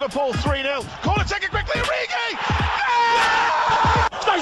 Liverpool 0.00 0.32
3-0. 0.32 0.84
Corner 1.02 1.24
taken 1.24 1.50
quickly, 1.50 1.80
Origi! 1.80 2.38
Está 4.18 4.36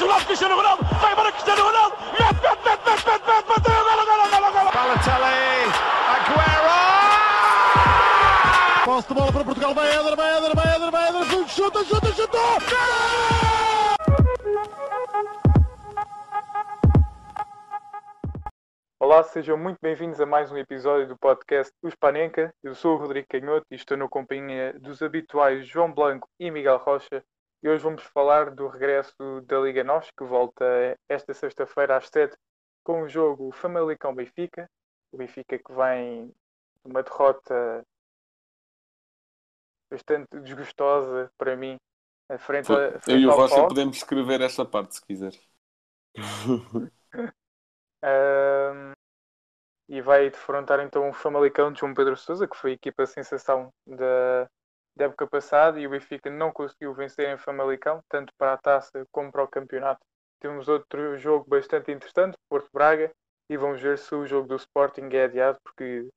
sejam 19.44 19.58
muito 19.58 19.76
bem-vindos 19.82 20.18
a 20.22 20.24
mais 20.24 20.50
um 20.50 20.56
episódio 20.56 21.06
do 21.06 21.18
podcast 21.18 21.70
Os 21.82 21.94
Panenca. 21.94 22.54
Eu 22.62 22.74
sou 22.74 22.94
o 22.94 22.98
Rodrigo 22.98 23.26
Canhoto 23.28 23.66
e 23.70 23.74
estou 23.74 23.94
na 23.94 24.08
companhia 24.08 24.72
dos 24.80 25.02
habituais 25.02 25.66
João 25.66 25.92
Blanco 25.92 26.26
e 26.40 26.50
Miguel 26.50 26.78
Rocha. 26.78 27.22
E 27.62 27.68
hoje 27.68 27.82
vamos 27.82 28.02
falar 28.04 28.52
do 28.52 28.66
regresso 28.68 29.42
da 29.42 29.60
Liga 29.60 29.84
NOS, 29.84 30.10
que 30.16 30.24
volta 30.24 30.64
esta 31.06 31.34
sexta-feira 31.34 31.98
às 31.98 32.08
7 32.08 32.34
com 32.82 33.02
o 33.02 33.08
jogo 33.08 33.52
Famalicão 33.52 34.14
Benfica. 34.14 34.66
O 35.12 35.18
Benfica 35.18 35.58
que 35.58 35.74
vem 35.74 36.28
de 36.28 36.90
uma 36.90 37.02
derrota 37.02 37.84
bastante 39.90 40.40
desgostosa 40.40 41.30
para 41.36 41.54
mim, 41.54 41.76
à 42.30 42.38
frente, 42.38 42.72
a, 42.72 42.76
Eu 42.76 43.00
frente 43.00 43.20
e 43.20 43.26
o 43.26 43.30
Rocha 43.30 43.56
Paulo. 43.56 43.68
podemos 43.68 43.98
escrever 43.98 44.40
esta 44.40 44.64
parte 44.64 44.94
se 44.94 45.04
quiser. 45.04 45.34
Ahm, 48.02 48.93
e 49.88 50.00
vai 50.00 50.30
defrontar 50.30 50.80
então 50.80 51.08
o 51.08 51.12
Famalicão 51.12 51.72
de 51.72 51.80
João 51.80 51.94
Pedro 51.94 52.16
Sousa, 52.16 52.48
que 52.48 52.56
foi 52.56 52.72
a 52.72 52.74
equipa 52.74 53.06
sensação 53.06 53.70
da, 53.86 54.46
da 54.96 55.04
época 55.06 55.26
passada, 55.26 55.78
e 55.80 55.86
o 55.86 55.90
Benfica 55.90 56.30
não 56.30 56.52
conseguiu 56.52 56.94
vencer 56.94 57.28
em 57.28 57.38
Famalicão, 57.38 58.00
tanto 58.08 58.32
para 58.38 58.54
a 58.54 58.58
taça 58.58 59.04
como 59.12 59.30
para 59.32 59.44
o 59.44 59.48
campeonato. 59.48 60.00
Temos 60.40 60.68
outro 60.68 61.16
jogo 61.18 61.46
bastante 61.48 61.92
interessante, 61.92 62.36
Porto 62.48 62.68
Braga, 62.72 63.10
e 63.48 63.56
vamos 63.56 63.80
ver 63.80 63.98
se 63.98 64.14
o 64.14 64.26
jogo 64.26 64.48
do 64.48 64.56
Sporting 64.56 65.08
é 65.12 65.24
adiado, 65.24 65.58
porque 65.64 66.08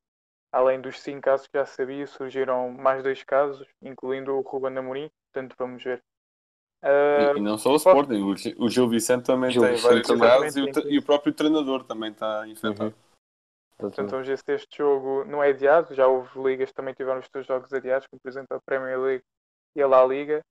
além 0.52 0.82
dos 0.82 1.02
cinco 1.02 1.22
casos 1.22 1.48
que 1.48 1.58
já 1.58 1.66
sabia, 1.66 2.08
surgiram 2.08 2.70
mais 2.72 3.04
dois 3.04 3.24
casos, 3.24 3.68
incluindo 3.82 4.34
o 4.36 4.42
Ruben 4.42 4.78
Amorim, 4.78 5.10
portanto 5.34 5.56
vamos 5.60 5.84
ver. 5.84 6.04
Ah, 6.84 7.34
E, 7.36 7.40
não 7.42 7.58
só 7.58 7.72
o 7.74 7.76
Sporting, 7.76 8.22
o, 8.22 8.70
Gil- 8.70 8.88
Vicente 8.90 9.26
também 9.26 9.54
Gil 9.54 9.68
tem 9.68 9.76
Vicente 9.76 10.06
vários 10.06 10.08
também. 10.08 10.30
casos 10.30 10.56
e 10.56 10.70
e 10.90 11.00
o 11.00 11.04
próprio 11.04 11.34
treinador 11.34 11.84
também 11.84 12.12
está 12.12 12.48
infectado. 12.48 12.96
Portanto, 13.78 14.10
vamos 14.10 14.28
ver 14.28 14.38
se 14.38 14.54
este 14.54 14.78
jogo 14.78 15.24
não 15.26 15.44
é 15.44 15.50
adiado. 15.50 15.94
Já 15.94 16.08
houve 16.08 16.42
ligas 16.42 16.70
que 16.70 16.76
também 16.76 16.94
tiveram 16.94 17.20
os 17.20 17.28
seus 17.32 17.46
jogos 17.46 17.72
adiados, 17.72 18.08
como 18.08 18.20
por 18.20 18.30
exemplo 18.30 18.58
a 18.58 18.62
Premier 18.62 19.00
League 19.00 19.24
e 19.76 19.82
a 19.82 19.88
La 19.88 20.04
Liga. 20.04 20.42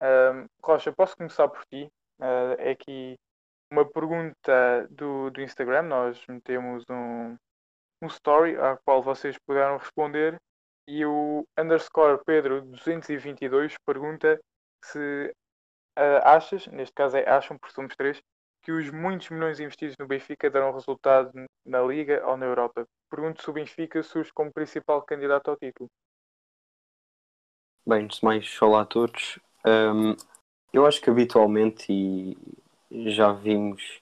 Ahm, 0.00 0.46
Rocha, 0.62 0.92
posso 0.92 1.16
começar 1.16 1.48
por 1.48 1.64
ti? 1.66 1.88
Ah, 2.20 2.56
é 2.58 2.72
aqui 2.72 3.16
uma 3.70 3.88
pergunta 3.88 4.86
do, 4.90 5.30
do 5.30 5.40
Instagram. 5.40 5.82
Nós 5.82 6.24
metemos 6.26 6.84
um, 6.90 7.36
um 8.02 8.06
story 8.08 8.56
à 8.56 8.76
qual 8.84 9.02
vocês 9.02 9.38
puderam 9.46 9.76
responder. 9.78 10.36
E 10.88 11.06
o 11.06 11.46
underscore 11.56 12.20
Pedro 12.26 12.62
222 12.62 13.76
pergunta 13.86 14.40
se 14.84 15.32
ah, 15.96 16.36
achas, 16.36 16.66
neste 16.66 16.94
caso 16.94 17.16
é 17.16 17.28
acham, 17.28 17.56
porque 17.56 17.74
somos 17.74 17.94
três, 17.94 18.20
que 18.62 18.70
os 18.70 18.88
muitos 18.90 19.28
milhões 19.30 19.58
investidos 19.58 19.96
no 19.98 20.06
Benfica 20.06 20.48
darão 20.48 20.72
resultado 20.72 21.32
na 21.66 21.82
Liga 21.82 22.24
ou 22.26 22.36
na 22.36 22.46
Europa. 22.46 22.86
Pergunto 23.10 23.42
se 23.42 23.50
o 23.50 23.52
Benfica 23.52 24.02
surge 24.02 24.32
como 24.32 24.52
principal 24.52 25.02
candidato 25.02 25.50
ao 25.50 25.56
título. 25.56 25.90
Bem, 27.84 28.04
antes 28.04 28.20
de 28.20 28.24
mais, 28.24 28.62
olá 28.62 28.82
a 28.82 28.86
todos. 28.86 29.40
Hum, 29.66 30.14
eu 30.72 30.86
acho 30.86 31.00
que 31.00 31.10
habitualmente, 31.10 31.92
e 31.92 32.36
já 33.10 33.32
vimos, 33.32 34.00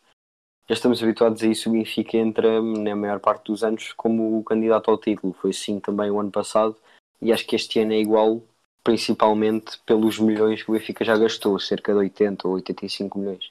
já 0.68 0.74
estamos 0.74 1.02
habituados 1.02 1.42
a 1.42 1.46
isso, 1.46 1.70
o 1.70 1.72
Benfica 1.72 2.18
entra 2.18 2.60
na 2.60 2.94
maior 2.94 3.18
parte 3.18 3.46
dos 3.46 3.64
anos 3.64 3.94
como 3.94 4.44
candidato 4.44 4.90
ao 4.90 4.98
título. 4.98 5.32
Foi 5.32 5.50
assim 5.50 5.80
também 5.80 6.10
o 6.10 6.20
ano 6.20 6.30
passado, 6.30 6.76
e 7.22 7.32
acho 7.32 7.46
que 7.46 7.56
este 7.56 7.80
ano 7.80 7.94
é 7.94 7.98
igual, 7.98 8.42
principalmente 8.84 9.80
pelos 9.86 10.18
milhões 10.18 10.62
que 10.62 10.70
o 10.70 10.74
Benfica 10.74 11.02
já 11.02 11.16
gastou, 11.16 11.58
cerca 11.58 11.92
de 11.92 11.98
80 11.98 12.46
ou 12.46 12.54
85 12.54 13.18
milhões. 13.18 13.50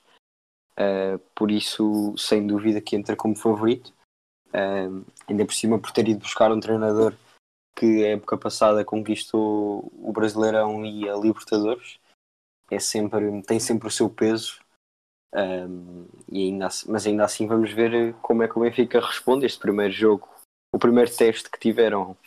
Uh, 0.80 1.20
por 1.36 1.52
isso, 1.52 2.16
sem 2.18 2.48
dúvida, 2.48 2.80
que 2.80 2.96
entra 2.96 3.16
como 3.16 3.36
favorito. 3.36 3.94
Um, 4.54 5.04
ainda 5.28 5.46
por 5.46 5.54
cima, 5.54 5.78
por 5.78 5.92
ter 5.92 6.08
ido 6.08 6.22
buscar 6.22 6.52
um 6.52 6.60
treinador 6.60 7.14
que 7.76 8.06
a 8.06 8.10
época 8.10 8.38
passada 8.38 8.84
conquistou 8.84 9.92
o 9.94 10.12
Brasileirão 10.12 10.86
e 10.86 11.08
a 11.08 11.16
Libertadores. 11.16 12.00
É 12.70 12.80
sempre, 12.80 13.42
tem 13.44 13.60
sempre 13.60 13.88
o 13.88 13.92
seu 13.92 14.10
peso. 14.10 14.60
Um, 15.34 16.08
e 16.32 16.46
ainda, 16.46 16.68
mas 16.88 17.06
ainda 17.06 17.24
assim 17.24 17.46
vamos 17.46 17.72
ver 17.72 18.14
como 18.16 18.44
é 18.44 18.48
que 18.48 18.58
o 18.58 18.62
Benfica 18.62 19.00
responde 19.00 19.46
este 19.46 19.60
primeiro 19.60 19.94
jogo. 19.94 20.28
O 20.74 20.80
primeiro 20.80 21.16
teste 21.16 21.50
que 21.50 21.60
tiveram 21.60 22.18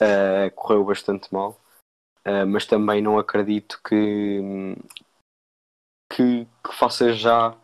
uh, 0.00 0.50
correu 0.54 0.84
bastante 0.84 1.32
mal. 1.32 1.60
Uh, 2.26 2.46
mas 2.46 2.66
também 2.66 3.00
não 3.00 3.18
acredito 3.18 3.80
que, 3.82 4.76
que, 6.12 6.44
que 6.44 6.72
faça 6.72 7.12
já 7.12 7.56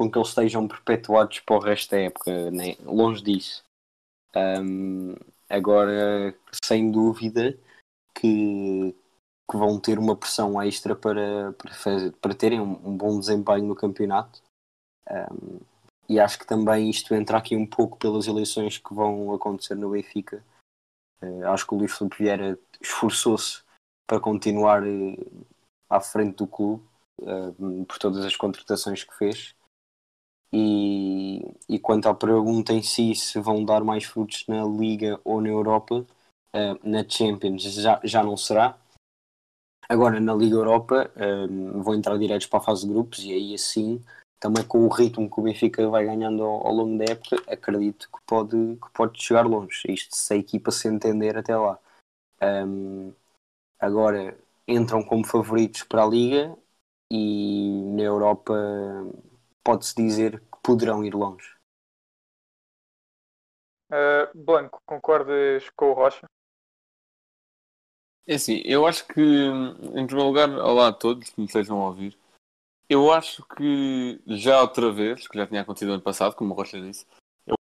com 0.00 0.10
que 0.10 0.16
eles 0.16 0.28
estejam 0.28 0.66
perpetuados 0.66 1.40
para 1.40 1.56
o 1.56 1.58
resto 1.58 1.90
da 1.90 1.98
época, 1.98 2.50
nem, 2.50 2.74
longe 2.82 3.22
disso. 3.22 3.62
Um, 4.34 5.14
agora, 5.46 6.34
sem 6.64 6.90
dúvida, 6.90 7.54
que, 8.14 8.96
que 9.50 9.56
vão 9.58 9.78
ter 9.78 9.98
uma 9.98 10.16
pressão 10.16 10.60
extra 10.62 10.96
para, 10.96 11.52
para, 11.52 11.74
fazer, 11.74 12.12
para 12.12 12.34
terem 12.34 12.58
um, 12.58 12.80
um 12.82 12.96
bom 12.96 13.20
desempenho 13.20 13.66
no 13.66 13.74
campeonato. 13.74 14.40
Um, 15.06 15.60
e 16.08 16.18
acho 16.18 16.38
que 16.38 16.46
também 16.46 16.88
isto 16.88 17.14
entra 17.14 17.36
aqui 17.36 17.54
um 17.54 17.66
pouco 17.66 17.98
pelas 17.98 18.26
eleições 18.26 18.78
que 18.78 18.94
vão 18.94 19.34
acontecer 19.34 19.74
no 19.74 19.90
Benfica. 19.90 20.42
Uh, 21.22 21.46
acho 21.48 21.66
que 21.66 21.74
o 21.74 21.76
Luís 21.76 21.92
Filipe 21.92 22.16
Vieira 22.16 22.58
esforçou-se 22.80 23.62
para 24.06 24.18
continuar 24.18 24.82
uh, 24.82 25.46
à 25.90 26.00
frente 26.00 26.36
do 26.36 26.46
clube 26.46 26.82
uh, 27.20 27.84
por 27.84 27.98
todas 27.98 28.24
as 28.24 28.34
contratações 28.34 29.04
que 29.04 29.14
fez. 29.14 29.54
E, 30.52 31.42
e 31.68 31.78
quanto 31.78 32.08
à 32.08 32.14
pergunta 32.14 32.72
em 32.72 32.82
si, 32.82 33.14
se 33.14 33.38
vão 33.40 33.64
dar 33.64 33.84
mais 33.84 34.04
frutos 34.04 34.44
na 34.48 34.64
Liga 34.64 35.20
ou 35.24 35.40
na 35.40 35.48
Europa, 35.48 36.04
eh, 36.52 36.74
na 36.82 37.08
Champions 37.08 37.62
já, 37.62 38.00
já 38.02 38.22
não 38.22 38.36
será. 38.36 38.76
Agora 39.88 40.20
na 40.20 40.34
Liga 40.34 40.56
Europa 40.56 41.10
eh, 41.16 41.46
vão 41.82 41.94
entrar 41.94 42.18
diretos 42.18 42.46
para 42.46 42.58
a 42.58 42.62
fase 42.62 42.86
de 42.86 42.92
grupos 42.92 43.20
e 43.24 43.32
aí 43.32 43.54
assim, 43.54 44.02
também 44.40 44.64
com 44.66 44.84
o 44.84 44.88
ritmo 44.88 45.30
que 45.30 45.40
o 45.40 45.42
Benfica 45.42 45.88
vai 45.88 46.04
ganhando 46.04 46.42
ao, 46.42 46.66
ao 46.66 46.74
longo 46.74 46.98
da 46.98 47.12
época, 47.12 47.36
acredito 47.46 48.08
que 48.10 48.18
pode, 48.26 48.56
que 48.76 48.90
pode 48.92 49.22
chegar 49.22 49.46
longe. 49.46 49.82
Isto 49.88 50.16
se 50.16 50.34
a 50.34 50.36
equipa 50.36 50.70
se 50.70 50.88
entender 50.88 51.36
até 51.36 51.56
lá. 51.56 51.78
Um, 52.42 53.12
agora 53.78 54.36
entram 54.66 55.02
como 55.02 55.26
favoritos 55.26 55.82
para 55.84 56.04
a 56.04 56.06
Liga 56.06 56.56
e 57.12 57.82
na 57.94 58.02
Europa 58.02 58.54
pode-se 59.64 59.94
dizer 59.94 60.40
que 60.40 60.58
poderão 60.62 61.04
ir 61.04 61.14
longe. 61.14 61.56
Uh, 63.90 64.30
Blanco, 64.34 64.80
concordas 64.86 65.68
com 65.70 65.90
o 65.90 65.92
Rocha? 65.92 66.26
É 68.26 68.34
assim, 68.34 68.62
eu 68.64 68.86
acho 68.86 69.06
que, 69.08 69.20
em 69.20 70.06
primeiro 70.06 70.22
lugar, 70.22 70.48
olá 70.50 70.88
a 70.88 70.92
todos 70.92 71.30
que 71.30 71.40
me 71.40 71.46
estejam 71.46 71.80
a 71.80 71.86
ouvir. 71.86 72.16
Eu 72.88 73.12
acho 73.12 73.44
que 73.56 74.20
já 74.26 74.60
outra 74.60 74.92
vez, 74.92 75.26
que 75.26 75.38
já 75.38 75.46
tinha 75.46 75.62
acontecido 75.62 75.92
ano 75.92 76.02
passado, 76.02 76.36
como 76.36 76.52
o 76.52 76.56
Rocha 76.56 76.80
disse, 76.80 77.06
eu, 77.46 77.54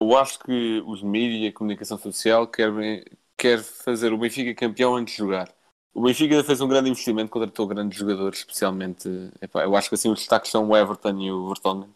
eu 0.00 0.16
acho 0.16 0.38
que 0.38 0.82
os 0.86 1.02
mídias 1.02 1.42
e 1.42 1.48
a 1.48 1.52
comunicação 1.52 1.98
social 1.98 2.46
querem 2.46 3.04
quer 3.36 3.60
fazer 3.60 4.12
o 4.12 4.18
Benfica 4.18 4.54
campeão 4.54 4.94
antes 4.94 5.14
de 5.14 5.18
jogar. 5.18 5.52
O 5.94 6.02
Benfica 6.02 6.42
fez 6.42 6.60
um 6.60 6.68
grande 6.68 6.88
investimento, 6.88 7.30
contratou 7.30 7.66
grandes 7.66 7.98
jogadores, 7.98 8.38
especialmente. 8.38 9.08
epá, 9.40 9.62
eu 9.62 9.76
acho 9.76 9.88
que 9.88 9.94
assim 9.94 10.10
os 10.10 10.20
destaques 10.20 10.50
são 10.50 10.68
o 10.68 10.76
Everton 10.76 11.18
e 11.20 11.30
o 11.30 11.48
Vertonghen. 11.48 11.90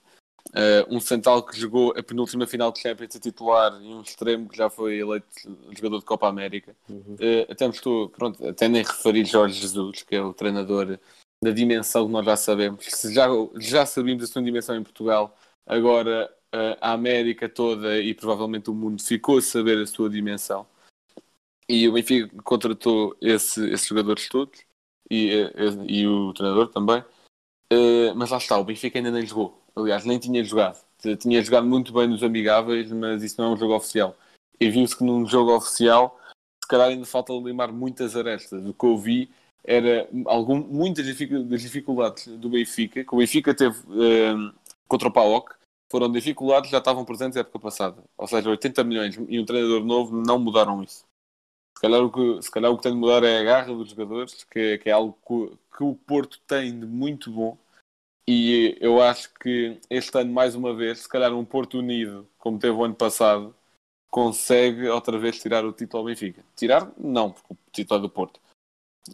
Uh, 0.50 0.94
um 0.94 1.00
central 1.00 1.42
que 1.42 1.58
jogou 1.58 1.92
a 1.96 2.02
penúltima 2.02 2.46
final 2.46 2.70
de 2.70 2.80
Champions 2.80 3.16
a 3.16 3.20
titular 3.20 3.82
e 3.82 3.88
um 3.88 4.00
extremo 4.00 4.48
que 4.48 4.56
já 4.56 4.70
foi 4.70 4.98
eleito 4.98 5.26
jogador 5.70 5.98
de 5.98 6.04
Copa 6.04 6.28
América. 6.28 6.74
Uhum. 6.88 7.14
Uh, 7.14 7.50
até 7.50 7.66
estou, 7.66 8.08
pronto, 8.10 8.46
até 8.46 8.68
nem 8.68 8.82
referir 8.82 9.24
Jorge 9.24 9.60
Jesus, 9.60 10.02
que 10.02 10.14
é 10.14 10.22
o 10.22 10.32
treinador 10.32 10.98
da 11.42 11.50
dimensão 11.50 12.06
que 12.06 12.12
nós 12.12 12.24
já 12.24 12.36
sabemos. 12.36 12.84
Se 12.86 13.12
já, 13.12 13.28
já 13.58 13.84
sabíamos 13.84 14.24
a 14.24 14.26
sua 14.26 14.42
dimensão 14.42 14.76
em 14.76 14.82
Portugal, 14.82 15.36
agora 15.66 16.30
uh, 16.54 16.76
a 16.80 16.92
América 16.92 17.48
toda 17.48 17.98
e 17.98 18.14
provavelmente 18.14 18.70
o 18.70 18.74
mundo 18.74 19.02
ficou 19.02 19.38
a 19.38 19.42
saber 19.42 19.78
a 19.78 19.86
sua 19.86 20.08
dimensão. 20.08 20.66
E 21.68 21.88
o 21.88 21.92
Benfica 21.92 22.30
contratou 22.42 23.16
esse, 23.20 23.68
esses 23.70 23.86
jogadores 23.86 24.28
todos 24.28 24.60
e, 25.10 25.32
e, 25.88 26.00
e 26.00 26.06
o 26.06 26.32
treinador 26.32 26.68
também. 26.68 27.00
Uh, 27.72 28.14
mas 28.14 28.30
lá 28.30 28.38
está, 28.38 28.56
o 28.58 28.64
Benfica 28.64 28.98
ainda 28.98 29.10
nem 29.10 29.26
jogou. 29.26 29.60
Aliás, 29.74 30.04
nem 30.04 30.18
tinha 30.18 30.42
jogado. 30.44 30.84
Tinha 31.18 31.42
jogado 31.42 31.66
muito 31.66 31.92
bem 31.92 32.06
nos 32.08 32.22
amigáveis, 32.22 32.90
mas 32.90 33.22
isso 33.22 33.40
não 33.40 33.50
é 33.50 33.54
um 33.54 33.56
jogo 33.56 33.74
oficial. 33.74 34.16
e 34.58 34.70
viu-se 34.70 34.96
que 34.96 35.04
num 35.04 35.26
jogo 35.26 35.54
oficial, 35.54 36.18
se 36.64 36.68
calhar 36.68 36.88
ainda 36.88 37.04
falta 37.04 37.32
limar 37.32 37.72
muitas 37.72 38.16
arestas. 38.16 38.64
O 38.64 38.72
que 38.72 38.86
eu 38.86 38.96
vi 38.96 39.30
era 39.62 40.08
algum, 40.26 40.58
muitas 40.60 41.04
dificuldades 41.06 42.26
do 42.38 42.48
Benfica, 42.48 43.04
que 43.04 43.14
o 43.14 43.18
Benfica 43.18 43.54
teve 43.54 43.76
eh, 44.00 44.52
contra 44.88 45.08
o 45.08 45.12
PAOK, 45.12 45.54
foram 45.90 46.10
dificuldades 46.10 46.70
já 46.70 46.78
estavam 46.78 47.04
presentes 47.04 47.36
na 47.36 47.42
época 47.42 47.58
passada. 47.58 48.02
Ou 48.16 48.26
seja, 48.26 48.50
80 48.50 48.84
milhões 48.84 49.16
e 49.28 49.38
um 49.38 49.44
treinador 49.44 49.84
novo 49.84 50.16
não 50.16 50.38
mudaram 50.38 50.82
isso. 50.82 51.05
Calhar 51.86 52.02
o 52.02 52.10
que, 52.10 52.42
se 52.42 52.50
calhar 52.50 52.72
o 52.72 52.76
que 52.76 52.82
tem 52.82 52.92
de 52.92 52.98
mudar 52.98 53.22
é 53.22 53.38
a 53.38 53.44
garra 53.44 53.72
dos 53.72 53.90
jogadores, 53.90 54.42
que, 54.42 54.78
que 54.78 54.90
é 54.90 54.92
algo 54.92 55.16
que, 55.24 55.56
que 55.76 55.84
o 55.84 55.94
Porto 55.94 56.40
tem 56.44 56.76
de 56.80 56.84
muito 56.84 57.30
bom. 57.30 57.56
E 58.28 58.76
eu 58.80 59.00
acho 59.00 59.32
que 59.34 59.80
este 59.88 60.18
ano, 60.18 60.32
mais 60.32 60.56
uma 60.56 60.74
vez, 60.74 61.00
se 61.00 61.08
calhar 61.08 61.32
um 61.32 61.44
Porto 61.44 61.78
unido, 61.78 62.28
como 62.38 62.58
teve 62.58 62.72
o 62.72 62.82
ano 62.82 62.96
passado, 62.96 63.54
consegue 64.10 64.88
outra 64.88 65.16
vez 65.16 65.40
tirar 65.40 65.64
o 65.64 65.72
título 65.72 66.00
ao 66.00 66.06
Benfica. 66.06 66.44
Tirar, 66.56 66.90
não, 66.98 67.30
porque 67.30 67.54
o 67.54 67.58
título 67.70 68.00
é 68.00 68.02
do 68.02 68.10
Porto. 68.10 68.40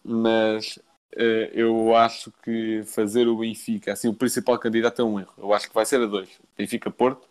Mas 0.03 0.79
eh, 1.15 1.51
eu 1.53 1.95
acho 1.95 2.33
que 2.43 2.85
fazer 2.85 3.29
o 3.29 3.37
Benfica, 3.37 3.93
assim, 3.93 4.09
o 4.09 4.15
principal 4.15 4.59
candidato 4.59 5.03
é 5.03 5.05
um 5.05 5.21
erro. 5.21 5.35
Eu 5.37 5.53
acho 5.53 5.69
que 5.69 5.75
vai 5.75 5.85
ser 5.85 6.01
a 6.01 6.07
dois. 6.07 6.41
Benfica-Porto. 6.57 7.29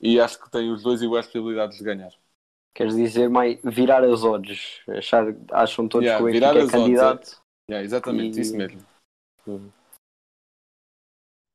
E 0.00 0.20
acho 0.20 0.40
que 0.40 0.48
tem 0.48 0.70
os 0.70 0.84
dois 0.84 1.02
iguais 1.02 1.26
possibilidades 1.26 1.76
de 1.76 1.82
ganhar. 1.82 2.12
Queres 2.76 2.94
dizer, 2.96 3.28
mais 3.30 3.58
virar 3.64 4.04
as 4.04 4.22
odds? 4.22 4.80
Achar, 4.88 5.24
acham 5.52 5.88
todos 5.88 6.10
Yeah, 6.10 6.14
que 6.14 6.22
o 6.22 6.26
virar 6.26 6.56
Benfica 6.56 6.60
é 6.60 6.64
as 6.64 6.74
odds, 6.76 7.00
candidato? 7.00 7.42
Yeah, 7.68 7.84
exatamente, 7.84 8.40
E- 8.40 8.40
isso 8.40 8.56
mesmo. 8.56 8.86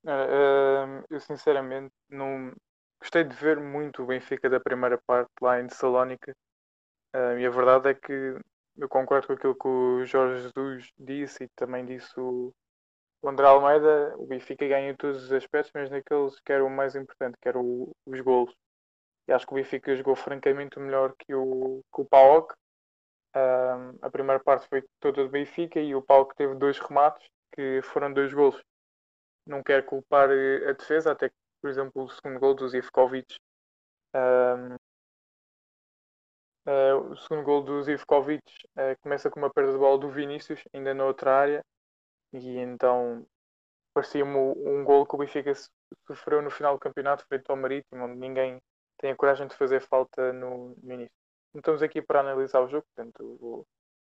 Ora, 0.06 0.88
hum, 0.88 1.04
eu 1.10 1.20
sinceramente 1.20 1.94
não 2.10 2.52
gostei 3.00 3.24
de 3.24 3.36
ver 3.36 3.60
muito 3.60 4.04
o 4.04 4.06
Benfica 4.06 4.50
da 4.50 4.60
primeira 4.60 4.98
parte 5.06 5.32
lá 5.42 5.60
em 5.62 5.70
Salónica 5.70 6.34
Hum, 7.16 7.40
e 7.40 7.46
a 7.48 7.50
verdade 7.52 7.90
é 7.90 7.96
que 7.96 8.38
eu 8.78 8.90
concordo 8.90 9.28
com 9.28 9.34
aquilo 9.34 9.56
que 9.56 9.68
o 9.68 10.06
Jorge 10.06 10.44
Jesus 10.44 10.92
disse 11.00 11.46
e 11.46 11.50
também 11.58 11.86
disse 11.86 12.14
o, 12.20 12.54
André 13.26 13.48
Almeida, 13.48 14.16
o 14.18 14.28
Benfica 14.28 14.68
ganha 14.68 14.92
em 14.92 14.96
todos 14.98 15.24
os 15.26 15.32
aspectos, 15.34 15.72
mas 15.76 15.90
naqueles 15.92 16.40
que 16.42 16.54
era 16.54 16.66
o 16.66 16.70
mais 16.70 16.96
importante, 16.96 17.38
que 17.42 17.50
eram 17.50 17.92
os 18.06 18.22
golos. 18.22 18.56
Acho 19.34 19.46
que 19.48 19.54
o 19.54 19.56
Benfica 19.56 19.96
jogou 19.96 20.16
francamente 20.16 20.80
melhor 20.80 21.14
que 21.18 21.34
o, 21.36 21.82
que 21.94 22.02
o 22.02 22.06
PAOK. 22.06 22.54
Hum, 23.36 23.98
a 24.02 24.10
primeira 24.10 24.40
parte 24.44 24.68
foi 24.70 24.84
toda 25.00 25.24
do 25.24 25.30
Benfica 25.30 25.80
e 25.80 25.96
o 25.96 26.02
PAOK 26.02 26.36
teve 26.36 26.56
dois 26.56 26.80
remates 26.80 27.28
que 27.56 27.82
foram 27.84 28.14
dois 28.14 28.34
golos 28.34 28.62
não 29.46 29.64
quero 29.64 29.86
culpar 29.86 30.30
eh, 30.32 30.70
a 30.70 30.74
defesa, 30.74 31.12
até 31.12 31.30
que, 31.30 31.36
por 31.62 31.70
exemplo, 31.70 32.04
o 32.04 32.10
segundo 32.10 32.40
gol 32.40 32.54
do 32.56 32.68
Zivkovic. 32.70 33.36
ahm, 34.14 34.76
eh, 36.66 36.94
o 36.94 37.16
segundo 37.16 37.44
gol 37.44 37.64
do 37.64 37.82
Zivkovic 37.84 38.44
eh, 38.78 38.96
começa 39.02 39.30
com 39.30 39.40
uma 39.40 39.50
perda 39.52 39.72
de 39.72 39.78
bola 39.78 39.98
do 39.98 40.10
Vinícius, 40.10 40.62
ainda 40.74 40.94
na 40.94 41.06
outra 41.06 41.34
área, 41.36 41.66
e 42.34 42.58
então 42.60 43.26
parecia-me 43.94 44.36
um, 44.36 44.80
um 44.82 44.86
gol 44.86 45.06
que 45.08 45.16
o 45.16 45.20
Benfica 45.20 45.54
so- 45.56 45.70
sofreu 46.08 46.42
no 46.42 46.52
final 46.52 46.76
do 46.76 46.82
campeonato, 46.82 47.26
frente 47.28 47.50
ao 47.50 47.58
Marítimo, 47.58 48.06
onde 48.06 48.18
ninguém 48.20 48.60
tem 49.02 49.12
a 49.12 49.16
coragem 49.16 49.48
de 49.48 49.56
fazer 49.56 49.82
falta 49.82 50.32
no, 50.34 50.76
no 50.82 50.94
início. 50.94 51.14
Não 51.54 51.60
estamos 51.60 51.82
aqui 51.84 52.02
para 52.02 52.22
analisar 52.22 52.62
o 52.62 52.70
jogo, 52.70 52.86
portanto, 52.96 53.38
vou, 53.42 53.68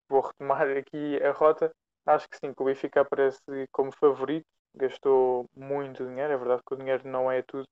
vou 0.09 0.21
retomar 0.21 0.67
aqui 0.77 1.21
a 1.23 1.31
rota. 1.31 1.71
Acho 2.05 2.29
que 2.29 2.37
sim, 2.37 2.53
que 2.53 2.61
o 2.61 2.65
Benfica 2.65 3.01
aparece 3.01 3.41
como 3.71 3.91
favorito 3.91 4.45
gastou 4.75 5.49
muito 5.55 6.05
dinheiro. 6.05 6.33
É 6.33 6.37
verdade 6.37 6.61
que 6.65 6.73
o 6.73 6.77
dinheiro 6.77 7.07
não 7.07 7.31
é 7.31 7.41
tudo, 7.41 7.67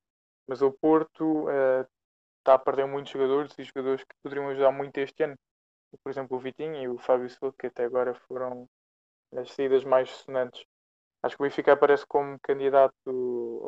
mas 0.48 0.62
o 0.62 0.72
Porto 0.72 1.50
eh, 1.50 1.86
está 2.40 2.56
a 2.56 2.60
perder 2.60 2.88
muitos 2.88 3.12
jogadores 3.12 3.54
e 3.60 3.64
jogadores 3.64 4.04
que 4.04 4.16
poderiam 4.24 4.50
ajudar 4.50 4.72
muito 4.72 4.98
este 4.98 5.24
ano. 5.24 5.36
Por 6.04 6.10
exemplo, 6.10 6.38
o 6.38 6.40
Vitinho 6.40 6.76
e 6.82 6.88
o 6.88 6.98
Fábio 6.98 7.30
Silva, 7.30 7.54
que 7.60 7.68
até 7.68 7.86
agora 7.86 8.16
foram 8.28 8.68
as 9.36 9.52
saídas 9.52 9.84
mais 9.84 10.10
sonantes. 10.10 10.66
Acho 11.24 11.38
que 11.38 11.44
o 11.44 11.46
Benfica 11.46 11.74
aparece 11.74 12.06
como 12.08 12.40
candidato 12.42 12.96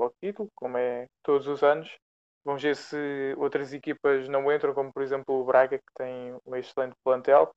ao 0.02 0.14
título, 0.22 0.50
como 0.56 0.78
é 0.78 1.08
todos 1.24 1.48
os 1.48 1.64
anos. 1.64 1.98
Vamos 2.46 2.62
ver 2.64 2.76
se 2.76 3.34
outras 3.38 3.74
equipas 3.74 4.30
não 4.30 4.52
entram, 4.54 4.74
como 4.74 4.94
por 4.94 5.02
exemplo 5.04 5.36
o 5.42 5.46
Braga, 5.46 5.80
que 5.80 5.94
tem 5.98 6.38
um 6.46 6.56
excelente 6.56 6.96
plantel. 7.04 7.52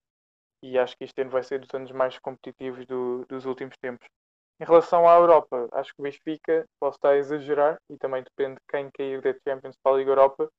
E 0.63 0.79
acho 0.79 0.97
que 0.97 1.05
este 1.05 1.23
ano 1.23 1.31
vai 1.31 1.43
ser 1.43 1.61
dos 1.61 1.73
anos 1.75 1.93
mais 1.93 2.19
competitivos 2.19 2.87
do- 2.87 3.25
dos 3.27 3.47
últimos 3.47 3.77
tempos. 3.79 4.07
Em 4.61 4.65
relação 4.67 5.09
à 5.09 5.15
Europa, 5.17 5.69
acho 5.73 5.95
que 5.95 6.01
o 6.01 6.05
Benfica 6.05 6.67
posso 6.81 6.97
estar 6.99 7.11
a 7.11 7.19
exagerar 7.19 7.79
e 7.91 7.99
também 7.99 8.23
depende 8.25 8.57
de 8.57 8.63
quem 8.69 8.91
cair 8.93 9.21
da 9.23 9.35
Champions 9.47 9.77
para 9.83 9.95
a 9.95 9.99
Liga 9.99 10.13
Europa, 10.13 10.51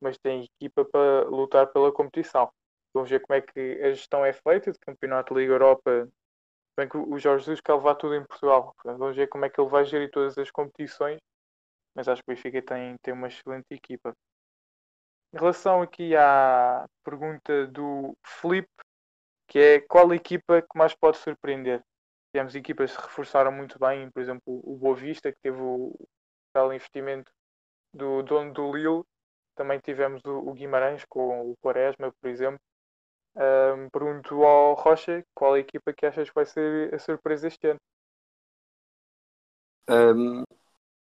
mas 0.00 0.18
tem 0.18 0.44
equipa 0.60 0.84
para 0.84 1.28
lutar 1.28 1.68
pela 1.68 1.92
competição. 1.92 2.50
Vamos 2.94 3.10
ver 3.10 3.20
como 3.20 3.38
é 3.38 3.42
que 3.42 3.82
a 3.82 3.90
gestão 3.92 4.24
é 4.24 4.32
feita 4.32 4.72
de 4.72 4.78
campeonato 4.80 5.34
da 5.34 5.40
Liga 5.40 5.54
Europa. 5.54 6.08
Bem 6.78 6.88
que 6.88 6.96
o 6.96 7.18
Jorge 7.18 7.44
Jesus 7.46 7.60
quer 7.60 7.74
levar 7.74 7.94
tudo 7.96 8.14
em 8.14 8.24
Portugal. 8.24 8.74
Vamos 8.84 9.16
ver 9.16 9.28
como 9.28 9.44
é 9.44 9.50
que 9.50 9.60
ele 9.60 9.70
vai 9.70 9.84
gerir 9.84 10.10
todas 10.10 10.36
as 10.38 10.50
competições, 10.50 11.18
mas 11.96 12.06
acho 12.06 12.22
que 12.22 12.30
o 12.30 12.34
Benfica 12.34 12.60
tem, 12.60 12.94
tem 12.98 13.14
uma 13.14 13.26
excelente 13.26 13.66
equipa. 13.70 14.14
Em 15.32 15.38
relação 15.38 15.80
aqui 15.80 16.14
à 16.14 16.86
pergunta 17.02 17.66
do 17.68 18.14
Felipe, 18.22 18.68
que 19.48 19.58
é 19.58 19.80
qual 19.80 20.12
equipa 20.12 20.60
que 20.60 20.76
mais 20.78 20.94
pode 20.94 21.16
surpreender? 21.16 21.82
Tivemos 22.32 22.54
equipas 22.54 22.90
que 22.90 23.00
se 23.00 23.02
reforçaram 23.08 23.50
muito 23.50 23.78
bem, 23.78 24.10
por 24.10 24.20
exemplo, 24.20 24.42
o 24.46 24.76
Boa 24.76 24.94
Vista, 24.94 25.32
que 25.32 25.38
teve 25.42 25.58
o 25.58 25.94
tal 26.52 26.72
investimento 26.72 27.32
do 27.94 28.22
dono 28.22 28.52
do 28.52 28.76
Lille. 28.76 29.02
Também 29.54 29.80
tivemos 29.80 30.22
o, 30.26 30.52
Guimarães 30.52 31.02
com 31.08 31.50
o 31.50 31.56
Quaresma, 31.62 32.12
por 32.20 32.28
exemplo. 32.28 32.60
Ahm, 33.36 33.88
pergunto 33.90 34.44
ao 34.44 34.74
Rocha 34.74 35.24
qual 35.34 35.54
a 35.54 35.58
equipa 35.58 35.94
que 35.94 36.04
achas 36.04 36.28
que 36.28 36.34
vai 36.34 36.44
ser 36.44 36.94
a 36.94 36.98
surpresa 36.98 37.48
este 37.48 37.68
ano. 37.68 37.80
Hum, 39.88 40.44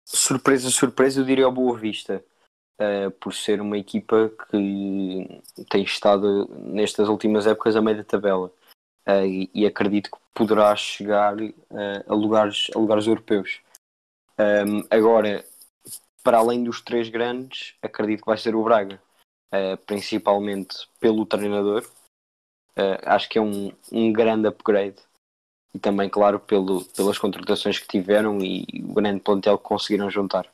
surpresa, 0.05 0.71
surpresa, 0.71 1.21
eu 1.21 1.25
diria 1.25 1.45
ao 1.45 1.53
Boa 1.53 1.77
Vista, 1.77 2.25
uh, 2.81 3.11
por 3.13 3.35
ser 3.35 3.61
uma 3.61 3.79
equipa 3.79 4.31
que 4.51 5.43
tem 5.69 5.83
estado 5.83 6.47
nestas 6.59 7.09
últimas 7.09 7.47
épocas 7.47 7.77
a 7.77 7.83
meio 7.83 7.99
da 7.99 8.05
tabela 8.05 8.53
Uh, 9.09 9.25
e, 9.25 9.51
e 9.55 9.67
acredito 9.67 10.11
que 10.11 10.19
poderá 10.35 10.77
chegar 10.77 11.35
uh, 11.41 11.53
a, 12.07 12.15
lugares, 12.15 12.67
a 12.75 12.79
lugares 12.79 13.07
europeus. 13.07 13.61
Um, 14.39 14.85
agora, 14.91 15.45
para 16.23 16.39
além 16.39 16.63
dos 16.63 16.81
três 16.83 17.09
grandes, 17.09 17.75
acredito 17.83 18.21
que 18.21 18.27
vai 18.27 18.37
ser 18.37 18.55
o 18.55 18.63
Braga, 18.63 19.03
principalmente 19.87 20.89
pelo 21.01 21.27
treinador. 21.27 21.85
Acho 23.05 23.29
que 23.29 23.39
é 23.39 23.43
um, 23.43 23.73
um 23.91 24.13
grande 24.13 24.47
upgrade 24.47 25.03
e 25.75 25.79
também, 25.79 26.09
claro, 26.09 26.41
pelo, 26.41 26.85
pelas 26.87 27.19
contratações 27.19 27.79
que 27.79 27.87
tiveram 27.87 28.41
e 28.41 28.67
o 28.85 28.95
grande 28.95 29.21
plantel 29.21 29.57
que 29.59 29.65
conseguiram 29.65 30.11
juntar. 30.11 30.47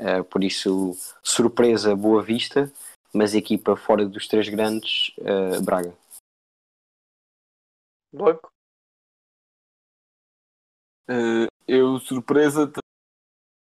Uh, 0.00 0.24
por 0.24 0.42
isso, 0.42 0.96
surpresa, 1.22 1.94
boa 1.94 2.22
vista, 2.22 2.72
mas 3.12 3.34
equipa 3.34 3.76
fora 3.76 4.06
dos 4.06 4.26
três 4.26 4.48
grandes, 4.48 5.12
uh, 5.18 5.62
Braga. 5.62 5.94
Blanco? 8.12 8.50
Uh, 11.08 11.46
eu, 11.66 11.98
surpresa, 12.00 12.70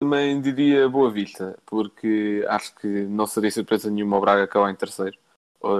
também 0.00 0.40
diria 0.40 0.88
Boa 0.88 1.10
Vista, 1.10 1.58
porque 1.66 2.44
acho 2.48 2.74
que 2.76 2.86
não 2.86 3.26
seria 3.26 3.50
surpresa 3.50 3.90
nenhuma 3.90 4.18
o 4.18 4.20
Braga 4.20 4.44
acabar 4.44 4.70
em 4.70 4.76
terceiro. 4.76 5.18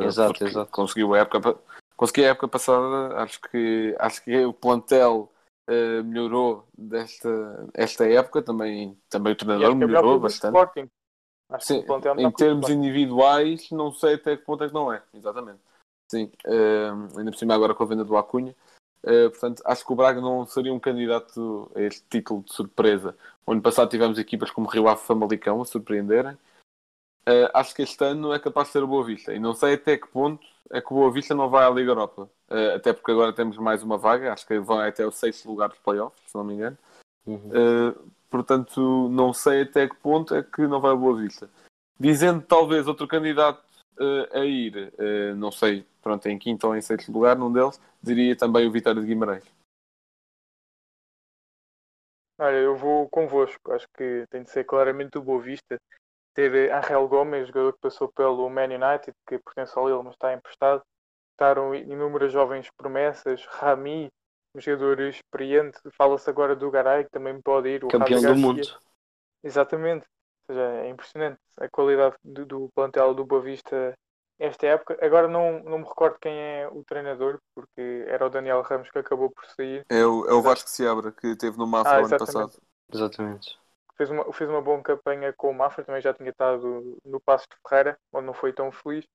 Exato, 0.03 0.45
exato. 0.45 0.71
Conseguiu 0.71 1.15
a 1.15 1.19
época, 1.19 1.59
conseguiu 1.97 2.27
a 2.27 2.29
época 2.29 2.49
passada, 2.49 3.17
acho 3.23 3.41
que, 3.41 3.95
acho 3.99 4.23
que 4.23 4.45
o 4.45 4.53
plantel 4.53 5.33
uh, 5.69 6.05
melhorou 6.05 6.67
desta 6.77 7.69
esta 7.75 8.07
época, 8.09 8.43
também, 8.43 8.97
também 9.09 9.33
o 9.33 9.37
treinador 9.37 9.75
melhorou 9.75 10.21
bastante. 10.21 10.89
Sim, 11.61 11.85
em 12.19 12.31
termos 12.33 12.69
individuais, 12.69 13.71
não 13.71 13.93
sei 13.93 14.15
até 14.15 14.37
que 14.37 14.45
ponto 14.45 14.65
é 14.65 14.69
que 14.69 14.75
não 14.75 14.93
é, 14.93 15.01
exatamente. 15.15 15.61
Sim, 16.11 16.31
uh, 16.47 17.19
ainda 17.19 17.31
por 17.31 17.39
cima 17.39 17.55
agora 17.55 17.75
com 17.75 17.83
a 17.83 17.87
venda 17.87 18.05
do 18.05 18.17
Acunha. 18.17 18.55
Uh, 19.05 19.31
portanto, 19.31 19.63
acho 19.65 19.87
que 19.87 19.93
o 19.93 19.97
Braga 19.97 20.21
não 20.21 20.45
seria 20.47 20.75
um 20.75 20.81
candidato 20.81 21.71
a 21.75 21.81
este 21.83 22.03
título 22.11 22.43
de 22.43 22.53
surpresa. 22.53 23.17
O 23.47 23.53
ano 23.53 23.63
passado 23.63 23.89
tivemos 23.89 24.19
equipas 24.19 24.51
como 24.51 24.69
Rio 24.69 24.89
Ave 24.89 25.03
Famalicão 25.03 25.63
a 25.63 25.65
surpreenderem. 25.65 26.37
Uh, 27.29 27.51
acho 27.55 27.75
que 27.75 27.83
este 27.83 28.05
ano 28.05 28.33
é 28.33 28.39
capaz 28.39 28.69
de 28.69 28.73
ser 28.73 28.83
o 28.85 28.87
Boa 28.87 29.05
Vista. 29.05 29.35
E 29.35 29.39
não 29.39 29.53
sei 29.53 29.75
até 29.75 29.97
que 29.97 30.07
ponto 30.07 30.47
é 30.71 30.81
que 30.81 30.93
o 30.93 30.97
Boa 30.97 31.13
Vista 31.13 31.35
não 31.35 31.51
vai 31.51 31.67
à 31.67 31.71
Liga 31.71 31.91
Europa. 31.91 32.31
Uh, 32.49 32.77
até 32.77 32.93
porque 32.93 33.11
agora 33.11 33.33
temos 33.33 33.59
mais 33.59 33.83
uma 33.83 33.99
vaga. 33.99 34.33
Acho 34.33 34.47
que 34.47 34.59
vai 34.61 34.89
até 34.89 35.05
o 35.05 35.11
sexto 35.11 35.49
lugar 35.49 35.69
dos 35.69 35.79
playoffs, 35.79 36.23
se 36.25 36.35
não 36.37 36.45
me 36.45 36.55
engano. 36.55 36.79
Uhum. 37.27 37.93
portanto, 38.31 39.09
não 39.09 39.33
sei 39.33 39.63
até 39.63 39.89
que 39.89 39.97
ponto 39.97 40.33
é 40.33 40.45
que 40.45 40.65
não 40.69 40.81
vai 40.81 40.93
ao 40.93 40.99
Boa 40.99 41.17
Vista. 41.17 41.51
Dizendo 41.99 42.41
talvez 42.41 42.87
outro 42.87 43.09
candidato 43.09 43.65
a 44.33 44.45
ir, 44.45 44.93
não 45.37 45.51
sei, 45.51 45.85
pronto, 46.01 46.25
em 46.27 46.39
quinto 46.39 46.69
ou 46.69 46.77
em 46.77 46.81
sexto 46.81 47.11
lugar, 47.11 47.37
num 47.37 47.53
deles, 47.53 47.81
diria 48.01 48.37
também 48.37 48.65
o 48.65 48.71
Vitória 48.71 49.01
de 49.01 49.09
Guimarães. 49.09 49.43
Olha, 52.39 52.59
eu 52.59 52.77
vou 52.77 53.09
convosco. 53.09 53.73
Acho 53.73 53.89
que 53.97 54.25
tem 54.31 54.45
de 54.45 54.51
ser 54.51 54.63
claramente 54.63 55.19
o 55.19 55.23
Boa 55.23 55.43
Vista. 55.43 55.77
Ter 56.37 56.71
Angel 56.71 57.09
Gomes, 57.09 57.49
jogador 57.49 57.73
que 57.73 57.81
passou 57.81 58.13
pelo 58.13 58.49
Man 58.51 58.65
United, 58.65 59.15
que 59.27 59.39
pertence 59.39 59.77
ao 59.77 59.89
Lille, 59.89 60.05
mas 60.05 60.13
está 60.13 60.35
emprestado. 60.35 60.83
Estaram 61.33 61.75
inúmeras 61.75 62.31
jovens 62.31 62.69
promessas, 62.77 63.45
Rami, 63.47 64.09
um 64.55 64.61
jogador 64.61 65.01
experiente, 65.01 65.79
fala-se 65.93 66.29
agora 66.29 66.55
do 66.55 66.71
Garay, 66.71 67.05
que 67.05 67.11
também 67.11 67.41
pode 67.41 67.71
ir. 67.71 67.85
O 67.85 67.89
Campeão 67.89 68.21
Javi 68.21 68.41
do 68.41 68.47
Garcia. 68.47 68.75
mundo. 68.75 68.87
Exatamente. 69.43 70.07
Ou 70.49 70.55
seja, 70.55 70.69
é 70.83 70.89
impressionante 70.91 71.39
a 71.59 71.69
qualidade 71.69 72.17
do, 72.23 72.45
do 72.45 72.69
plantel 72.75 73.15
do 73.15 73.25
Boa 73.25 73.41
Vista 73.41 73.95
esta 74.39 74.67
época. 74.67 74.99
Agora 75.01 75.29
não, 75.29 75.63
não 75.65 75.79
me 75.79 75.85
recordo 75.85 76.19
quem 76.21 76.39
é 76.39 76.69
o 76.69 76.85
treinador, 76.85 77.39
porque 77.55 78.05
era 78.07 78.27
o 78.27 78.31
Daniel 78.31 78.63
Ramos 78.63 78.91
que 78.91 78.99
acabou 78.99 79.31
por 79.31 79.45
sair. 79.47 79.85
É 79.89 80.05
o, 80.05 80.27
é 80.27 80.33
o 80.35 80.43
Vasco 80.43 80.69
Seabra 80.69 81.11
que 81.11 81.35
teve 81.37 81.57
no 81.57 81.67
Mafra 81.67 81.99
Ah, 81.99 82.03
o 82.03 82.07
ano 82.07 82.19
passado. 82.19 82.53
Exatamente. 82.93 83.59
Fez 83.97 84.11
uma, 84.11 84.31
fez 84.33 84.51
uma 84.51 84.61
boa 84.61 84.83
campanha 84.83 85.33
com 85.33 85.51
o 85.51 85.55
Mafra, 85.55 85.85
também 85.85 86.03
já 86.03 86.13
tinha 86.13 86.31
estado 86.31 86.99
no 87.05 87.21
Passo 87.21 87.47
de 87.49 87.57
Ferreira, 87.67 87.99
onde 88.13 88.27
não 88.27 88.35
foi 88.35 88.53
tão 88.53 88.71
feliz. 88.71 89.07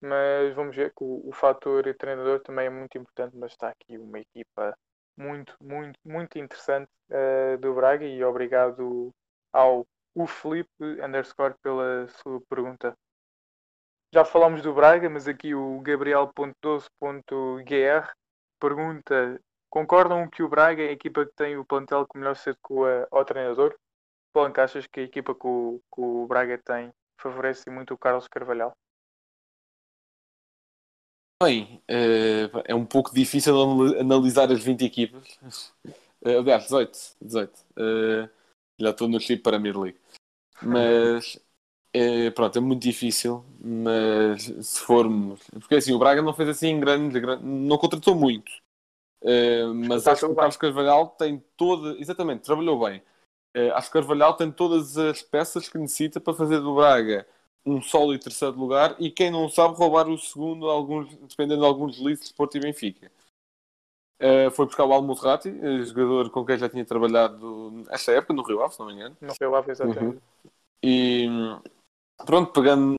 Mas 0.00 0.54
vamos 0.54 0.76
ver 0.76 0.90
que 0.90 1.04
o, 1.04 1.28
o 1.28 1.32
fator 1.32 1.82
treinador 1.94 2.40
também 2.40 2.66
é 2.66 2.70
muito 2.70 2.96
importante, 2.98 3.36
mas 3.36 3.52
está 3.52 3.68
aqui 3.68 3.98
uma 3.98 4.20
equipa 4.20 4.76
muito, 5.16 5.56
muito, 5.60 5.98
muito 6.04 6.38
interessante 6.38 6.90
eh, 7.10 7.56
do 7.58 7.74
Braga 7.74 8.04
e 8.04 8.22
obrigado 8.24 9.12
ao 9.52 9.86
o 10.14 10.26
Felipe 10.26 10.70
underscore 11.02 11.54
pela 11.62 12.08
sua 12.08 12.40
pergunta. 12.48 12.96
Já 14.12 14.24
falámos 14.24 14.62
do 14.62 14.72
Braga, 14.72 15.10
mas 15.10 15.28
aqui 15.28 15.54
o 15.54 15.80
Gabriel.12.gr 15.80 18.12
pergunta: 18.58 19.38
concordam 19.68 20.26
que 20.28 20.42
o 20.42 20.48
Braga 20.48 20.82
é 20.82 20.88
a 20.88 20.92
equipa 20.92 21.26
que 21.26 21.34
tem 21.36 21.58
o 21.58 21.66
plantel 21.66 22.06
que 22.06 22.18
melhor 22.18 22.34
se 22.34 22.48
adequa 22.48 23.06
ao 23.10 23.24
treinador? 23.26 23.76
Blanco, 24.36 24.60
achas 24.60 24.86
que 24.86 25.00
a 25.00 25.02
equipa 25.04 25.34
que 25.34 25.46
o, 25.46 25.80
que 25.90 25.98
o 26.00 26.26
Braga 26.26 26.58
tem 26.58 26.92
favorece 27.18 27.70
muito 27.70 27.94
o 27.94 27.98
Carlos 27.98 28.28
Carvalhal? 28.28 28.72
Bem, 31.42 31.82
eh, 31.86 32.48
é 32.66 32.74
um 32.74 32.86
pouco 32.86 33.14
difícil 33.14 33.54
anal- 33.60 34.00
analisar 34.00 34.50
as 34.50 34.62
20 34.62 34.84
equipas. 34.84 35.38
Eh, 36.24 36.36
Aliás, 36.38 36.64
18. 36.64 36.98
18. 37.20 37.60
Eh, 37.76 38.28
Já 38.78 38.90
estou 38.90 39.08
no 39.08 39.20
chip 39.20 39.42
para 39.42 39.56
a 39.56 39.60
Premier 39.60 39.78
League. 39.78 39.98
Mas 40.60 41.38
eh, 41.94 42.30
pronto, 42.32 42.58
é 42.58 42.60
muito 42.62 42.82
difícil. 42.82 43.44
Mas 43.60 44.44
se 44.44 44.80
formos. 44.80 45.40
Porque 45.52 45.76
assim, 45.76 45.92
o 45.94 45.98
Braga 46.00 46.22
não 46.22 46.34
fez 46.34 46.48
assim 46.50 46.80
grandes. 46.80 47.20
gran- 47.22 47.40
Não 47.42 47.78
contratou 47.78 48.14
muito. 48.16 48.50
Mas 49.88 50.06
acho 50.06 50.24
que 50.24 50.32
o. 50.32 50.36
Carlos 50.36 50.56
Carvalhal 50.56 51.08
tem 51.10 51.42
toda. 51.56 51.98
Exatamente, 52.00 52.42
trabalhou 52.44 52.78
bem. 52.84 53.02
Eh, 53.56 53.70
acho 53.70 53.86
que 53.86 53.94
Carvalhal 53.94 54.34
tem 54.34 54.52
todas 54.52 54.98
as 54.98 55.22
peças 55.22 55.66
que 55.66 55.78
necessita 55.78 56.20
para 56.20 56.34
fazer 56.34 56.60
do 56.60 56.74
Braga 56.74 57.26
um 57.64 57.80
sólido 57.80 58.24
terceiro 58.24 58.54
lugar 58.54 58.94
e 58.98 59.10
quem 59.10 59.30
não 59.30 59.48
sabe 59.48 59.74
roubar 59.74 60.06
o 60.08 60.18
segundo, 60.18 60.68
alguns, 60.68 61.08
dependendo 61.16 61.62
de 61.62 61.66
alguns 61.66 61.96
listos, 61.96 62.30
Porto 62.30 62.58
e 62.58 62.60
Benfica. 62.60 63.10
Eh, 64.18 64.50
foi 64.50 64.66
buscar 64.66 64.84
o 64.84 64.92
Almozrati, 64.92 65.48
eh, 65.48 65.82
jogador 65.84 66.28
com 66.28 66.44
quem 66.44 66.58
já 66.58 66.68
tinha 66.68 66.84
trabalhado 66.84 67.82
esta 67.88 68.12
época 68.12 68.34
no 68.34 68.42
Rio 68.42 68.62
Ave, 68.62 68.74
se 68.74 68.80
não 68.80 68.88
me 68.88 68.92
engano. 68.92 69.16
Não 69.22 69.34
foi 69.34 69.46
lá 69.48 69.64
exatamente. 69.66 70.20
E 70.82 71.26
pronto, 72.26 72.52
pegando 72.52 72.94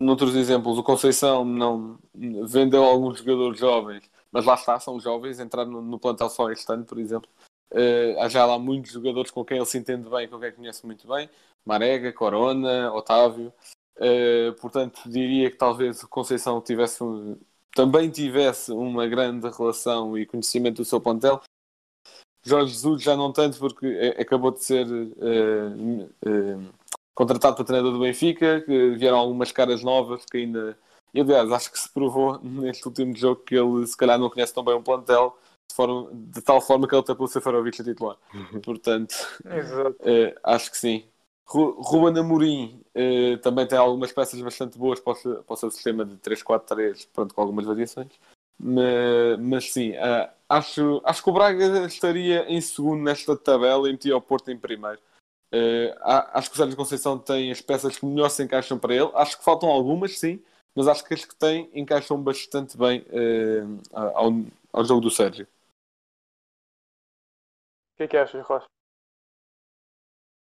noutros 0.00 0.34
exemplos, 0.34 0.76
o 0.76 0.82
Conceição 0.82 1.44
não 1.44 2.00
vendeu 2.12 2.82
alguns 2.82 3.20
jogadores 3.20 3.60
jovens, 3.60 4.10
mas 4.32 4.44
lá 4.44 4.54
está, 4.54 4.80
são 4.80 4.98
jovens, 4.98 5.38
entraram 5.38 5.70
no, 5.70 5.82
no 5.82 6.00
plantel 6.00 6.28
só 6.28 6.50
este 6.50 6.70
ano, 6.72 6.84
por 6.84 6.98
exemplo. 6.98 7.30
Eh, 7.72 8.16
há 8.20 8.28
já 8.28 8.44
lá 8.46 8.58
muitos 8.58 8.92
jogadores 8.92 9.30
com 9.30 9.44
quem 9.44 9.56
ele 9.58 9.66
se 9.66 9.78
entende 9.78 10.08
bem, 10.08 10.28
com 10.28 10.38
quem 10.38 10.52
conhece 10.52 10.84
muito 10.86 11.06
bem. 11.08 11.28
Marega, 11.64 12.12
Corona, 12.12 12.92
Otávio. 12.92 13.52
Eh, 13.98 14.52
portanto, 14.60 15.00
diria 15.06 15.50
que 15.50 15.56
talvez 15.56 16.02
o 16.02 16.08
Conceição 16.08 16.60
tivesse 16.60 17.02
um- 17.02 17.38
também 17.74 18.10
tivesse 18.10 18.72
uma 18.72 19.06
grande 19.06 19.48
relação 19.50 20.16
e 20.18 20.24
conhecimento 20.26 20.76
do 20.78 20.84
seu 20.84 21.00
plantel. 21.00 21.42
Jorge 22.44 22.72
Jesus 22.74 23.02
já 23.02 23.16
não 23.16 23.32
tanto, 23.32 23.58
porque 23.58 24.14
acabou 24.18 24.52
de 24.52 24.62
ser 24.64 24.86
eh, 24.86 26.08
eh, 26.26 26.58
contratado 27.14 27.56
para 27.56 27.64
treinador 27.64 27.92
do 27.92 28.00
Benfica, 28.00 28.60
que 28.60 28.90
vieram 28.90 29.18
algumas 29.18 29.50
caras 29.52 29.82
novas 29.82 30.24
que 30.26 30.38
ainda. 30.38 30.78
E 31.12 31.20
aliás, 31.20 31.50
acho 31.50 31.72
que 31.72 31.78
se 31.78 31.88
provou 31.92 32.38
neste 32.44 32.86
último 32.86 33.14
jogo 33.16 33.42
que 33.42 33.54
ele 33.56 33.86
se 33.86 33.96
calhar 33.96 34.18
não 34.18 34.30
conhece 34.30 34.54
tão 34.54 34.64
bem 34.64 34.74
um 34.74 34.82
plantel, 34.82 35.36
forma- 35.76 36.10
de 36.12 36.40
tal 36.42 36.60
forma 36.60 36.88
que 36.88 36.94
ele 36.94 37.04
tapou 37.04 37.26
o 37.26 37.28
Seferovic 37.28 37.80
a 37.80 37.84
titular. 37.84 38.16
Portanto, 38.64 39.14
Exato. 39.44 39.96
eh, 40.00 40.34
acho 40.42 40.70
que 40.70 40.76
sim. 40.78 41.04
Ru- 41.44 41.80
Ruben 41.80 42.18
Amorim 42.20 42.80
eh, 42.94 43.36
também 43.36 43.66
tem 43.68 43.78
algumas 43.78 44.10
peças 44.12 44.40
bastante 44.40 44.76
boas 44.78 44.98
para 44.98 45.12
o, 45.12 45.16
seu- 45.16 45.42
para 45.44 45.54
o 45.54 45.56
seu 45.56 45.70
sistema 45.70 46.04
de 46.04 46.16
3-4-3, 46.16 47.04
pronto, 47.12 47.34
com 47.34 47.40
algumas 47.40 47.64
variações. 47.66 48.10
Mas, 48.58 49.38
mas 49.38 49.72
sim, 49.72 49.94
ah, 49.96 50.32
acho, 50.48 51.00
acho 51.04 51.22
que 51.22 51.30
o 51.30 51.32
Braga 51.32 51.86
estaria 51.86 52.46
em 52.50 52.60
segundo 52.60 53.02
nesta 53.02 53.36
tabela 53.36 53.88
e 53.88 53.92
metia 53.92 54.16
o 54.16 54.20
Porto 54.20 54.50
em 54.50 54.56
primeiro. 54.58 54.98
A- 56.02 56.38
acho 56.38 56.48
que 56.50 56.54
o 56.54 56.58
Sérgio 56.58 56.76
Conceição 56.76 57.18
tem 57.18 57.50
as 57.50 57.60
peças 57.60 57.96
que 57.98 58.04
melhor 58.06 58.28
se 58.30 58.42
encaixam 58.42 58.78
para 58.78 58.94
ele. 58.94 59.10
Acho 59.14 59.38
que 59.38 59.44
faltam 59.44 59.68
algumas, 59.68 60.18
sim, 60.18 60.40
mas 60.74 60.88
acho 60.88 61.04
que 61.04 61.14
as 61.14 61.24
que 61.24 61.34
tem 61.34 61.70
encaixam 61.74 62.20
bastante 62.20 62.76
bem 62.76 63.04
eh, 63.10 63.62
ao, 63.92 64.32
ao 64.72 64.84
jogo 64.84 65.00
do 65.00 65.10
Sérgio. 65.10 65.46
O 67.96 67.98
que 67.98 68.02
é 68.02 68.08
que 68.08 68.16
achas, 68.18 68.44
Rocha? 68.44 68.66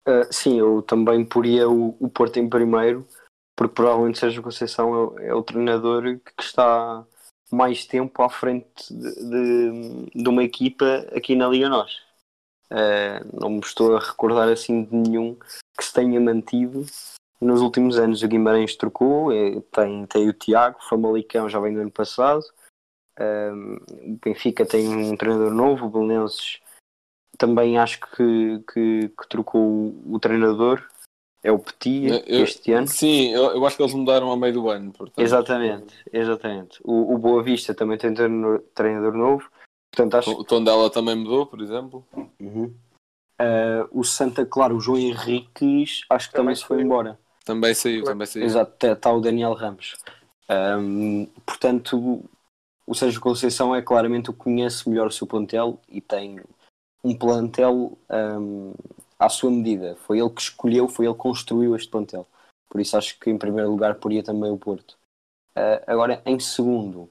Uh, 0.07 0.33
sim, 0.33 0.61
eu 0.61 0.83
também 0.83 1.25
poria 1.25 1.69
o, 1.69 1.97
o 1.99 2.09
Porto 2.09 2.39
em 2.39 2.49
primeiro, 2.49 3.05
porque 3.57 3.75
provavelmente 3.75 4.21
Sérgio 4.21 4.41
Conceição 4.41 5.19
é, 5.19 5.27
é 5.27 5.35
o 5.35 5.43
treinador 5.43 6.05
que 6.21 6.43
está 6.43 7.05
mais 7.51 7.85
tempo 7.85 8.23
à 8.23 8.31
frente 8.31 8.95
de, 8.95 9.15
de, 9.15 10.23
de 10.23 10.29
uma 10.29 10.45
equipa 10.45 11.05
aqui 11.13 11.35
na 11.35 11.49
Liga 11.49 11.69
Nós. 11.69 12.01
Uh, 12.71 13.41
não 13.41 13.51
me 13.51 13.59
estou 13.59 13.97
a 13.97 13.99
recordar 13.99 14.49
assim 14.49 14.85
de 14.85 14.95
nenhum 14.95 15.35
que 15.77 15.85
se 15.85 15.93
tenha 15.93 16.21
mantido 16.21 16.87
nos 17.41 17.61
últimos 17.63 17.99
anos. 17.99 18.23
O 18.23 18.29
Guimarães 18.29 18.77
trocou, 18.77 19.31
tem, 19.73 20.07
tem 20.07 20.29
o 20.29 20.33
Tiago, 20.33 20.79
o 20.79 20.89
Famalicão 20.89 21.49
já 21.49 21.59
vem 21.59 21.75
do 21.75 21.81
ano 21.81 21.91
passado. 21.91 22.45
Um, 23.19 23.75
o 24.13 24.19
Benfica 24.25 24.65
tem 24.65 24.89
um 24.89 25.17
treinador 25.17 25.51
novo, 25.51 25.87
o 25.87 25.91
Belenenses 25.91 26.61
também 27.41 27.79
acho 27.79 27.99
que, 28.01 28.63
que, 28.71 29.09
que 29.09 29.29
trocou 29.31 29.63
o, 29.63 30.15
o 30.15 30.21
treinador, 30.21 30.87
é 31.43 31.51
o 31.51 31.59
Petit, 31.59 32.23
Eu- 32.27 32.45
este 32.45 32.71
ano. 32.71 32.87
Sim, 32.87 33.31
eu, 33.31 33.45
eu 33.53 33.67
acho 33.67 33.79
que 33.79 33.83
eles 33.83 33.95
mudaram 33.95 34.29
ao 34.29 34.37
meio 34.37 34.53
do 34.53 34.69
ano. 34.69 34.93
Portanto, 34.93 35.19
Exatamente, 35.25 35.95
exatamente. 36.13 36.79
O, 36.85 37.15
o 37.15 37.17
Boa 37.17 37.43
Vista 37.43 37.75
também 37.75 37.97
tem 37.97 38.13
treinador, 38.13 38.63
treinador 38.75 39.15
novo, 39.15 39.51
portanto 39.91 40.17
acho 40.19 40.31
O 40.33 40.45
tom 40.45 40.63
dela 40.63 40.91
também 40.91 41.17
mudou, 41.17 41.47
por 41.47 41.63
exemplo. 41.63 42.07
Uhum. 42.39 42.75
Uh, 43.41 43.89
o 43.91 44.05
Santa 44.05 44.45
Clara, 44.45 44.75
o 44.75 44.81
João 44.81 44.99
Henriques, 44.99 46.05
acho 46.11 46.29
que 46.29 46.35
também, 46.35 46.49
Também 46.49 46.57
se 46.57 46.65
foi 46.65 46.77
saiu. 46.77 46.85
embora. 46.87 47.19
Também 47.43 47.73
saiu, 47.73 48.05
também 48.05 48.27
saiu. 48.27 48.45
Exato, 48.45 48.87
está 48.87 49.11
o 49.11 49.21
Daniel 49.23 49.55
Ramos. 49.55 49.97
Um, 50.79 51.25
portanto, 51.47 52.23
o 52.87 52.95
Sérgio 52.95 53.19
Conceição 53.19 53.75
é 53.75 53.81
claramente 53.81 54.29
o 54.29 54.35
que 54.35 54.41
conhece 54.41 54.87
melhor 54.91 55.07
o 55.07 55.11
seu 55.11 55.27
plantel 55.27 55.81
e 55.89 56.03
tem 56.03 56.39
um 57.03 57.17
plantel 57.17 57.99
um, 58.11 58.73
à 59.19 59.29
sua 59.29 59.51
medida. 59.51 59.97
Foi 59.97 60.19
ele 60.19 60.31
que 60.31 60.41
escolheu, 60.41 60.89
foi 60.89 61.07
ele 61.07 61.15
que 61.15 61.21
construiu 61.21 61.75
este 61.75 61.91
plantel. 61.91 62.27
Por 62.69 62.81
isso 62.81 62.97
acho 62.97 63.19
que 63.19 63.31
em 63.31 63.39
primeiro 63.39 63.71
lugar 63.71 63.97
poria 63.97 64.23
também 64.23 64.51
o 64.51 64.59
Porto. 64.59 64.99
Uh, 65.57 65.83
agora, 65.87 66.23
em 66.25 66.39
segundo, 66.39 67.11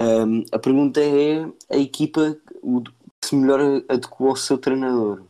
um, 0.00 0.44
a 0.52 0.58
pergunta 0.58 1.00
é 1.00 1.44
a 1.70 1.76
equipa 1.76 2.34
que 2.34 3.28
se 3.28 3.36
melhor 3.36 3.60
adequou 3.88 4.30
ao 4.30 4.36
seu 4.36 4.58
treinador. 4.58 5.24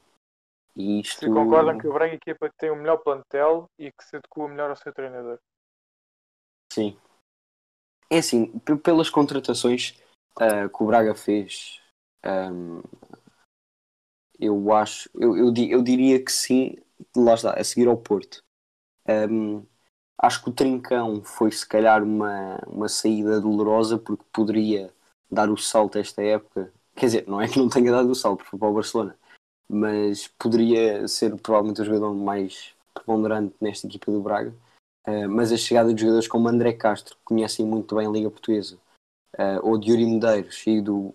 E 0.76 1.00
isto... 1.00 1.20
Se 1.20 1.26
concordam 1.26 1.76
que 1.78 1.88
o 1.88 1.92
Braga 1.92 2.12
é 2.12 2.14
a 2.14 2.16
equipa 2.16 2.48
que 2.48 2.56
tem 2.56 2.70
o 2.70 2.76
melhor 2.76 2.98
plantel 2.98 3.68
e 3.78 3.90
que 3.90 4.04
se 4.04 4.16
adequa 4.16 4.48
melhor 4.48 4.70
ao 4.70 4.76
seu 4.76 4.92
treinador? 4.92 5.38
Sim. 6.72 6.96
É 8.10 8.18
assim, 8.18 8.58
pelas 8.82 9.10
contratações 9.10 10.00
ah, 10.36 10.68
que 10.68 10.82
o 10.82 10.86
Braga 10.86 11.14
fez, 11.14 11.80
ahm, 12.22 12.82
eu 14.38 14.72
acho, 14.72 15.10
eu, 15.14 15.36
eu, 15.36 15.54
eu 15.54 15.82
diria 15.82 16.22
que 16.22 16.30
sim, 16.32 16.76
lá 17.16 17.34
está, 17.34 17.52
a 17.54 17.64
seguir 17.64 17.88
ao 17.88 17.96
Porto. 17.96 18.42
Ahm, 19.06 19.62
acho 20.18 20.42
que 20.42 20.50
o 20.50 20.52
Trincão 20.52 21.22
foi 21.24 21.50
se 21.52 21.66
calhar 21.66 22.02
uma, 22.02 22.58
uma 22.66 22.88
saída 22.88 23.40
dolorosa 23.40 23.98
porque 23.98 24.24
poderia 24.32 24.92
dar 25.30 25.50
o 25.50 25.56
salto 25.56 25.98
esta 25.98 26.22
época. 26.22 26.72
Quer 26.94 27.06
dizer, 27.06 27.28
não 27.28 27.40
é 27.40 27.48
que 27.48 27.58
não 27.58 27.68
tenha 27.68 27.92
dado 27.92 28.10
o 28.10 28.14
salto, 28.14 28.44
para 28.44 28.68
o 28.68 28.74
Barcelona, 28.74 29.16
mas 29.68 30.28
poderia 30.38 31.06
ser 31.08 31.36
provavelmente 31.36 31.82
o 31.82 31.84
jogador 31.84 32.14
mais 32.14 32.74
preponderante 32.94 33.54
nesta 33.60 33.86
equipa 33.86 34.10
do 34.10 34.20
Braga. 34.20 34.52
Uh, 35.06 35.28
mas 35.28 35.52
a 35.52 35.56
chegada 35.56 35.94
de 35.94 36.00
jogadores 36.00 36.28
como 36.28 36.48
André 36.48 36.72
Castro, 36.74 37.16
que 37.16 37.24
conhecem 37.24 37.64
muito 37.64 37.94
bem 37.94 38.06
a 38.06 38.10
Liga 38.10 38.30
Portuguesa, 38.30 38.76
uh, 39.38 39.60
ou 39.62 39.78
de 39.78 39.90
Yuri 39.90 40.04
Medeiros 40.04 40.62
e 40.66 40.80
do, 40.80 41.14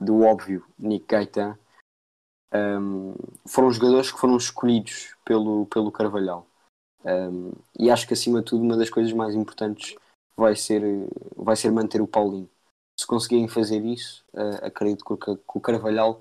do 0.00 0.22
óbvio 0.22 0.66
Nick 0.78 1.06
Gaetan, 1.06 1.58
um, 2.52 3.14
foram 3.46 3.70
jogadores 3.70 4.10
que 4.10 4.18
foram 4.18 4.36
escolhidos 4.36 5.14
pelo, 5.24 5.66
pelo 5.66 5.92
Carvalhal. 5.92 6.46
Um, 7.04 7.52
e 7.78 7.90
acho 7.90 8.06
que 8.06 8.14
acima 8.14 8.40
de 8.40 8.46
tudo 8.46 8.62
uma 8.62 8.76
das 8.76 8.90
coisas 8.90 9.12
mais 9.12 9.34
importantes 9.34 9.96
vai 10.36 10.56
ser, 10.56 10.82
vai 11.36 11.56
ser 11.56 11.70
manter 11.70 12.00
o 12.00 12.08
Paulinho. 12.08 12.50
Se 12.98 13.06
conseguirem 13.06 13.48
fazer 13.48 13.84
isso, 13.84 14.24
uh, 14.34 14.64
acredito 14.66 15.04
que, 15.04 15.12
o- 15.12 15.16
que 15.36 15.58
o 15.58 15.60
Carvalhal 15.60 16.20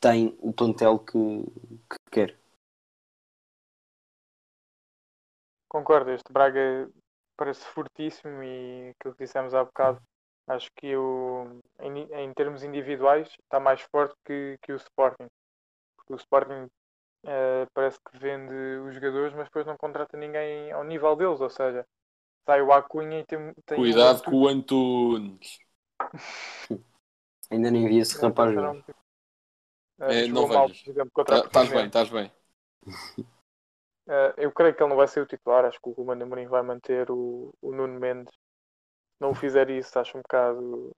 tem 0.00 0.36
o 0.40 0.52
plantel 0.52 0.98
que, 0.98 1.12
que 1.12 1.96
quer. 2.10 2.38
Concordo, 5.68 6.10
este 6.10 6.32
Braga 6.32 6.88
parece 7.36 7.64
fortíssimo 7.66 8.42
e 8.42 8.90
aquilo 8.90 9.14
que 9.14 9.24
dissemos 9.24 9.54
há 9.54 9.64
bocado, 9.64 10.00
acho 10.46 10.70
que 10.76 10.96
o, 10.96 11.58
em, 11.80 12.02
em 12.12 12.34
termos 12.34 12.62
individuais 12.62 13.28
está 13.42 13.60
mais 13.60 13.80
forte 13.82 14.14
que, 14.24 14.58
que 14.62 14.72
o 14.72 14.76
Sporting. 14.76 15.26
Porque 15.96 16.14
o 16.14 16.16
Sporting 16.16 16.68
eh, 17.26 17.66
parece 17.74 17.98
que 18.00 18.18
vende 18.18 18.54
os 18.88 18.94
jogadores, 18.94 19.34
mas 19.34 19.46
depois 19.46 19.66
não 19.66 19.76
contrata 19.76 20.16
ninguém 20.16 20.72
ao 20.72 20.84
nível 20.84 21.16
deles, 21.16 21.40
ou 21.40 21.50
seja, 21.50 21.86
sai 22.46 22.62
o 22.62 22.72
Acunha 22.72 23.20
e 23.20 23.26
tem, 23.26 23.54
tem 23.66 23.78
Cuidado 23.78 24.22
um- 24.22 24.30
com 24.30 24.36
o 24.42 24.48
Antunes. 24.48 25.58
Ainda 27.50 27.70
nem 27.70 27.86
vi 27.88 27.98
esse 27.98 28.20
não 28.20 28.28
rapaz. 28.28 28.54
Eh, 30.00 30.12
É, 30.12 30.26
não 30.28 30.48
mal, 30.48 30.68
contra 31.14 31.36
a 31.36 31.40
Tá- 31.40 31.46
Estás 31.46 31.68
bem, 31.70 31.86
estás 31.86 32.10
bem. 32.10 32.30
Eh, 34.08 34.34
eu 34.38 34.52
creio 34.52 34.74
que 34.74 34.82
ele 34.82 34.90
não 34.90 34.96
vai 34.96 35.08
ser 35.08 35.20
o 35.20 35.26
titular. 35.26 35.64
Acho 35.64 35.80
que 35.80 35.88
o 35.88 35.92
Ruben 35.92 36.22
Amorim 36.22 36.46
vai 36.46 36.62
manter 36.62 37.10
o, 37.10 37.52
o 37.62 37.72
Nuno 37.74 37.98
Mendes. 38.00 38.32
Se 38.34 39.20
não 39.20 39.30
o 39.32 39.34
fizer 39.34 39.70
isso, 39.70 39.98
acho 39.98 40.18
um 40.18 40.22
bocado 40.22 40.92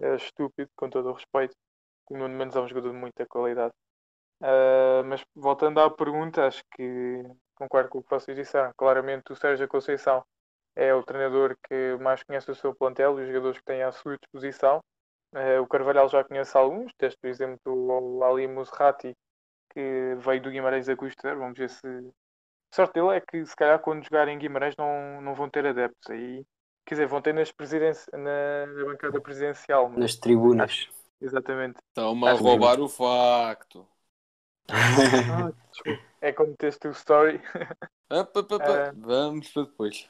eh, 0.00 0.16
estúpido, 0.16 0.70
com 0.76 0.90
todo 0.90 1.10
o 1.10 1.12
respeito. 1.14 1.54
O 2.10 2.16
Nuno 2.16 2.36
Mendes 2.36 2.56
é 2.56 2.60
um 2.60 2.68
jogador 2.68 2.90
de 2.92 2.98
muita 2.98 3.26
qualidade. 3.26 3.74
Eh, 4.42 5.02
mas 5.04 5.22
voltando 5.34 5.80
à 5.80 5.90
pergunta, 5.90 6.46
acho 6.46 6.62
que 6.74 7.22
concordo 7.54 7.90
com 7.90 7.98
o 7.98 8.02
que 8.02 8.10
vocês 8.10 8.36
disseram. 8.36 8.72
Claramente, 8.76 9.32
o 9.32 9.36
Sérgio 9.36 9.68
Conceição 9.68 10.24
é 10.76 10.94
o 10.94 11.02
treinador 11.02 11.56
que 11.68 11.96
mais 12.00 12.22
conhece 12.22 12.50
o 12.50 12.54
seu 12.54 12.74
plantel 12.74 13.18
e 13.18 13.22
os 13.22 13.28
jogadores 13.28 13.58
que 13.58 13.64
tem 13.64 13.82
à 13.82 13.92
sua 13.92 14.16
disposição. 14.18 14.80
Eh, 15.34 15.60
o 15.60 15.66
Carvalhal 15.66 16.08
já 16.08 16.24
conhece 16.24 16.56
alguns, 16.56 16.92
deste 16.98 17.18
por 17.20 17.28
exemplo 17.28 17.60
o 18.18 18.24
Ali 18.24 18.46
Musrati, 18.48 19.14
que 19.70 20.14
veio 20.18 20.42
do 20.42 20.50
Guimarães 20.50 20.88
a 20.88 20.96
custo 20.96 21.20
zero. 21.22 21.40
Vamos 21.40 21.58
ver 21.58 21.70
se, 21.70 21.86
a 22.72 22.76
sorte 22.76 22.94
dele 22.94 23.16
é 23.16 23.20
que 23.20 23.44
se 23.46 23.56
calhar 23.56 23.80
quando 23.80 24.04
jogarem 24.04 24.36
em 24.36 24.38
Guimarães 24.38 24.74
não, 24.76 25.20
não 25.20 25.34
vão 25.34 25.50
ter 25.50 25.66
adeptos 25.66 26.10
aí. 26.10 26.44
Quer 26.88 26.94
dizer, 26.94 27.06
vão 27.06 27.20
ter 27.20 27.34
nas 27.34 27.52
presidenci- 27.52 28.10
na, 28.14 28.66
na 28.66 28.84
bancada 28.86 29.20
presidencial. 29.20 29.90
mas- 29.90 29.98
Nas 29.98 30.16
tribunas. 30.16 30.88
Exatamente. 31.20 31.76
Estão-me 31.88 32.26
a 32.26 32.32
roubar 32.32 32.80
o 32.80 32.88
facto. 32.88 33.86
Desculpa. 35.70 36.02
É 36.22 36.32
como 36.32 36.56
teste 36.56 36.88
o 36.88 36.92
story. 36.92 37.42
É. 38.10 38.88
up. 38.88 38.98
Vamos 39.02 39.50
para 39.50 39.64
depois. 39.64 40.08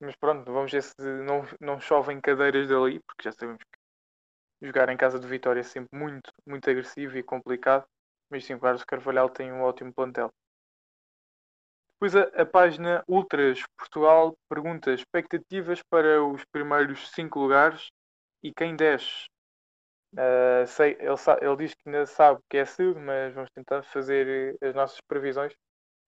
Mas 0.00 0.16
pronto, 0.16 0.50
vamos 0.50 0.72
ver 0.72 0.82
se 0.82 0.94
não, 0.98 1.42
não 1.60 1.78
chovem 1.78 2.22
cadeiras 2.22 2.70
dali, 2.70 3.00
porque 3.00 3.24
já 3.24 3.32
sabemos 3.32 3.60
que 3.62 4.66
jogar 4.66 4.88
em 4.88 4.96
casa 4.96 5.20
de 5.20 5.26
Vitória 5.26 5.60
é 5.60 5.62
sempre 5.62 5.90
muito, 5.92 6.32
muito 6.46 6.70
agressivo 6.70 7.18
e 7.18 7.22
complicado. 7.22 7.84
Mas 8.30 8.46
sim, 8.46 8.54
o 8.54 8.60
Carlos 8.60 8.82
Carvalhal 8.82 9.28
tem 9.28 9.52
um 9.52 9.60
ótimo 9.60 9.92
plantel. 9.92 10.30
Depois 11.94 12.16
a, 12.16 12.42
a 12.42 12.46
página 12.46 13.04
Ultras 13.08 13.62
Portugal 13.78 14.34
pergunta 14.48 14.92
expectativas 14.92 15.80
para 15.90 16.22
os 16.24 16.44
primeiros 16.52 17.10
5 17.10 17.38
lugares 17.38 17.88
e 18.42 18.52
quem 18.52 18.76
desce. 18.76 19.26
Ah, 20.16 20.64
sei, 20.66 20.96
ele, 21.00 21.14
ele 21.40 21.56
diz 21.56 21.74
que 21.74 21.82
ainda 21.86 22.06
sabe 22.06 22.40
que 22.48 22.56
é 22.58 22.64
cedo, 22.64 23.00
mas 23.00 23.34
vamos 23.34 23.50
tentar 23.50 23.82
fazer 23.82 24.56
eh, 24.60 24.68
as 24.68 24.74
nossas 24.74 25.00
previsões. 25.08 25.52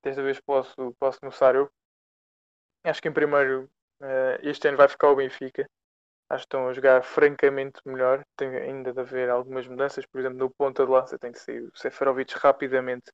Desta 0.02 0.22
vez 0.22 0.40
posso, 0.40 0.94
posso 1.00 1.20
começar 1.20 1.54
eu. 1.56 1.70
Acho 2.84 3.02
que 3.02 3.08
em 3.08 3.12
primeiro 3.12 3.68
eh, 4.00 4.40
este 4.42 4.68
ano 4.68 4.76
vai 4.76 4.88
ficar 4.88 5.08
o 5.10 5.16
Benfica. 5.16 5.66
Acho 6.30 6.44
que 6.44 6.46
estão 6.46 6.68
a 6.68 6.72
jogar 6.72 7.02
francamente 7.04 7.80
melhor. 7.86 8.22
Tem 8.36 8.48
ainda 8.56 8.92
de 8.92 9.00
haver 9.00 9.30
algumas 9.30 9.66
mudanças. 9.66 10.06
Por 10.06 10.20
exemplo, 10.20 10.38
no 10.38 10.50
ponta 10.50 10.84
de 10.84 10.92
lança 10.92 11.18
tem 11.18 11.32
que 11.32 11.40
sair 11.40 11.62
o 11.62 11.76
Seferovic 11.76 12.34
rapidamente. 12.38 13.10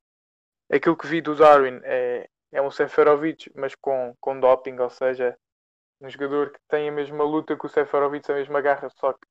Aquilo 0.72 0.96
que 0.96 1.06
vi 1.06 1.20
do 1.22 1.34
Darwin 1.36 1.80
é, 1.84 2.28
é 2.52 2.60
um 2.60 2.70
Seferovic, 2.70 3.50
mas 3.54 3.74
com, 3.74 4.14
com 4.20 4.38
doping, 4.38 4.78
ou 4.78 4.90
seja, 4.90 5.36
um 6.00 6.08
jogador 6.08 6.52
que 6.52 6.58
tem 6.68 6.88
a 6.88 6.92
mesma 6.92 7.24
luta 7.24 7.56
que 7.56 7.66
o 7.66 7.68
Seferovic, 7.68 8.30
a 8.30 8.34
mesma 8.34 8.60
garra, 8.60 8.88
só 8.90 9.12
que 9.12 9.26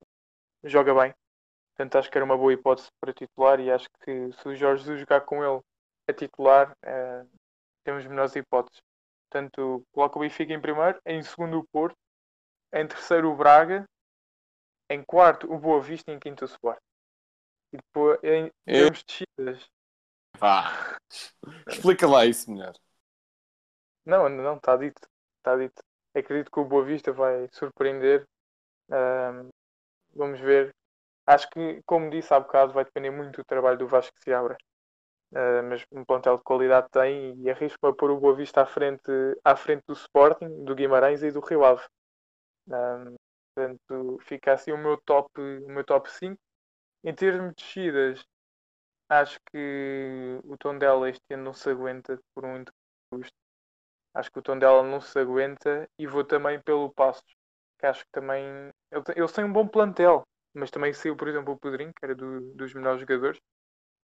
joga 0.64 0.94
bem. 0.94 1.14
Portanto, 1.74 1.96
acho 1.96 2.10
que 2.10 2.18
era 2.18 2.24
uma 2.24 2.36
boa 2.36 2.52
hipótese 2.52 2.88
para 3.00 3.12
titular 3.12 3.60
e 3.60 3.70
acho 3.70 3.88
que 4.04 4.32
se 4.32 4.48
o 4.48 4.54
Jorge 4.54 4.82
Jesus 4.82 5.00
jogar 5.00 5.22
com 5.22 5.42
ele 5.42 5.60
a 6.08 6.12
titular, 6.12 6.76
eh, 6.82 7.24
temos 7.84 8.06
melhores 8.06 8.36
hipóteses. 8.36 8.80
Portanto, 9.30 9.82
coloco 9.92 10.18
o 10.18 10.22
Benfica 10.22 10.52
em 10.52 10.60
primeiro, 10.60 11.00
em 11.06 11.22
segundo 11.22 11.58
o 11.58 11.66
Porto, 11.72 11.96
em 12.72 12.86
terceiro 12.86 13.30
o 13.30 13.36
Braga, 13.36 13.84
em 14.90 15.02
quarto 15.02 15.50
o 15.50 15.58
Boa 15.58 15.80
Vista 15.80 16.10
e 16.10 16.14
em 16.14 16.18
quinto 16.18 16.44
o 16.44 16.48
Sport. 16.48 16.78
E 17.72 17.76
depois, 17.78 18.18
em 18.22 18.50
termos 18.66 18.98
de 18.98 19.04
descidas, 19.06 19.70
Vá. 20.38 20.98
Explica 21.68 22.06
lá 22.06 22.26
isso 22.26 22.50
melhor. 22.50 22.74
Não, 24.28 24.42
não, 24.42 24.56
está 24.56 24.76
dito. 24.76 25.00
Está 25.38 25.56
dito. 25.56 25.82
Acredito 26.14 26.50
que 26.50 26.60
o 26.60 26.64
Boa 26.64 26.84
Vista 26.84 27.12
vai 27.12 27.48
surpreender. 27.52 28.26
Ahm, 28.90 29.48
vamos 30.14 30.40
ver. 30.40 30.74
Acho 31.26 31.48
que, 31.50 31.82
como 31.86 32.10
disse 32.10 32.34
há 32.34 32.40
bocado, 32.40 32.72
vai 32.72 32.84
depender 32.84 33.10
muito 33.10 33.36
do 33.38 33.44
trabalho 33.44 33.78
do 33.78 33.88
Vasco 33.88 34.14
que 34.16 34.24
se 34.24 34.32
abra. 34.34 34.56
Ah, 35.34 35.62
mas 35.62 35.84
um 35.92 36.04
plantel 36.04 36.36
de 36.38 36.44
qualidade 36.44 36.88
tem 36.90 37.34
e 37.42 37.50
arrisco-me 37.50 37.92
a 37.92 37.96
pôr 37.96 38.10
o 38.10 38.20
Boa 38.20 38.34
Vista 38.36 38.62
à 38.62 38.66
frente, 38.66 39.10
à 39.44 39.56
frente 39.56 39.82
do 39.86 39.94
Sporting, 39.94 40.64
do 40.64 40.74
Guimarães 40.74 41.22
e 41.22 41.30
do 41.30 41.40
Rio 41.40 41.64
Ave. 41.64 41.82
Ahm, 42.70 43.16
portanto, 43.54 44.18
fica 44.22 44.52
assim 44.54 44.72
o 44.72 44.78
meu 44.78 44.98
top, 45.06 45.30
o 45.40 45.68
meu 45.70 45.84
top 45.84 46.10
5. 46.10 46.38
Em 47.04 47.14
termos 47.14 47.50
de 47.56 47.64
descidas, 47.64 48.24
acho 49.08 49.38
que 49.52 50.40
o 50.44 50.56
Tondela 50.58 51.10
este 51.10 51.22
ano 51.34 51.44
não 51.44 51.54
se 51.54 51.70
aguenta 51.70 52.18
por 52.34 52.46
muito 52.46 52.72
custo. 53.10 53.41
Acho 54.14 54.30
que 54.32 54.38
o 54.38 54.42
Tondela 54.42 54.82
não 54.82 55.00
se 55.00 55.18
aguenta 55.18 55.88
e 55.98 56.06
vou 56.06 56.24
também 56.24 56.60
pelo 56.60 56.92
Passos, 56.92 57.24
que 57.78 57.86
acho 57.86 58.04
que 58.04 58.10
também 58.12 58.44
ele 58.90 59.28
têm 59.34 59.44
um 59.44 59.52
bom 59.52 59.66
plantel, 59.66 60.22
mas 60.54 60.70
também 60.70 60.92
saiu, 60.92 61.16
por 61.16 61.28
exemplo, 61.28 61.54
o 61.54 61.58
Pedrinho, 61.58 61.92
que 61.94 62.04
era 62.04 62.14
do- 62.14 62.54
dos 62.54 62.74
melhores 62.74 63.00
jogadores. 63.00 63.38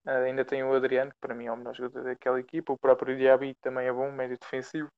Ah, 0.06 0.18
ainda 0.20 0.44
tem 0.44 0.62
o 0.64 0.74
Adriano, 0.74 1.10
que 1.12 1.18
para 1.20 1.34
mim 1.34 1.46
é 1.46 1.52
o 1.52 1.56
melhor 1.56 1.74
jogador 1.74 2.04
daquela 2.04 2.40
equipa. 2.40 2.72
O 2.72 2.78
próprio 2.78 3.16
Diaby 3.16 3.54
também 3.62 3.86
é 3.88 3.92
bom, 3.92 4.10
médio 4.12 4.38
defensivo. 4.40 4.88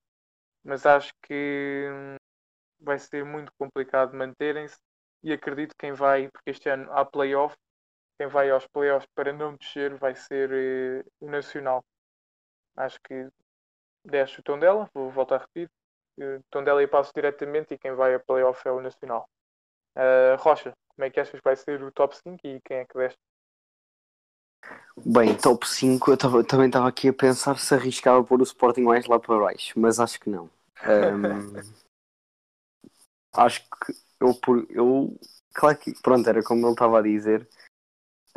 Mas 0.65 0.87
acho 0.87 1.13
que 1.23 1.89
hum, 1.91 2.17
vai 2.81 2.99
ser 2.99 3.25
muito 3.25 3.53
complicado 3.59 4.17
manterem-se 4.17 4.79
e 5.23 5.33
acredito 5.33 5.71
que 5.73 5.79
quem 5.87 5.93
vai, 5.95 6.29
porque 6.31 6.51
este 6.51 6.69
ano 6.71 6.91
há 6.93 7.05
playoff, 7.05 7.57
quem 8.19 8.29
vai 8.29 8.51
aos 8.51 8.67
playoffs 8.69 9.09
para 9.15 9.33
não 9.33 9.57
descer 9.57 9.97
vai 9.99 10.15
ser 10.17 10.51
eh, 10.53 11.05
o 11.21 11.31
Nacional. 11.31 11.85
Acho 12.77 12.99
que 13.05 13.29
desce 14.05 14.41
o 14.41 14.43
Tondela, 14.43 14.89
vou 14.95 15.11
voltar 15.11 15.37
a 15.37 15.39
repetir. 15.41 15.71
eh, 16.21 16.41
Tondela 16.51 16.83
e 16.83 16.87
passo 16.89 17.13
diretamente 17.15 17.75
e 17.75 17.79
quem 17.79 17.95
vai 17.95 18.15
a 18.15 18.21
playoff 18.21 18.67
é 18.67 18.73
o 18.73 18.81
Nacional. 18.81 19.29
Ah, 19.97 20.37
Rocha, 20.39 20.73
como 20.95 21.07
é 21.07 21.11
que 21.11 21.21
achas 21.21 21.41
que 21.41 21.45
vai 21.45 21.57
ser 21.57 21.83
o 21.83 21.93
top 21.93 22.17
5 22.17 22.41
e 22.47 22.61
quem 22.63 22.79
é 22.79 22.85
que 22.87 22.99
desce? 22.99 23.19
Bem, 25.05 25.35
top 25.37 25.67
5, 25.67 26.11
eu 26.11 26.17
tava- 26.17 26.45
também 26.45 26.67
estava 26.67 26.89
aqui 26.89 27.09
a 27.09 27.13
pensar 27.13 27.59
se 27.59 27.75
arriscava 27.75 28.23
pôr 28.23 28.41
o 28.41 28.45
Sporting 28.45 28.83
mais 28.83 29.07
lá 29.07 29.19
para 29.19 29.39
baixo, 29.39 29.73
mas 29.79 29.99
acho 29.99 30.21
que 30.21 30.29
não. 30.29 30.51
Ahm, 30.85 31.55
acho 33.33 33.63
que 33.63 33.93
eu, 34.21 34.39
eu. 34.71 35.19
Claro 35.55 35.79
que, 35.79 35.93
pronto, 36.03 36.29
era 36.29 36.43
como 36.43 36.67
ele 36.67 36.73
estava 36.73 36.99
a 36.99 37.03
dizer. 37.03 37.49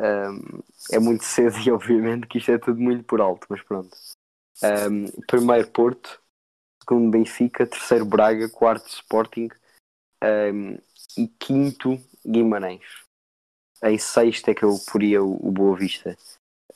ahm, 0.00 0.60
é 0.92 0.98
muito 1.00 1.24
cedo 1.24 1.58
e, 1.60 1.70
obviamente, 1.72 2.26
que 2.26 2.38
isto 2.38 2.50
é 2.52 2.58
tudo 2.58 2.80
muito 2.80 3.04
por 3.04 3.20
alto, 3.20 3.46
mas 3.50 3.62
pronto. 3.62 3.96
Ahm, 4.62 5.06
primeiro 5.26 5.68
Porto, 5.70 6.20
segundo 6.80 7.10
Benfica, 7.10 7.66
terceiro 7.66 8.04
Braga, 8.04 8.48
quarto 8.48 8.88
Sporting 8.88 9.48
ahm, 10.22 10.76
e 11.16 11.26
quinto 11.28 12.00
Guimarães. 12.26 13.04
Em 13.82 13.98
sexto 13.98 14.48
é 14.48 14.54
que 14.54 14.64
eu 14.64 14.76
poria 14.90 15.22
o, 15.22 15.48
o 15.48 15.50
Boa 15.50 15.76
Vista. 15.76 16.16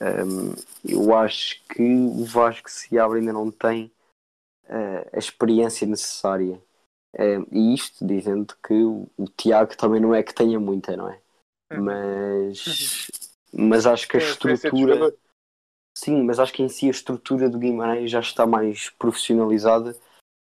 Um, 0.00 0.54
eu 0.84 1.14
acho 1.16 1.60
que 1.66 1.82
o 1.82 2.24
Vasco 2.24 2.70
se 2.70 2.98
abre 2.98 3.18
ainda 3.18 3.32
não 3.32 3.50
tem 3.50 3.90
uh, 4.66 5.08
a 5.12 5.18
experiência 5.18 5.86
necessária. 5.86 6.60
Um, 7.18 7.46
e 7.50 7.74
isto 7.74 8.06
dizendo 8.06 8.54
que 8.62 8.74
o, 8.74 9.08
o 9.16 9.24
Tiago 9.24 9.76
também 9.76 10.00
não 10.00 10.14
é 10.14 10.22
que 10.22 10.34
tenha 10.34 10.60
muita, 10.60 10.96
não 10.96 11.10
é? 11.10 11.20
Uhum. 11.72 11.84
Mas, 11.84 13.08
mas 13.52 13.86
acho 13.86 14.06
que 14.06 14.18
a 14.18 14.20
estrutura. 14.20 15.14
Sim, 16.00 16.22
mas 16.22 16.38
acho 16.38 16.52
que 16.52 16.62
em 16.62 16.68
si 16.68 16.87
a 16.87 16.90
estrutura 16.92 17.50
do 17.50 17.58
Guimarães 17.58 18.08
já 18.08 18.20
está 18.20 18.46
mais 18.46 18.88
profissionalizada 18.90 19.96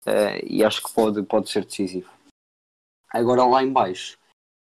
uh, 0.05 0.45
e 0.45 0.65
acho 0.65 0.83
que 0.83 0.93
pode, 0.93 1.23
pode 1.23 1.49
ser 1.49 1.65
decisivo. 1.65 2.11
Agora 3.09 3.45
lá 3.47 3.63
em 3.63 3.73
baixo 3.73 4.19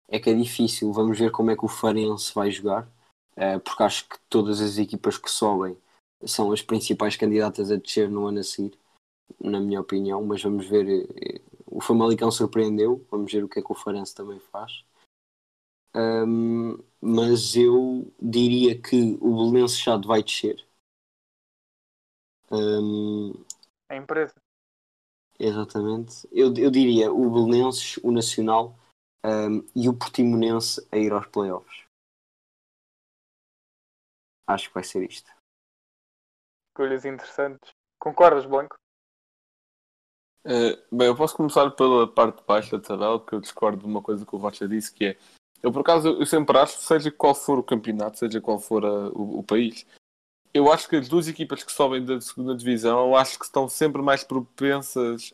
é 0.08 0.20
que 0.20 0.32
é 0.32 0.34
difícil, 0.34 0.92
vamos 0.92 1.20
ver 1.20 1.30
como 1.30 1.52
é 1.52 1.56
que 1.56 1.64
o 1.64 1.68
Farense 1.68 2.34
vai 2.34 2.50
jogar. 2.50 2.90
eh, 3.36 3.60
porque 3.60 3.84
acho 3.84 4.10
que 4.10 4.18
todas 4.28 4.60
as 4.60 4.80
equipas 4.80 5.20
que 5.20 5.30
sobem 5.30 5.78
são 6.26 6.52
as 6.52 6.64
principais 6.64 7.16
candidatas 7.16 7.72
a 7.72 7.76
descer 7.76 8.10
no 8.10 8.26
ano 8.26 8.40
a 8.40 8.44
seguir, 8.44 8.76
na 9.40 9.60
minha 9.60 9.80
opinião, 9.82 10.26
mas 10.26 10.42
vamos 10.42 10.66
ver. 10.68 10.88
eh, 11.16 11.42
O 11.68 11.80
Famalicão 11.80 12.32
surpreendeu, 12.32 13.06
vamos 13.12 13.32
ver 13.32 13.44
o 13.44 13.48
que 13.48 13.60
é 13.60 13.62
que 13.64 13.72
o 13.72 13.76
Farense 13.76 14.16
também 14.16 14.40
faz. 14.40 14.84
Ahm, 15.94 16.78
mas 17.00 17.56
eu 17.56 18.12
diria 18.20 18.80
que 18.82 19.18
o 19.22 19.36
Belenenses 19.36 19.80
já 19.80 19.96
vai 19.98 20.24
descer. 20.24 20.66
Ahm, 22.52 23.34
A 23.90 23.96
empresa. 23.96 24.36
exatamente. 25.40 26.28
Eu, 26.32 26.54
eu 26.56 26.70
diria 26.70 27.12
o 27.12 27.30
Belenenses, 27.32 27.98
o 28.04 28.12
Nacional 28.12 28.76
ahm, 29.24 29.62
e 29.76 29.88
o 29.88 29.94
Portimonense 29.98 30.86
a 30.92 30.98
ir 30.98 31.12
aos 31.14 31.28
playoffs. 31.28 31.86
Acho 34.48 34.68
que 34.68 34.74
vai 34.74 34.84
ser 34.84 35.10
isto. 35.10 35.32
Escolhas 36.70 37.06
interessantes. 37.06 37.72
Concordas, 38.00 38.46
Blanco? 38.46 38.76
Eh, 40.44 40.84
bem, 40.92 41.08
eu 41.08 41.16
posso 41.16 41.36
começar 41.36 41.70
pela 41.72 42.08
parte 42.12 42.40
de 42.40 42.44
baixo 42.46 42.72
da 42.72 42.80
tabela, 42.84 43.20
porque 43.20 43.36
eu 43.36 43.40
discordo 43.42 43.78
de 43.80 43.86
uma 43.86 44.02
coisa 44.02 44.26
que 44.26 44.36
o 44.36 44.40
Rocha 44.40 44.68
disse, 44.68 44.92
que 44.92 45.06
é 45.06 45.18
eu 45.62 45.72
por 45.72 45.82
acaso 45.82 46.08
eu 46.10 46.26
sempre 46.26 46.58
acho, 46.58 46.80
seja 46.80 47.12
qual 47.12 47.36
for 47.36 47.60
o 47.60 47.64
campeonato, 47.64 48.18
seja 48.18 48.42
qual 48.42 48.58
for 48.60 48.84
a- 48.84 49.10
o, 49.10 49.40
o 49.40 49.44
país, 49.44 49.86
eu 50.54 50.72
acho 50.72 50.88
que 50.90 50.96
as 50.96 51.08
duas 51.08 51.28
equipas 51.28 51.64
que 51.64 51.72
sobem 51.72 52.04
da 52.04 52.20
segunda 52.22 52.56
divisão, 52.56 53.08
eu 53.08 53.16
acho 53.16 53.40
que 53.40 53.46
estão 53.46 53.68
sempre 53.70 54.02
mais 54.02 54.24
propensas 54.24 55.34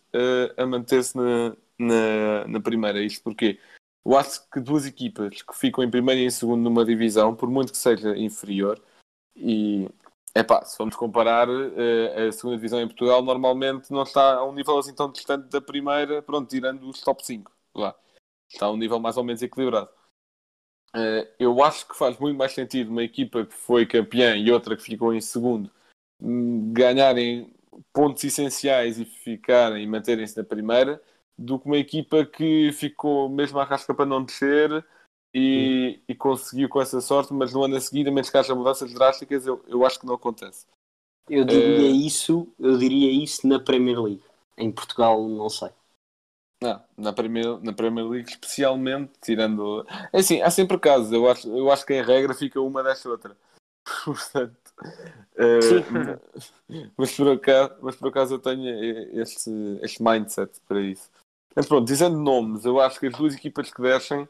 a, 0.57 0.63
a 0.63 0.65
manter-se 0.65 1.17
na, 1.17 1.55
na, 1.77 2.47
na 2.47 2.59
primeira. 2.61 3.01
Isto 3.01 3.23
porque 3.23 3.59
eu 4.05 4.17
acho 4.17 4.49
que 4.49 4.59
duas 4.59 4.85
equipas 4.85 5.41
que 5.41 5.55
ficam 5.55 5.83
em 5.83 5.89
primeiro 5.89 6.21
e 6.21 6.25
em 6.25 6.29
segundo 6.29 6.61
numa 6.63 6.85
divisão, 6.85 7.35
por 7.35 7.49
muito 7.49 7.71
que 7.71 7.77
seja 7.77 8.17
inferior, 8.17 8.81
e 9.35 9.89
é 10.33 10.43
pá, 10.43 10.63
se 10.63 10.77
vamos 10.77 10.95
comparar 10.95 11.47
eh, 11.49 12.27
a 12.27 12.31
segunda 12.31 12.55
divisão 12.57 12.79
em 12.79 12.87
Portugal, 12.87 13.21
normalmente 13.23 13.91
não 13.91 14.03
está 14.03 14.35
a 14.35 14.45
um 14.45 14.53
nível 14.53 14.77
assim 14.77 14.93
tão 14.93 15.11
distante 15.11 15.49
da 15.49 15.59
primeira, 15.59 16.21
pronto, 16.21 16.49
tirando 16.49 16.87
os 16.87 17.01
top 17.01 17.25
5 17.25 17.51
lá. 17.75 17.95
Está 18.49 18.67
a 18.67 18.71
um 18.71 18.77
nível 18.77 18.99
mais 18.99 19.17
ou 19.17 19.23
menos 19.23 19.41
equilibrado. 19.41 19.89
Eh, 20.97 21.27
eu 21.37 21.63
acho 21.63 21.87
que 21.87 21.95
faz 21.95 22.17
muito 22.17 22.35
mais 22.35 22.53
sentido 22.53 22.89
uma 22.89 23.03
equipa 23.03 23.45
que 23.45 23.53
foi 23.53 23.85
campeã 23.85 24.35
e 24.35 24.51
outra 24.51 24.75
que 24.75 24.81
ficou 24.81 25.13
em 25.13 25.21
segundo 25.21 25.69
hum, 26.19 26.73
ganharem 26.73 27.53
pontos 27.93 28.23
essenciais 28.23 28.99
e 28.99 29.05
ficarem 29.05 29.83
e 29.83 29.87
manterem-se 29.87 30.35
na 30.35 30.43
primeira 30.43 30.99
do 31.37 31.59
que 31.59 31.67
uma 31.67 31.77
equipa 31.77 32.25
que 32.25 32.71
ficou 32.71 33.29
mesmo 33.29 33.59
à 33.59 33.63
rasca 33.63 33.93
para 33.93 34.07
não 34.07 34.23
descer 34.23 34.83
e, 35.31 35.99
e 36.07 36.15
conseguiu 36.15 36.67
com 36.67 36.81
essa 36.81 36.99
sorte, 36.99 37.31
mas 37.31 37.53
no 37.53 37.63
ano 37.63 37.75
a 37.75 37.79
seguir, 37.79 38.07
a 38.07 38.11
menos 38.11 38.31
que 38.31 38.37
haja 38.37 38.55
mudanças 38.55 38.91
drásticas, 38.91 39.45
eu, 39.45 39.63
eu 39.67 39.85
acho 39.85 39.99
que 39.99 40.05
não 40.07 40.15
acontece. 40.15 40.65
Eu 41.29 41.45
diria 41.45 41.89
Eh, 41.89 41.91
isso, 41.91 42.47
eu 42.57 42.75
diria 42.75 43.11
isso 43.11 43.45
na 43.47 43.59
Premier 43.59 44.01
League. 44.01 44.23
Em 44.57 44.71
Portugal 44.71 45.27
não 45.27 45.49
sei. 45.49 45.69
Não, 46.61 46.83
na 46.97 47.13
Premier, 47.13 47.59
na 47.61 47.71
Premier 47.71 48.07
League, 48.07 48.31
especialmente, 48.31 49.13
tirando. 49.21 49.85
É 50.11 50.19
assim, 50.19 50.41
há 50.41 50.49
sempre 50.49 50.79
casos. 50.79 51.11
Eu 51.11 51.29
acho, 51.29 51.47
eu 51.55 51.71
acho 51.71 51.85
que 51.85 51.93
em 51.93 52.01
regra 52.01 52.33
fica 52.33 52.59
uma 52.59 52.81
desta 52.81 53.09
outra. 53.09 53.37
Portanto. 54.03 54.73
eh, 55.35 55.59
mas, 56.97 57.15
por 57.15 57.29
acaso, 57.29 57.75
mas 57.81 57.95
por 57.95 58.09
acaso 58.09 58.35
eu 58.35 58.39
tenho 58.39 58.67
este, 59.21 59.51
este 59.83 60.01
mindset 60.01 60.59
para 60.67 60.81
isso. 60.81 61.09
Mas 61.55 61.67
pronto, 61.67 61.85
dizendo 61.85 62.17
nomes, 62.17 62.65
eu 62.65 62.79
acho 62.79 62.99
que 62.99 63.07
as 63.07 63.13
duas 63.13 63.35
equipas 63.35 63.71
que 63.71 63.81
descem 63.81 64.27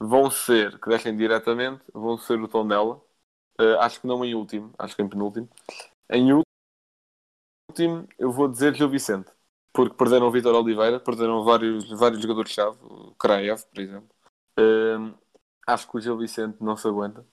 vão 0.00 0.30
ser, 0.30 0.78
que 0.78 0.88
descem 0.88 1.16
diretamente, 1.16 1.82
vão 1.92 2.16
ser 2.16 2.40
o 2.40 2.48
Tondela. 2.48 3.00
Eh, 3.58 3.76
acho 3.80 4.00
que 4.00 4.06
não 4.06 4.24
em 4.24 4.34
último, 4.36 4.72
acho 4.78 4.94
que 4.94 5.02
em 5.02 5.08
penúltimo. 5.08 5.48
Em 6.08 6.32
último, 7.68 8.08
eu 8.18 8.30
vou 8.30 8.46
dizer 8.46 8.74
Gil 8.74 8.88
Vicente 8.88 9.35
porque 9.76 9.94
perderam 9.94 10.28
o 10.28 10.30
Vitor 10.30 10.54
Oliveira, 10.54 10.98
perderam 10.98 11.44
vários, 11.44 11.86
vários 11.90 12.22
jogadores-chave, 12.22 12.78
o 12.80 13.14
Kraev, 13.16 13.62
por 13.66 13.78
exemplo. 13.78 14.08
Hum, 14.58 15.14
acho 15.66 15.86
que 15.86 15.98
o 15.98 16.00
Gil 16.00 16.16
Vicente 16.16 16.56
não 16.62 16.78
se 16.78 16.88
aguenta 16.88 17.26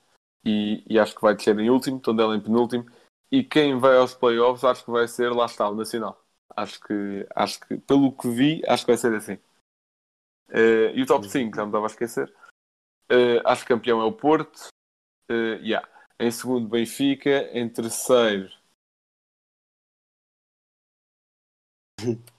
e, 0.44 0.84
e 0.86 0.98
acho 0.98 1.14
que 1.14 1.22
vai 1.22 1.34
descer 1.34 1.58
em 1.58 1.70
último, 1.70 1.98
Tondela 1.98 2.36
em 2.36 2.40
penúltimo. 2.40 2.84
E 3.32 3.42
quem 3.42 3.78
vai 3.78 3.96
aos 3.96 4.12
playoffs 4.14 4.62
acho 4.62 4.84
que 4.84 4.90
vai 4.90 5.08
ser, 5.08 5.32
lá 5.32 5.46
está, 5.46 5.66
o 5.70 5.74
Nacional. 5.74 6.22
Acho 6.54 6.78
que, 6.80 7.26
acho 7.34 7.60
que 7.60 7.78
pelo 7.78 8.12
que 8.12 8.28
vi, 8.28 8.62
acho 8.68 8.84
que 8.84 8.92
vai 8.92 8.98
ser 8.98 9.14
assim. 9.14 9.38
Eh, 10.50 10.92
e 10.94 11.02
o 11.02 11.06
top 11.06 11.26
5, 11.26 11.56
já 11.56 11.62
me 11.62 11.68
estava 11.68 11.86
a 11.86 11.88
esquecer. 11.88 12.32
Eh, 13.08 13.40
acho 13.44 13.62
que 13.62 13.68
campeão 13.68 14.02
é 14.02 14.04
o 14.04 14.12
Porto. 14.12 14.68
Eh, 15.30 15.60
yeah. 15.62 15.88
Em 16.20 16.30
segundo, 16.30 16.68
Benfica. 16.68 17.48
Em 17.58 17.68
terceiro, 17.68 18.50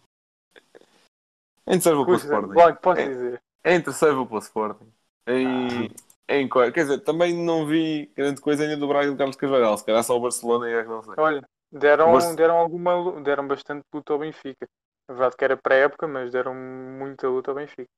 em 1.68 1.72
terceiro 1.72 1.98
vou 1.98 2.06
para 2.06 2.14
o 2.14 2.18
Sporting. 2.18 2.54
Blanco, 2.54 2.82
posso 2.82 3.02
É. 3.02 3.08
dizer. 3.08 3.42
Em 3.64 3.82
terceiro 3.82 4.16
vou 4.16 4.26
para 4.26 4.36
o 4.36 4.40
Sporting. 4.40 4.94
Em, 5.28 5.90
em 6.30 6.48
quarto, 6.48 6.74
quer 6.74 6.84
dizer, 6.84 7.00
também 7.00 7.34
não 7.34 7.66
vi 7.66 8.12
grande 8.16 8.40
coisa 8.40 8.64
ainda 8.64 8.78
do 8.78 8.88
Braga 8.88 9.08
e 9.08 9.12
do 9.12 9.18
Carlos 9.18 9.36
Carvalhal. 9.36 9.78
Se 9.78 9.86
calhar 9.86 10.04
só 10.04 10.16
o 10.16 10.22
Barcelona 10.22 10.70
e 10.70 10.74
é 10.74 10.84
que 10.84 10.90
não 10.90 11.04
sei. 11.04 11.14
Olha, 11.18 11.44
deram, 11.72 12.36
deram 12.36 12.58
alguma 12.58 13.22
deram 13.22 13.48
bastante 13.48 13.84
luta 13.94 14.14
ao 14.14 14.20
Benfica. 14.20 14.68
É 15.10 15.14
verdade 15.14 15.36
que 15.38 15.46
era 15.46 15.58
pré-época, 15.58 16.08
mas 16.08 16.32
deram 16.32 16.54
muita 16.54 17.28
luta 17.28 17.52
ao 17.52 17.56
Benfica. 17.56 17.90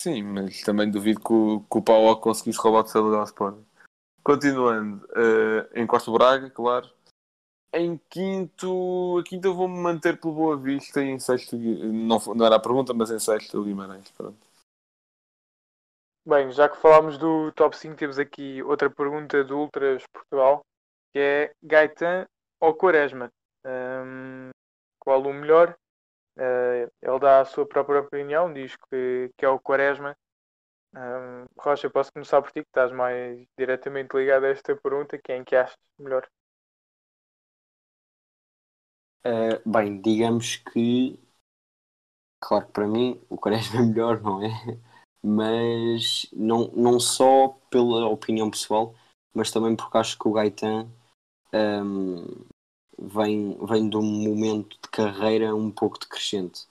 Sim, 0.00 0.22
mas 0.24 0.62
também 0.62 0.90
duvido 0.90 1.20
que 1.20 1.32
o, 1.32 1.60
que 1.60 1.78
o 1.78 1.82
Pau 1.82 2.20
conseguisse 2.20 2.58
roubar 2.58 2.80
o 2.80 2.82
terceiro 2.82 3.06
lugar 3.06 3.20
ao 3.20 3.24
Sporting. 3.24 3.64
Continuando, 4.24 5.08
eh, 5.16 5.80
em 5.80 5.86
Costa 5.86 6.10
Braga, 6.10 6.50
claro. 6.50 6.88
Em 7.74 7.98
quinto, 8.10 9.18
a 9.18 9.24
quinta 9.24 9.48
eu 9.48 9.54
vou-me 9.54 9.78
manter 9.78 10.20
pelo 10.20 10.34
Boa 10.34 10.56
Vista 10.58 11.02
em 11.02 11.18
sexto, 11.18 11.56
não, 11.56 12.18
não 12.34 12.44
era 12.44 12.56
a 12.56 12.60
pergunta, 12.60 12.92
mas 12.92 13.10
em 13.10 13.18
sexto 13.18 13.64
Guimarães. 13.64 14.10
Pronto. 14.10 14.36
Bem, 16.24 16.52
já 16.52 16.68
que 16.68 16.76
falámos 16.76 17.16
do 17.18 17.50
top 17.52 17.76
5, 17.76 17.96
temos 17.96 18.18
aqui 18.18 18.62
outra 18.62 18.90
pergunta 18.90 19.42
do 19.42 19.58
Ultras 19.58 20.04
Portugal, 20.12 20.60
que 21.12 21.18
é 21.18 21.52
Gaetan 21.62 22.28
ou 22.60 22.74
Quaresma? 22.74 23.32
Hum, 23.64 24.50
qual 25.00 25.20
o 25.22 25.32
melhor? 25.32 25.74
Eh, 26.36 26.88
ele 27.02 27.18
dá 27.18 27.40
a 27.40 27.44
sua 27.44 27.66
própria 27.66 28.00
opinião, 28.00 28.52
diz 28.52 28.76
que, 28.76 29.30
que 29.36 29.44
é 29.44 29.48
o 29.48 29.58
Quaresma. 29.58 30.14
Hum, 30.94 31.46
Rocha, 31.58 31.90
posso 31.90 32.12
começar 32.12 32.40
por 32.42 32.52
ti, 32.52 32.62
que 32.62 32.68
estás 32.68 32.92
mais 32.92 33.44
diretamente 33.58 34.16
ligado 34.16 34.44
a 34.44 34.50
esta 34.50 34.76
pergunta. 34.76 35.18
Quem 35.18 35.42
que 35.42 35.56
achas 35.56 35.76
melhor? 35.98 36.28
Eh, 39.24 39.60
bem, 39.66 40.00
digamos 40.00 40.56
que, 40.58 41.18
claro 42.40 42.66
que 42.66 42.72
para 42.72 42.86
mim 42.86 43.20
o 43.28 43.36
Quaresma 43.36 43.80
é 43.80 43.82
melhor, 43.82 44.20
não 44.20 44.42
é? 44.44 44.48
Mas 45.22 46.26
não, 46.32 46.68
não 46.74 46.98
só 46.98 47.48
pela 47.70 48.06
opinião 48.08 48.50
pessoal, 48.50 48.94
mas 49.34 49.50
também 49.50 49.76
porque 49.76 49.96
acho 49.98 50.18
que 50.18 50.26
o 50.28 50.32
Gaetan 50.32 50.88
ehm, 51.52 52.26
vem, 52.98 53.58
vem 53.66 53.88
de 53.90 53.96
um 53.96 54.02
momento 54.02 54.78
de 54.82 54.90
carreira 54.90 55.54
um 55.56 55.70
pouco 55.70 55.98
decrescente. 55.98 56.66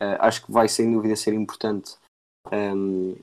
Eh, 0.00 0.18
acho 0.20 0.44
que 0.46 0.52
vai 0.52 0.68
sem 0.68 0.92
dúvida 0.92 1.16
ser 1.16 1.34
importante 1.34 1.96
ehm, 2.52 3.16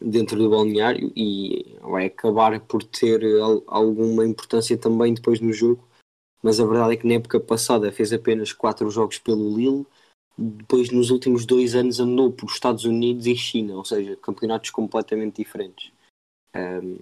dentro 0.00 0.36
do 0.38 0.50
balneário 0.50 1.12
e 1.16 1.76
vai 1.82 2.06
acabar 2.06 2.58
por 2.60 2.82
ter 2.82 3.22
al- 3.40 3.62
alguma 3.66 4.26
importância 4.26 4.76
também 4.78 5.14
depois 5.14 5.40
no 5.40 5.52
jogo 5.52 5.86
mas 6.46 6.60
a 6.60 6.64
verdade 6.64 6.92
é 6.92 6.96
que 6.96 7.08
na 7.08 7.14
época 7.14 7.40
passada 7.40 7.90
fez 7.90 8.12
apenas 8.12 8.52
4 8.52 8.88
jogos 8.88 9.18
pelo 9.18 9.56
Lille, 9.56 9.84
depois 10.38 10.92
nos 10.92 11.10
últimos 11.10 11.44
dois 11.44 11.74
anos 11.74 11.98
andou 11.98 12.30
por 12.30 12.48
Estados 12.48 12.84
Unidos 12.84 13.26
e 13.26 13.34
China, 13.34 13.74
ou 13.74 13.84
seja, 13.84 14.14
campeonatos 14.18 14.70
completamente 14.70 15.42
diferentes. 15.42 15.90
Ahm, 16.54 16.98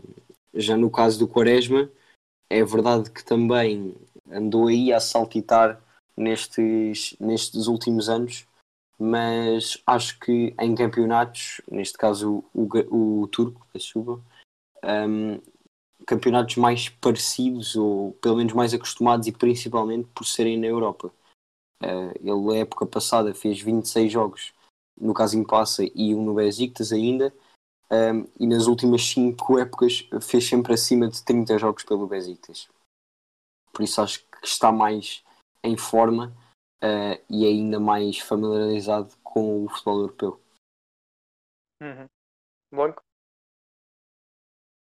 já 0.55 0.79
no 0.79 0.91
caso 0.91 1.19
do 1.19 1.29
Quaresma, 1.29 1.91
é 2.49 2.65
verdade 2.65 3.11
que 3.11 3.23
também 3.23 3.95
andou 4.31 4.69
aí 4.69 4.91
a 4.95 4.99
saltitar 4.99 5.79
nestes, 6.17 7.15
nestes 7.21 7.67
últimos 7.67 8.09
anos, 8.09 8.47
mas 8.99 9.77
acho 9.87 10.19
que 10.21 10.55
em 10.59 10.75
campeonatos, 10.75 11.61
neste 11.71 11.99
caso 11.99 12.43
o, 12.55 12.67
o, 12.91 13.21
o 13.21 13.29
turco, 13.29 13.67
peço 13.75 13.85
desculpa, 13.89 14.23
ahm, 14.83 15.39
campeonatos 16.07 16.57
mais 16.57 16.89
parecidos 16.89 17.77
ou 17.77 18.13
pelo 18.15 18.37
menos 18.37 18.53
mais 18.53 18.75
acostumados 18.75 19.27
e 19.27 19.33
principalmente 19.33 20.09
por 20.15 20.25
serem 20.25 20.59
na 20.59 20.67
Europa. 20.67 21.13
Eh, 21.83 22.15
ele 22.21 22.41
na 22.41 22.57
época 22.57 22.87
passada 22.87 23.35
fez 23.35 23.61
26 23.61 24.13
jogos 24.13 24.53
no 24.99 25.13
Casim 25.13 25.45
Passa 25.45 25.83
e 25.95 26.15
um 26.15 26.25
no 26.25 26.35
Besiktas 26.35 26.93
ainda 26.93 27.35
ehm, 27.91 28.25
e 28.39 28.47
nas 28.47 28.67
últimas 28.67 29.03
5 29.09 29.59
épocas 29.59 30.09
fez 30.23 30.49
sempre 30.49 30.75
acima 30.75 31.09
de 31.09 31.23
30 31.23 31.59
jogos 31.59 31.85
pelo 31.85 32.07
Besiktas. 32.07 32.69
Por 33.73 33.83
isso 33.83 34.01
acho 34.01 34.21
que 34.21 34.47
está 34.47 34.71
mais 34.71 35.25
em 35.63 35.77
forma 35.77 36.33
eh, 36.83 37.23
e 37.29 37.45
ainda 37.45 37.81
mais 37.81 38.19
familiarizado 38.19 39.15
com 39.23 39.65
o 39.65 39.69
futebol 39.69 40.01
europeu. 40.01 40.41
Uhum. 41.83 42.07
Blanco? 42.73 43.04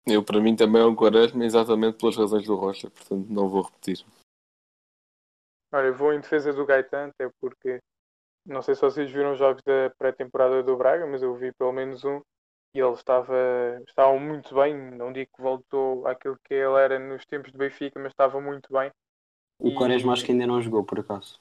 Eu, 0.08 0.24
para 0.24 0.42
mim, 0.42 0.56
também 0.56 0.82
é 0.82 0.86
um 0.86 0.96
Quaresma, 0.96 1.46
exatamente 1.46 1.98
pelas 1.98 2.18
razões 2.18 2.46
do 2.46 2.56
Rocha, 2.56 2.90
portanto 2.90 3.28
não 3.30 3.48
vou 3.48 3.62
repetir. 3.62 4.04
Olha, 5.72 5.88
eu 5.88 5.96
vou 5.96 6.12
em 6.14 6.20
defesa 6.20 6.52
do 6.52 6.66
Gaetan, 6.66 7.10
até 7.10 7.30
porque 7.40 7.80
não 8.46 8.62
sei 8.62 8.76
se 8.76 8.82
vocês 8.82 9.12
viram 9.12 9.34
os 9.34 9.40
jogos 9.40 9.62
da 9.64 9.90
pré-temporada 9.98 10.64
do 10.64 10.76
Braga, 10.76 11.06
mas 11.06 11.22
eu 11.22 11.36
vi 11.36 11.52
pelo 11.54 11.72
menos 11.72 12.04
um 12.04 12.22
e 12.74 12.80
ele 12.80 12.94
estava, 12.94 13.36
estava 13.88 14.18
muito 14.20 14.56
bem. 14.56 14.76
Não 14.76 15.14
digo 15.14 15.30
que 15.36 15.42
voltou 15.42 16.08
àquilo 16.08 16.38
que 16.44 16.54
ele 16.54 16.80
era 16.80 16.98
nos 17.00 17.26
tempos 17.26 17.52
de 17.52 17.58
Benfica, 17.58 18.00
mas 18.00 18.12
estava 18.12 18.42
muito 18.42 18.72
bem. 18.74 18.92
O 19.60 19.70
E- 19.70 19.76
Quaresma 19.76 20.14
acho 20.14 20.26
que 20.26 20.32
ainda 20.32 20.48
não 20.48 20.62
jogou, 20.62 20.84
por 20.84 21.00
acaso. 21.00 21.40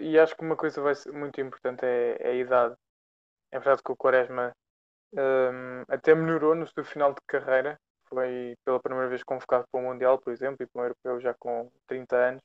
E 0.00 0.18
acho 0.18 0.34
que 0.34 0.42
uma 0.42 0.56
coisa 0.56 0.80
vai 0.80 0.94
ser 0.94 1.12
muito 1.12 1.40
importante 1.40 1.84
é, 1.84 2.16
é 2.20 2.30
a 2.30 2.34
idade. 2.34 2.74
É 3.52 3.58
verdade 3.58 3.82
que 3.82 3.92
o 3.92 3.96
Quaresma 3.96 4.52
hum, 5.14 5.84
até 5.88 6.14
melhorou 6.14 6.54
no 6.54 6.66
seu 6.68 6.84
final 6.84 7.12
de 7.12 7.20
carreira. 7.26 7.78
Foi 8.08 8.54
pela 8.64 8.80
primeira 8.80 9.08
vez 9.08 9.22
convocado 9.24 9.64
para 9.70 9.80
o 9.80 9.84
Mundial, 9.84 10.18
por 10.18 10.32
exemplo, 10.32 10.62
e 10.62 10.66
para 10.66 10.82
o 10.82 10.84
Europeu 10.84 11.20
já 11.20 11.34
com 11.34 11.70
30 11.86 12.16
anos. 12.16 12.42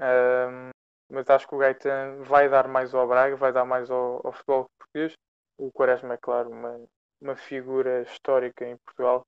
Hum, 0.00 0.70
mas 1.10 1.28
acho 1.30 1.46
que 1.48 1.54
o 1.54 1.58
Gaetan 1.58 2.22
vai 2.22 2.48
dar 2.48 2.68
mais 2.68 2.94
ao 2.94 3.06
Braga, 3.06 3.36
vai 3.36 3.52
dar 3.52 3.64
mais 3.64 3.90
ao, 3.90 4.20
ao 4.26 4.32
futebol 4.32 4.66
português. 4.78 5.12
O 5.58 5.70
Quaresma 5.72 6.14
é, 6.14 6.18
claro, 6.18 6.50
uma, 6.50 6.84
uma 7.20 7.36
figura 7.36 8.02
histórica 8.02 8.66
em 8.66 8.76
Portugal. 8.78 9.24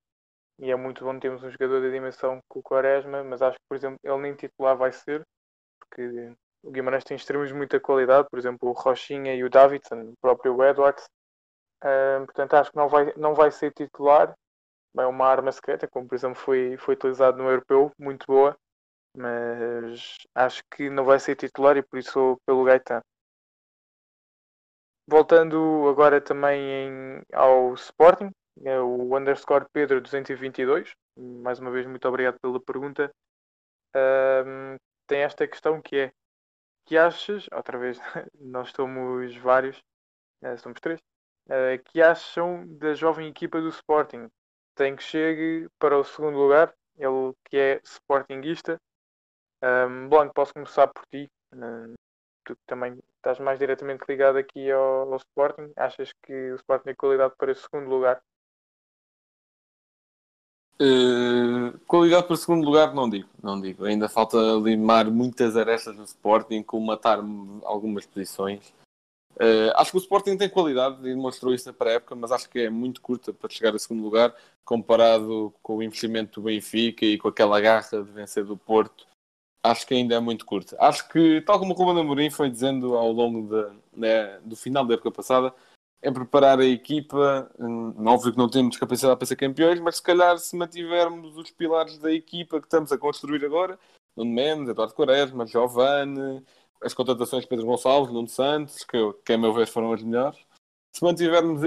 E 0.59 0.71
é 0.71 0.75
muito 0.75 1.03
bom 1.05 1.19
termos 1.19 1.43
um 1.43 1.49
jogador 1.51 1.81
da 1.81 1.89
dimensão 1.89 2.39
que 2.51 2.59
o 2.59 2.63
Quaresma, 2.63 3.23
mas 3.23 3.41
acho 3.41 3.57
que, 3.57 3.65
por 3.69 3.77
exemplo, 3.77 3.99
ele 4.03 4.17
nem 4.17 4.35
titular 4.35 4.77
vai 4.77 4.91
ser, 4.91 5.23
porque 5.79 6.33
o 6.63 6.71
Guimarães 6.71 7.03
tem 7.03 7.15
extremos 7.17 7.49
de 7.49 7.53
muita 7.53 7.79
qualidade, 7.79 8.27
por 8.29 8.39
exemplo, 8.39 8.69
o 8.69 8.73
Rochinha 8.73 9.35
e 9.35 9.43
o 9.43 9.49
Davidson, 9.49 10.01
o 10.11 10.13
próprio 10.21 10.63
Edwards. 10.63 11.05
Portanto, 12.25 12.53
acho 12.55 12.71
que 12.71 12.77
não 12.77 12.87
vai, 12.89 13.13
não 13.17 13.33
vai 13.33 13.51
ser 13.51 13.71
titular. 13.73 14.33
É 14.97 15.05
uma 15.07 15.27
arma 15.27 15.51
secreta, 15.51 15.87
como 15.87 16.07
por 16.07 16.15
exemplo 16.15 16.35
foi, 16.37 16.77
foi 16.77 16.95
utilizado 16.95 17.37
no 17.37 17.49
Europeu, 17.49 17.91
muito 17.99 18.25
boa. 18.27 18.57
Mas 19.15 20.17
acho 20.35 20.63
que 20.71 20.89
não 20.89 21.05
vai 21.05 21.19
ser 21.19 21.35
titular 21.35 21.77
e 21.77 21.83
por 21.83 21.99
isso 21.99 22.39
pelo 22.45 22.63
Gaetan. 22.65 23.01
Voltando 25.07 25.89
agora 25.89 26.21
também 26.21 26.61
em- 26.61 27.21
ao 27.33 27.73
Sporting, 27.73 28.31
é 28.63 28.79
o 28.79 29.17
underscore 29.17 29.65
Pedro 29.73 29.99
222. 29.99 30.93
Mais 31.17 31.59
uma 31.59 31.69
vez, 31.71 31.85
muito 31.85 32.07
obrigado 32.07 32.39
pela 32.41 32.61
pergunta. 32.61 33.11
Tem 35.07 35.21
esta 35.23 35.47
questão 35.47 35.81
que 35.81 35.95
é 35.97 36.11
que 36.87 36.97
achas, 36.97 37.47
outra 37.53 37.77
vez, 37.79 37.99
nós 38.39 38.71
somos 38.75 39.35
vários, 39.37 39.81
eh, 40.43 40.57
somos 40.57 40.79
três, 40.81 40.99
eh, 41.49 41.79
que 41.79 42.01
acham 42.01 42.65
da 42.77 42.93
jovem 42.93 43.27
equipa 43.27 43.59
do 43.59 43.69
Sporting? 43.69 44.29
Tem 44.75 44.95
que 44.95 45.03
chegue 45.03 45.67
para 45.79 45.97
o 45.97 46.03
segundo 46.03 46.37
lugar, 46.37 46.73
ele 46.97 47.33
que 47.45 47.57
é 47.57 47.81
Sportingista. 47.83 48.77
Um, 49.61 50.07
Blanco, 50.07 50.33
posso 50.33 50.53
começar 50.53 50.87
por 50.87 51.03
ti. 51.07 51.27
Tu 52.45 52.55
também 52.65 52.97
estás 53.17 53.39
mais 53.39 53.59
diretamente 53.59 54.05
ligado 54.07 54.37
aqui 54.37 54.71
ao, 54.71 55.11
ao 55.11 55.17
Sporting. 55.17 55.71
Achas 55.75 56.11
que 56.23 56.51
o 56.51 56.55
Sporting 56.55 56.85
tem 56.85 56.95
qualidade 56.95 57.33
para 57.37 57.51
esse 57.51 57.61
segundo 57.61 57.89
lugar? 57.89 58.21
Uh, 60.81 61.77
qualidade 61.79 62.25
para 62.25 62.37
segundo 62.37 62.63
lugar, 62.63 62.93
não 62.93 63.09
digo, 63.09 63.27
não 63.43 63.59
digo. 63.59 63.83
Ainda 63.83 64.07
falta 64.07 64.37
limar 64.63 65.11
muitas 65.11 65.57
arestas 65.57 65.97
no 65.97 66.05
Sporting, 66.05 66.63
colmatar 66.63 67.19
algumas 67.65 68.05
posições. 68.05 68.73
Uh, 69.41 69.71
acho 69.75 69.91
que 69.91 69.97
o 69.97 70.01
Sporting 70.01 70.35
tem 70.35 70.49
qualidade 70.49 70.99
e 70.99 71.15
demonstrou 71.15 71.53
isso 71.53 71.65
na 71.65 71.73
pré-época, 71.73 72.13
mas 72.13 72.29
acho 72.29 72.49
que 72.49 72.59
é 72.59 72.69
muito 72.69 72.99
curta 72.99 73.31
para 73.31 73.49
chegar 73.49 73.73
a 73.73 73.79
segundo 73.79 74.03
lugar, 74.03 74.35
comparado 74.65 75.53
com 75.63 75.77
o 75.77 75.83
investimento 75.83 76.41
do 76.41 76.45
Benfica 76.45 77.05
e 77.05 77.17
com 77.17 77.29
aquela 77.29 77.59
garra 77.61 78.03
de 78.03 78.11
vencer 78.11 78.43
do 78.43 78.57
Porto. 78.57 79.07
Acho 79.63 79.87
que 79.87 79.93
ainda 79.93 80.15
é 80.15 80.19
muito 80.19 80.45
curta. 80.45 80.75
Acho 80.79 81.07
que, 81.07 81.41
tal 81.41 81.57
como 81.57 81.73
o 81.73 81.75
Ruben 81.77 82.01
Amorim 82.03 82.29
foi 82.29 82.49
dizendo 82.49 82.95
ao 82.95 83.11
longo 83.11 83.49
da- 83.49 83.73
né, 83.93 84.39
do 84.41 84.55
final 84.57 84.85
da 84.85 84.95
época 84.95 85.11
passada, 85.11 85.53
é 86.01 86.11
preparar 86.11 86.59
a 86.59 86.65
equipa. 86.65 87.49
Hum, 87.59 87.93
Óbvio 88.07 88.31
que 88.33 88.37
não 88.37 88.49
temos 88.49 88.77
capacidade 88.77 89.17
para 89.17 89.25
ser 89.25 89.35
campeões, 89.37 89.79
mas 89.79 89.97
se 89.97 90.03
calhar 90.03 90.37
se 90.37 90.55
mantivermos 90.55 91.37
os 91.37 91.51
pilares 91.51 91.97
da 91.97 92.11
equipa 92.11 92.59
que 92.59 92.67
estamos 92.67 92.91
a 92.91 92.97
construir 92.97 93.43
agora, 93.45 93.79
Nuno 94.15 94.31
Mendes, 94.33 94.69
Eduardo 94.69 94.93
Quaresma, 94.93 95.45
Giovanni, 95.45 96.43
as 96.81 96.93
contratações 96.93 97.43
de 97.43 97.49
Pedro 97.49 97.65
Gonçalves, 97.65 98.13
Nuno 98.13 98.27
Santos, 98.27 98.83
que, 98.83 98.97
que 99.25 99.33
a 99.33 99.37
meu 99.37 99.53
ver 99.53 99.67
foram 99.67 99.93
as 99.93 100.01
melhores. 100.01 100.39
Se 100.95 101.03
mantivermos 101.03 101.61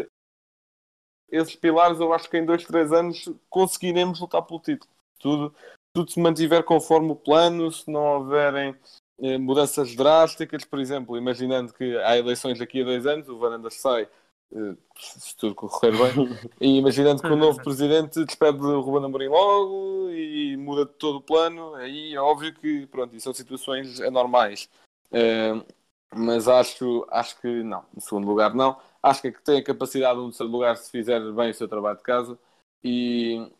esses 1.31 1.57
pilares, 1.57 1.98
eu 2.01 2.12
acho 2.12 2.29
que 2.29 2.37
em 2.37 2.44
dois, 2.44 2.64
três 2.64 2.92
anos 2.92 3.29
conseguiremos 3.48 4.20
lutar 4.20 4.42
pelo 4.42 4.61
título. 4.61 4.90
Tudo, 5.18 5.55
tudo 5.94 6.11
se 6.11 6.20
mantiver 6.20 6.62
conforme 6.64 7.12
o 7.12 7.16
plano, 7.16 7.70
se 7.72 7.90
não 7.90 8.18
houverem 8.18 8.77
eh, 9.20 9.38
mudanças 9.38 9.94
drásticas, 9.94 10.64
por 10.64 10.81
exemplo, 10.81 11.16
imaginando 11.16 11.72
que 11.72 11.96
há 11.98 12.16
eleições 12.16 12.59
daqui 12.59 12.83
a 12.83 12.85
dois 12.85 13.07
anos, 13.07 13.29
o 13.29 13.38
Varandas 13.38 13.75
sai, 13.75 14.09
eh, 14.53 14.77
se 14.98 15.37
tudo 15.37 15.55
correr 15.55 15.92
bem, 15.92 16.29
e 16.61 16.77
imaginando 16.79 17.22
que 17.22 17.29
o 17.29 17.37
novo 17.37 17.61
presidente 17.64 18.25
despede 18.25 18.59
o 18.59 18.81
Ruben 18.81 19.05
Amorim 19.05 19.29
logo 19.29 20.11
e 20.11 20.57
muda 20.57 20.85
todo 20.85 21.18
o 21.18 21.22
plano, 21.22 21.75
aí 21.77 22.14
é 22.14 22.20
óbvio 22.20 22.53
que, 22.53 22.87
pronto, 22.88 23.14
isso 23.14 23.25
são 23.25 23.35
situações 23.35 24.01
anormais. 24.01 24.68
Eh, 25.12 25.53
mas 26.14 26.48
acho, 26.48 27.07
acho 27.11 27.40
que 27.40 27.62
não. 27.62 27.85
Em 27.96 28.01
segundo 28.01 28.27
lugar, 28.27 28.55
não. 28.55 28.79
Acho 29.03 29.22
que 29.22 29.33
tem 29.33 29.59
a 29.61 29.64
capacidade 29.64 30.16
de, 30.18 30.22
no 30.25 30.29
terceiro 30.31 30.53
lugar, 30.53 30.77
se 30.77 30.90
fizer 30.90 31.20
bem 31.33 31.51
o 31.51 31.55
seu 31.55 31.68
trabalho 31.68 31.96
de 31.98 32.03
casa. 32.05 32.38
E, 32.85 33.51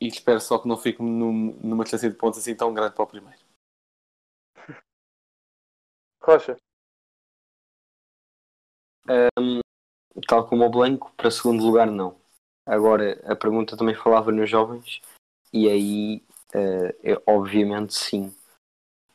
e 0.00 0.08
espero 0.08 0.40
só 0.40 0.58
que 0.58 0.68
não 0.68 0.76
fique 0.78 1.02
num- 1.02 1.58
numa 1.62 1.84
distância 1.84 2.10
de 2.10 2.16
pontos 2.16 2.40
assim 2.40 2.54
tão 2.56 2.74
grande 2.74 2.94
para 2.94 3.04
o 3.04 3.08
primeiro. 3.08 3.38
Rocha, 6.26 6.56
Tal 10.28 10.46
como 10.46 10.64
o 10.64 10.70
Blanco, 10.70 11.12
para 11.16 11.30
segundo 11.30 11.64
lugar, 11.64 11.86
não. 11.90 12.16
Agora, 12.66 13.20
a 13.30 13.34
pergunta 13.36 13.76
também 13.76 13.94
falava 13.94 14.30
nos 14.32 14.48
jovens, 14.50 15.00
e 15.52 15.68
aí, 15.68 16.22
eh, 16.54 16.96
é, 17.14 17.22
obviamente, 17.26 17.94
sim. 17.94 18.34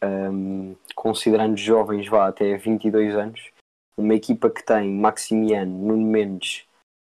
Ahm, 0.03 0.75
considerando 0.95 1.55
jovens, 1.55 2.07
vá 2.09 2.27
até 2.27 2.57
22 2.57 3.15
anos, 3.15 3.51
uma 3.97 4.13
equipa 4.13 4.49
que 4.49 4.61
tem 4.63 4.91
Maximiano, 4.91 5.71
Nuno 5.71 6.05
Mendes, 6.05 6.65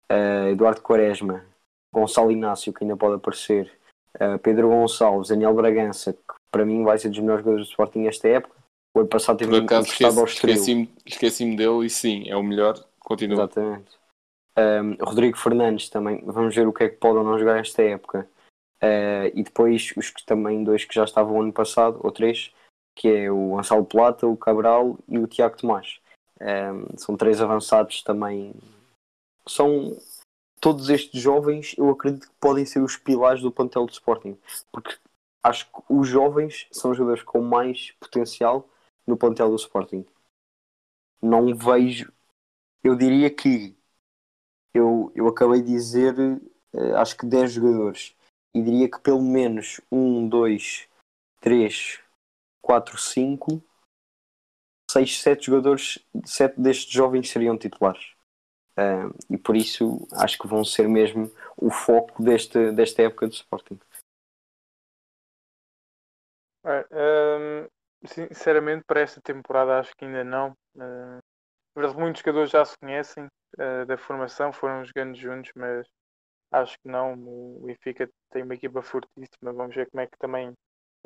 eh, 0.08 0.50
Eduardo 0.50 0.80
Quaresma, 0.82 1.44
Gonçalo 1.92 2.30
Inácio, 2.30 2.72
que 2.72 2.84
ainda 2.84 2.96
pode 2.96 3.16
aparecer, 3.16 3.72
eh, 4.20 4.38
Pedro 4.38 4.68
Gonçalves, 4.68 5.30
Daniel 5.30 5.54
Bragança, 5.54 6.12
que 6.12 6.34
para 6.52 6.64
mim 6.64 6.84
vai 6.84 6.96
ser 6.98 7.08
dos 7.08 7.18
melhores 7.18 7.40
jogadores 7.44 7.66
do 7.66 7.70
Sporting 7.70 8.06
esta 8.06 8.28
época. 8.28 8.54
O 8.96 9.00
ano 9.00 9.08
passado 9.08 9.38
teve 9.38 9.50
Por 9.50 9.62
acaso 9.64 9.88
ao 9.88 9.92
esqueci- 9.92 10.24
Estoril. 10.24 10.54
esqueci-me 10.54 10.90
esqueci 11.04 11.56
dele 11.56 11.86
e 11.86 11.90
sim, 11.90 12.28
é 12.28 12.36
o 12.36 12.42
melhor. 12.42 12.82
Continua. 13.00 13.34
Exatamente. 13.44 13.96
Um, 14.58 14.96
Rodrigo 15.04 15.36
Fernandes 15.36 15.88
também, 15.90 16.22
vamos 16.24 16.54
ver 16.54 16.66
o 16.66 16.72
que 16.72 16.84
é 16.84 16.88
que 16.88 16.96
pode 16.96 17.18
ou 17.18 17.24
não 17.24 17.38
jogar 17.38 17.58
esta 17.58 17.82
época. 17.82 18.28
Uh, 18.82 19.28
e 19.34 19.42
depois 19.42 19.92
os 19.96 20.10
que 20.10 20.24
também 20.24 20.62
dois 20.62 20.84
que 20.84 20.94
já 20.94 21.04
estavam 21.04 21.40
ano 21.40 21.52
passado, 21.52 21.98
ou 22.02 22.10
três, 22.12 22.52
que 22.96 23.06
é 23.06 23.30
o 23.30 23.50
Gonçalo 23.50 23.84
Plata, 23.84 24.26
o 24.26 24.36
Cabral 24.36 24.98
e 25.06 25.18
o 25.18 25.28
Tiago 25.28 25.56
Tomás. 25.56 26.00
Um, 26.40 26.98
são 26.98 27.16
três 27.16 27.40
avançados 27.40 28.02
também. 28.02 28.52
São 29.46 29.96
todos 30.60 30.88
estes 30.88 31.20
jovens, 31.20 31.76
eu 31.78 31.88
acredito 31.90 32.28
que 32.28 32.34
podem 32.40 32.66
ser 32.66 32.80
os 32.80 32.96
pilares 32.96 33.40
do 33.40 33.52
plantel 33.52 33.86
do 33.86 33.92
Sporting, 33.92 34.36
porque 34.72 34.96
acho 35.44 35.66
que 35.66 35.82
os 35.88 36.08
jovens 36.08 36.66
são 36.72 36.90
os 36.90 36.96
jogadores 36.96 37.22
com 37.22 37.40
mais 37.40 37.92
potencial 38.00 38.68
no 39.06 39.16
plantel 39.16 39.50
do 39.50 39.56
Sporting. 39.56 40.04
Não 41.22 41.54
vejo 41.54 42.10
eu 42.86 42.94
diria 42.94 43.28
que 43.28 43.76
eu, 44.72 45.10
eu 45.14 45.26
acabei 45.26 45.60
de 45.60 45.72
dizer 45.72 46.14
eh, 46.72 46.92
acho 46.94 47.16
que 47.16 47.26
10 47.26 47.52
jogadores 47.52 48.14
e 48.54 48.62
diria 48.62 48.88
que 48.88 49.00
pelo 49.00 49.22
menos 49.22 49.80
1, 49.90 50.28
2, 50.28 50.88
3, 51.40 52.00
4, 52.66 52.98
5, 52.98 53.62
6, 54.90 55.22
7 55.22 55.46
jogadores, 55.46 56.04
7 56.24 56.60
destes 56.60 56.92
jovens 56.92 57.30
seriam 57.30 57.56
titulares. 57.56 58.16
Ah, 58.76 59.08
e 59.30 59.38
por 59.38 59.56
isso 59.56 60.04
acho 60.12 60.36
que 60.36 60.48
vão 60.48 60.64
ser 60.64 60.88
mesmo 60.88 61.30
o 61.56 61.70
foco 61.70 62.20
deste, 62.24 62.72
desta 62.72 63.02
época 63.02 63.28
do 63.28 63.34
Sporting. 63.34 63.78
Hum, 66.64 67.68
sinceramente, 68.04 68.82
para 68.84 69.00
esta 69.00 69.20
temporada 69.22 69.78
acho 69.78 69.92
que 69.96 70.04
ainda 70.04 70.24
não. 70.24 70.52
Verdade, 71.76 71.96
muitos 71.96 72.20
jogadores 72.20 72.50
já 72.50 72.64
se 72.64 72.76
conhecem 72.78 73.26
uh, 73.26 73.86
da 73.86 73.96
formação, 73.96 74.52
foram 74.52 74.84
jogando 74.84 75.14
juntos, 75.14 75.52
mas 75.54 75.86
acho 76.50 76.76
que 76.80 76.88
não. 76.88 77.14
O 77.14 77.62
Benfica 77.64 78.10
tem 78.32 78.42
uma 78.42 78.54
equipa 78.54 78.82
fortíssima. 78.82 79.52
Vamos 79.52 79.76
ver 79.76 79.88
como 79.88 80.00
é 80.00 80.08
que 80.08 80.18
também 80.18 80.52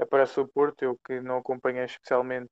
aparece 0.01 0.41
o 0.41 0.49
Porto. 0.49 0.83
Eu 0.83 0.99
que 1.05 1.21
não 1.21 1.39
acompanhei 1.39 1.85
especialmente 1.85 2.51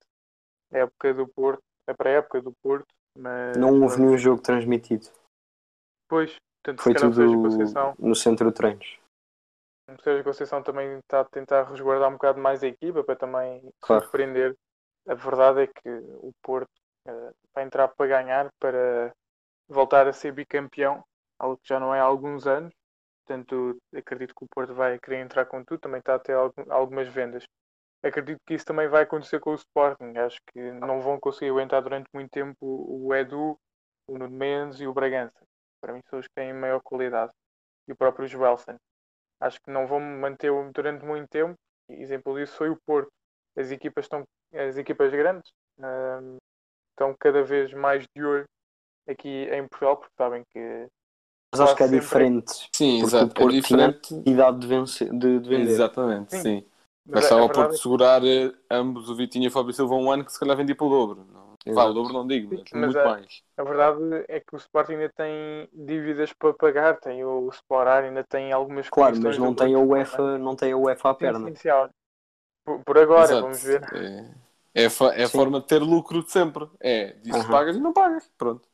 a 0.72 0.78
época 0.78 1.14
do 1.14 1.26
Porto, 1.28 1.62
a 1.86 1.94
pré-época 1.94 2.42
do 2.42 2.52
Porto, 2.62 2.86
mas 3.16 3.56
Não 3.56 3.80
houve 3.80 4.00
nenhum 4.00 4.16
jogo 4.18 4.42
transmitido. 4.42 5.08
Pois, 6.08 6.36
Portanto, 6.62 6.82
Foi 6.82 6.94
tudo 6.94 7.42
Conceição, 7.42 7.94
no 7.98 8.14
centro 8.14 8.48
de 8.50 8.54
treinos. 8.54 8.98
o 9.88 10.02
Sérgio 10.02 10.24
Conceição 10.24 10.62
também 10.62 10.98
está 10.98 11.20
a 11.20 11.24
tentar 11.24 11.62
resguardar 11.64 12.08
um 12.08 12.14
bocado 12.14 12.40
mais 12.40 12.62
a 12.62 12.66
equipa 12.66 13.02
para 13.02 13.16
também 13.16 13.72
Claro. 13.80 14.04
surpreender. 14.04 14.56
A 15.06 15.14
verdade 15.14 15.62
é 15.62 15.66
que 15.66 15.88
o 15.88 16.32
Porto 16.42 16.70
eh, 17.06 17.32
vai 17.54 17.64
entrar 17.64 17.88
para 17.88 18.06
ganhar, 18.06 18.50
para 18.58 19.14
voltar 19.66 20.06
a 20.06 20.12
ser 20.12 20.32
bicampeão, 20.32 21.02
algo 21.38 21.56
que 21.56 21.68
já 21.68 21.80
não 21.80 21.94
é 21.94 22.00
há 22.00 22.04
alguns 22.04 22.46
anos. 22.46 22.74
Portanto, 23.28 23.76
acredito 23.94 24.34
que 24.34 24.44
o 24.44 24.48
Porto 24.48 24.74
vai 24.74 24.98
querer 24.98 25.18
entrar 25.20 25.44
com 25.46 25.62
tudo, 25.64 25.80
também 25.80 26.00
está 26.00 26.14
a 26.14 26.18
ter 26.18 26.32
algum- 26.32 26.72
algumas 26.72 27.08
vendas. 27.08 27.44
Acredito 28.02 28.40
que 28.46 28.54
isso 28.54 28.64
também 28.66 28.88
vai 28.88 29.02
acontecer 29.04 29.40
com 29.40 29.50
o 29.52 29.56
Sporting. 29.56 30.16
Acho 30.18 30.38
que 30.52 30.72
não 30.72 31.00
vão 31.02 31.20
conseguir 31.20 31.50
aguentar 31.50 31.82
durante 31.82 32.08
muito 32.14 32.30
tempo 32.30 32.56
o 32.60 33.14
Edu, 33.14 33.58
o 34.08 34.18
Nuno 34.18 34.36
Mendes 34.36 34.80
e 34.80 34.86
o 34.88 34.94
Bragança. 34.94 35.38
Para 35.80 35.92
mim 35.94 36.00
são 36.10 36.18
os 36.20 36.26
que 36.28 36.34
têm 36.34 36.52
maior 36.54 36.80
qualidade. 36.82 37.32
E 37.88 37.92
o 37.92 37.96
próprio 37.96 38.28
Joelson. 38.28 38.76
Acho 39.40 39.60
que 39.62 39.70
não 39.70 39.86
vão 39.86 40.00
manter 40.00 40.50
durante 40.72 41.04
muito 41.04 41.28
tempo. 41.28 41.54
Exemplo 41.90 42.36
disso 42.38 42.56
foi 42.56 42.70
o 42.70 42.78
Porto. 42.86 43.10
As 43.56 43.70
equipas 43.70 44.04
estão, 44.06 44.24
as 44.54 44.76
equipas 44.76 45.10
grandes 45.12 45.50
hum, 45.78 46.38
estão 46.90 47.14
cada 47.18 47.42
vez 47.44 47.72
mais 47.74 48.04
de 48.16 48.24
olho 48.24 48.46
aqui 49.08 49.28
em 49.52 49.66
Portugal, 49.68 49.96
porque 49.98 50.14
sabem 50.18 50.44
que 50.52 50.88
Mas 51.50 51.60
acho 51.60 51.76
que 51.76 51.82
é 51.82 51.86
Sempre- 51.86 52.00
diferente. 52.00 52.52
Sim, 52.74 53.00
Porque 53.00 53.16
exato. 53.16 53.24
o 53.26 53.34
Porto 53.34 53.48
é 53.48 53.52
diferente. 53.60 54.00
tinha 54.08 54.22
idade 54.26 54.58
de, 54.58 54.66
vencer, 54.66 55.10
de, 55.12 55.40
de 55.40 55.48
vender. 55.48 55.70
Exatamente, 55.70 56.30
Sim. 56.36 56.42
sim. 56.42 56.64
mas 57.06 57.20
Bastava 57.22 57.40
a- 57.40 57.44
a 57.44 57.46
o 57.46 57.50
Porto 57.52 57.74
é 57.74 57.76
segurar 57.78 58.24
eh, 58.24 58.52
ambos, 58.70 59.08
o 59.08 59.16
Vitinho 59.16 59.44
e 59.44 59.48
o 59.48 59.50
Fábio 59.50 59.72
Silva, 59.72 59.94
um 59.94 60.10
ano 60.10 60.24
que 60.24 60.32
se 60.32 60.38
calhar 60.38 60.56
vendia 60.56 60.76
pelo 60.76 60.90
dobro. 60.90 61.26
Não. 61.32 61.48
Vá, 61.74 61.84
o 61.84 61.92
dobro 61.92 62.12
não 62.12 62.26
digo, 62.26 62.54
mas, 62.54 62.64
Mas 62.72 62.82
muito 62.84 62.98
a- 62.98 63.04
mais. 63.04 63.42
A 63.56 63.62
verdade 63.64 64.24
é 64.28 64.40
que 64.40 64.54
o 64.54 64.56
Sporting 64.56 64.92
ainda 64.92 65.12
tem 65.14 65.68
dívidas 65.72 66.32
para 66.32 66.54
pagar, 66.54 66.98
tem 67.00 67.24
o 67.24 67.48
Sporar, 67.50 68.04
ainda 68.04 68.24
tem 68.24 68.52
algumas 68.52 68.88
Claro, 68.88 69.18
mas 69.20 69.36
não 69.38 69.54
tem 69.54 69.74
a 69.74 69.78
Porto 69.78 69.90
UEFA, 69.90 70.38
não 70.38 70.54
tem 70.56 70.72
a 70.72 70.76
UEFA 70.76 71.10
à 71.10 71.14
perna. 71.14 71.52
Por, 72.64 72.84
por 72.84 72.98
agora, 72.98 73.24
Exato. 73.24 73.42
vamos 73.42 73.62
ver. 73.62 73.82
É, 74.74 74.82
é, 74.82 74.86
a 74.86 74.90
fa- 74.90 75.14
é 75.14 75.24
a 75.24 75.28
forma 75.28 75.60
de 75.60 75.66
ter 75.66 75.78
lucro 75.82 76.22
de 76.22 76.30
sempre. 76.30 76.68
É, 76.80 77.12
disso 77.22 77.38
Aham. 77.38 77.50
pagas 77.50 77.76
e 77.76 77.80
não 77.80 77.92
pagas. 77.92 78.30
Pronto. 78.38 78.68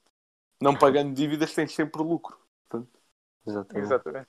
Não 0.60 0.74
pagando 0.76 1.12
dívidas 1.14 1.54
tens 1.54 1.72
sempre 1.74 2.02
lucro. 2.02 2.36
Exatamente. 3.46 3.86
Exatamente. 3.86 4.28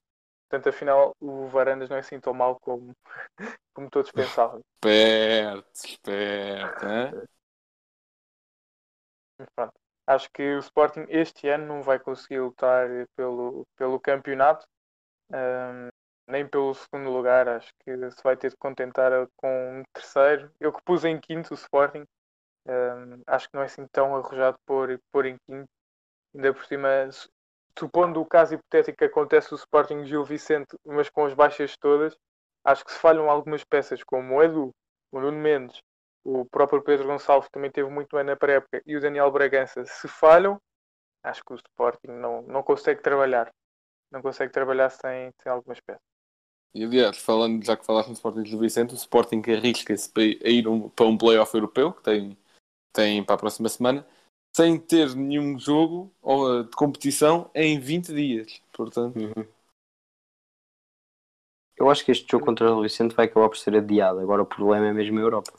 Portanto, 0.50 0.70
afinal, 0.70 1.12
o 1.20 1.48
Varandas 1.48 1.90
não 1.90 1.98
é 1.98 2.00
assim 2.00 2.20
tão 2.20 2.34
mau 2.34 2.60
como, 2.60 2.94
como 3.74 3.90
todos 3.90 4.12
pensavam. 4.12 4.62
Esperto, 4.82 5.70
esperto. 5.74 7.28
Mas 9.40 9.50
pronto. 9.56 9.74
Acho 10.08 10.30
que 10.32 10.44
o 10.56 10.60
Sporting 10.60 11.06
este 11.10 11.50
ano 11.50 11.66
não 11.66 11.82
vai 11.82 12.00
conseguir 12.00 12.40
lutar 12.40 12.88
pelo, 13.16 13.66
pelo 13.76 14.00
campeonato, 14.00 14.68
ahm, 15.32 15.90
nem 16.28 16.48
pelo 16.48 16.74
segundo 16.76 17.10
lugar. 17.12 17.48
Acho 17.48 17.74
que 17.80 17.92
se 18.12 18.24
vai 18.24 18.38
ter 18.38 18.50
de 18.52 18.58
contentar 18.58 19.12
com 19.38 19.80
um 19.80 19.84
terceiro. 19.94 20.52
Eu 20.60 20.72
que 20.74 20.82
pus 20.84 21.06
em 21.06 21.20
quinto 21.20 21.54
o 21.54 21.56
Sporting, 21.56 22.06
ahm, 22.68 23.22
acho 23.28 23.50
que 23.50 23.56
não 23.56 23.64
é 23.64 23.66
assim 23.66 23.88
tão 23.88 24.16
arrojado 24.16 24.58
pôr, 24.66 25.00
pôr 25.12 25.26
em 25.26 25.38
quinto. 25.48 25.70
Ainda 26.36 26.54
por 26.54 26.66
cima, 26.66 26.90
supondo 27.78 28.22
o 28.22 28.26
caso 28.26 28.56
hipotético 28.56 28.98
que 28.98 29.06
acontece 29.06 29.54
o 29.54 29.56
Sporting 29.58 30.06
Gil 30.06 30.24
Vicente, 30.24 30.76
mas 30.86 31.10
com 31.10 31.26
as 31.26 31.34
baixas 31.34 31.76
todas, 31.78 32.16
acho 32.64 32.86
que 32.86 32.92
se 32.92 33.00
falham 33.00 33.30
algumas 33.30 33.64
peças, 33.64 34.04
como 34.04 34.36
o 34.36 34.44
Edu, 34.44 34.72
o 35.12 35.20
Nuno 35.20 35.38
Mendes, 35.38 35.80
o 36.24 36.46
próprio 36.46 36.82
Pedro 36.82 37.08
Gonçalves 37.08 37.50
também 37.52 37.70
teve 37.72 37.90
muito 37.90 38.16
bem 38.16 38.26
na 38.26 38.36
pré-época 38.36 38.82
e 38.86 38.96
o 38.96 39.02
Daniel 39.02 39.32
Bragança, 39.32 39.86
se 39.86 40.08
falham, 40.08 40.60
acho 41.24 41.44
que 41.44 41.54
o 41.54 41.56
Sporting 41.56 42.08
não, 42.08 42.42
não 42.44 42.64
consegue 42.64 43.02
trabalhar. 43.02 43.52
Não 44.12 44.22
consegue 44.22 44.52
trabalhar 44.52 44.90
sem, 44.90 45.32
sem 45.42 45.52
algumas 45.52 45.80
peças. 45.82 46.02
E 46.74 46.84
aliás, 46.84 47.18
falando, 47.18 47.64
já 47.64 47.78
que 47.78 47.86
falaste 47.86 48.10
no 48.10 48.14
Sporting 48.14 48.46
Gil 48.46 48.60
Vicente, 48.60 48.94
o 48.94 48.98
Sporting 48.98 49.42
arrisca-se 49.48 50.12
a 50.44 50.50
ir 50.50 50.68
um- 50.68 50.90
para 50.90 51.06
um 51.06 51.18
playoff 51.18 51.54
europeu 51.56 51.94
que 51.94 52.04
tem, 52.04 52.38
tem 52.94 53.24
para 53.24 53.36
a 53.36 53.38
próxima 53.38 53.70
semana, 53.70 54.06
sem 54.56 54.80
ter 54.80 55.16
nenhum 55.16 55.60
jogo 55.60 56.14
ou, 56.22 56.60
eh, 56.62 56.64
de 56.64 56.72
competição 56.72 57.50
em 57.54 57.80
20 57.80 58.14
dias. 58.14 58.62
Portanto, 58.74 59.16
Uhum. 59.16 59.48
Eu 61.78 61.90
acho 61.90 62.04
que 62.06 62.12
este 62.12 62.30
jogo 62.30 62.46
contra 62.46 62.72
o 62.74 62.82
Vicente 62.82 63.16
vai 63.16 63.26
acabar 63.26 63.50
por 63.50 63.58
ser 63.58 63.76
adiado. 63.76 64.20
Agora 64.20 64.42
o 64.42 64.46
problema 64.46 64.88
é 64.88 64.94
mesmo 64.94 65.18
a 65.20 65.22
Europa. 65.22 65.54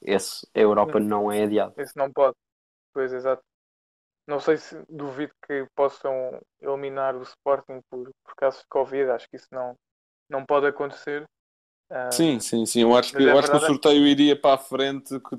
Esse, 0.00 0.46
a 0.54 0.60
Europa 0.60 1.00
não 1.00 1.30
é 1.32 1.42
adiado. 1.44 1.74
Esse 1.76 1.96
não 1.96 2.12
pode. 2.12 2.36
Pois, 2.94 3.12
exato. 3.12 3.42
Não 4.26 4.40
sei 4.40 4.58
se 4.58 4.76
duvido 4.88 5.34
que 5.46 5.66
possam 5.76 6.40
eliminar 6.60 7.16
o 7.16 7.22
Sporting 7.22 7.80
por, 7.90 8.10
por 8.24 8.34
casos 8.36 8.62
de 8.62 8.68
Covid. 8.68 9.10
Acho 9.10 9.28
que 9.30 9.36
isso 9.36 9.48
não, 9.52 9.76
não 10.30 10.46
pode 10.46 10.66
acontecer. 10.68 11.26
Ah, 11.90 12.12
sim, 12.12 12.40
sim, 12.40 12.66
sim. 12.66 12.80
Eu 12.82 12.96
acho 12.96 13.14
que, 13.14 13.22
a 13.22 13.22
eu 13.22 13.36
acho 13.38 13.50
que 13.50 13.56
o 13.56 13.60
é- 13.60 13.60
sorteio 13.60 14.06
iria 14.06 14.38
para 14.40 14.54
a 14.54 14.58
frente, 14.58 15.18
que- 15.20 15.36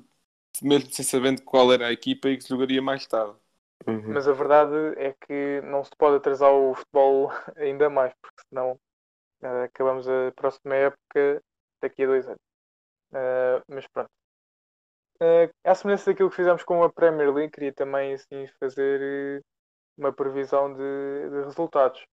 mesmo 0.66 0.92
sem 0.94 1.06
sabendo 1.06 1.42
qual 1.44 1.72
era 1.74 1.88
a 1.88 1.92
equipa 1.92 2.30
e 2.30 2.38
que 2.38 2.44
se 2.44 2.50
jogaria 2.50 2.82
mais 2.82 3.06
tarde. 3.08 3.36
Uhum. 3.88 4.14
Mas 4.14 4.28
a 4.28 4.34
verdade 4.34 4.76
é 4.98 5.14
que 5.14 5.62
não 5.62 5.84
se 5.84 5.92
pode 5.98 6.18
atrasar 6.18 6.52
o 6.54 6.76
futebol 6.76 7.30
ainda 7.58 7.90
mais, 7.90 8.14
porque 8.22 8.42
senão 8.50 8.80
ah, 9.44 9.64
acabamos 9.66 10.08
a 10.10 10.32
próxima 10.36 10.76
época 10.76 11.42
daqui 11.82 12.04
a 12.04 12.08
dois 12.08 12.28
anos. 12.28 12.42
Ah, 13.14 13.64
mas 13.70 13.88
pronto. 13.88 14.10
Uh, 15.22 15.52
à 15.66 15.76
semelhança 15.76 16.12
daquilo 16.12 16.30
que 16.30 16.36
fizemos 16.38 16.64
com 16.64 16.82
a 16.84 16.92
Premier 16.92 17.34
League, 17.34 17.52
queria 17.52 17.74
também 17.74 18.14
assim 18.14 18.48
fazer 18.60 19.44
uma 19.98 20.14
previsão 20.14 20.74
de, 20.74 20.80
de 21.30 21.44
resultados. 21.46 22.06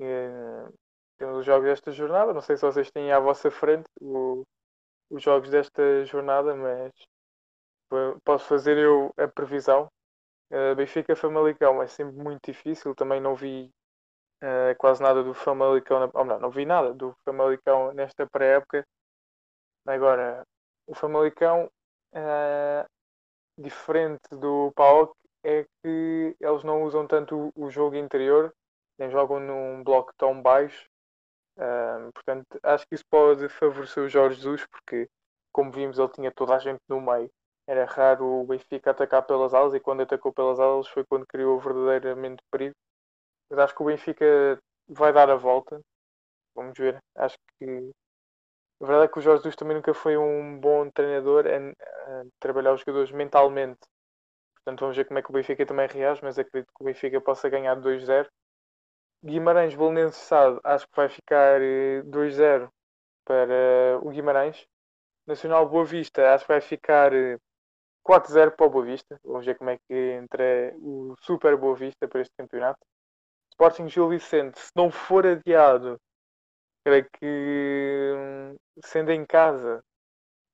Eh, 0.00 0.68
temos 1.18 1.38
os 1.38 1.46
jogos 1.46 1.66
desta 1.68 1.92
jornada, 1.92 2.32
não 2.34 2.40
sei 2.42 2.56
se 2.56 2.62
vocês 2.64 2.90
têm 2.90 3.12
à 3.12 3.20
vossa 3.20 3.50
frente 3.50 3.88
o- 4.00 4.44
os 5.10 5.22
jogos 5.22 5.50
desta 5.50 6.04
jornada, 6.06 6.54
mas 6.56 6.92
posso 8.24 8.46
fazer 8.46 8.78
eu 8.78 9.12
a 9.16 9.28
previsão. 9.28 9.88
Uh, 10.50 10.74
Benfica 10.76 11.16
Famalicão 11.16 11.82
é 11.82 11.86
sempre 11.86 12.16
muito 12.16 12.40
difícil, 12.50 12.94
também 12.94 13.20
não 13.20 13.34
vi 13.34 13.70
eh, 14.42 14.74
quase 14.76 15.02
nada 15.02 15.22
do 15.24 15.34
Famalicão, 15.34 16.00
na- 16.00 16.10
ou 16.14 16.24
não, 16.24 16.38
não 16.40 16.50
vi 16.50 16.66
nada 16.66 16.92
do 16.94 17.14
Famalicão 17.24 17.92
nesta 17.94 18.26
pré-época. 18.26 18.84
Agora, 19.86 20.44
o 20.86 20.94
Famalicão 20.94 21.70
Uh, 22.12 22.86
diferente 23.58 24.28
do 24.30 24.72
PAOK 24.74 25.14
é 25.44 25.64
que 25.82 26.36
eles 26.40 26.64
não 26.64 26.82
usam 26.84 27.06
tanto 27.06 27.52
o, 27.54 27.70
jogo 27.70 27.96
interior, 27.96 28.54
nem 28.98 29.10
jogam 29.10 29.38
num 29.40 29.84
bloco 29.84 30.12
tão 30.16 30.40
baixo. 30.40 30.86
Uh, 31.58 32.12
portanto, 32.14 32.46
acho 32.62 32.86
que 32.88 32.94
isso 32.94 33.04
pode 33.10 33.48
favorecer 33.48 34.02
o 34.02 34.08
Jorge 34.08 34.36
Jesus, 34.36 34.66
porque, 34.66 35.08
como 35.52 35.72
vimos, 35.72 35.98
ele 35.98 36.08
tinha 36.10 36.32
toda 36.32 36.54
a 36.56 36.58
gente 36.58 36.80
no 36.88 37.00
meio. 37.00 37.30
Era 37.66 37.84
raro 37.84 38.24
o 38.42 38.46
Benfica 38.46 38.90
atacar 38.92 39.22
pelas 39.24 39.54
alas, 39.54 39.74
e 39.74 39.80
quando 39.80 40.02
atacou 40.02 40.32
pelas 40.32 40.60
alas 40.60 40.88
foi 40.88 41.04
quando 41.04 41.26
criou 41.26 41.58
verdadeiramente 41.60 42.42
perigo. 42.50 42.74
Mas 43.50 43.58
acho 43.60 43.74
que 43.74 43.82
o 43.82 43.86
Benfica 43.86 44.58
vai 44.88 45.12
dar 45.12 45.30
a 45.30 45.36
volta. 45.36 45.80
Vamos 46.54 46.78
ver. 46.78 46.98
Acho 47.16 47.36
que 47.58 47.90
a 48.82 48.86
verdade 48.86 49.06
é 49.06 49.08
que 49.08 49.18
o 49.18 49.22
Jorge 49.22 49.38
Jesus 49.42 49.56
também 49.56 49.76
nunca 49.76 49.94
foi 49.94 50.16
um 50.16 50.58
bom 50.60 50.90
treinador 50.90 51.46
a, 51.46 52.20
a 52.20 52.24
trabalhar 52.40 52.74
os 52.74 52.80
jogadores 52.80 53.10
mentalmente. 53.10 53.80
Portanto, 54.56 54.80
vamos 54.80 54.96
ver 54.96 55.06
como 55.06 55.18
é 55.18 55.22
que 55.22 55.30
o 55.30 55.32
Benfica 55.32 55.64
também 55.66 55.88
reage, 55.88 56.22
mas 56.22 56.38
acredito 56.38 56.68
que 56.76 56.82
o 56.82 56.86
Benfica 56.86 57.20
possa 57.20 57.48
ganhar 57.48 57.74
2-0. 57.76 58.28
Guimarães 59.24 59.74
Belenenses 59.74 60.22
Sado, 60.22 60.60
acho 60.64 60.86
que 60.88 60.96
vai 60.96 61.08
ficar 61.08 61.62
eh, 61.62 62.02
2-0 62.04 62.70
para 63.24 63.98
o 64.02 64.10
Guimarães. 64.10 64.66
Nacional 65.26 65.68
Boa 65.68 65.84
Vista, 65.84 66.34
acho 66.34 66.44
que 66.46 66.52
vai 66.52 66.60
ficar 66.60 67.12
eh, 67.14 67.38
4-0 68.06 68.52
para 68.52 68.66
o 68.66 68.70
Boa 68.70 68.84
Vista. 68.84 69.18
Vamos 69.24 69.44
ver 69.44 69.56
como 69.56 69.70
é 69.70 69.78
que 69.78 69.94
entra 69.94 70.72
o 70.78 71.14
Super 71.20 71.56
Boa 71.56 71.74
Vista 71.74 72.06
para 72.06 72.20
este 72.20 72.32
campeonato. 72.38 72.78
Sporting 73.50 73.88
Gil 73.88 74.08
Vicente, 74.08 74.58
se 74.60 74.70
não 74.76 74.90
for 74.90 75.26
adiado, 75.26 75.98
creio 76.84 77.06
que 77.18 78.12
hum, 78.14 78.56
sendo 78.84 79.10
em 79.10 79.24
casa, 79.26 79.82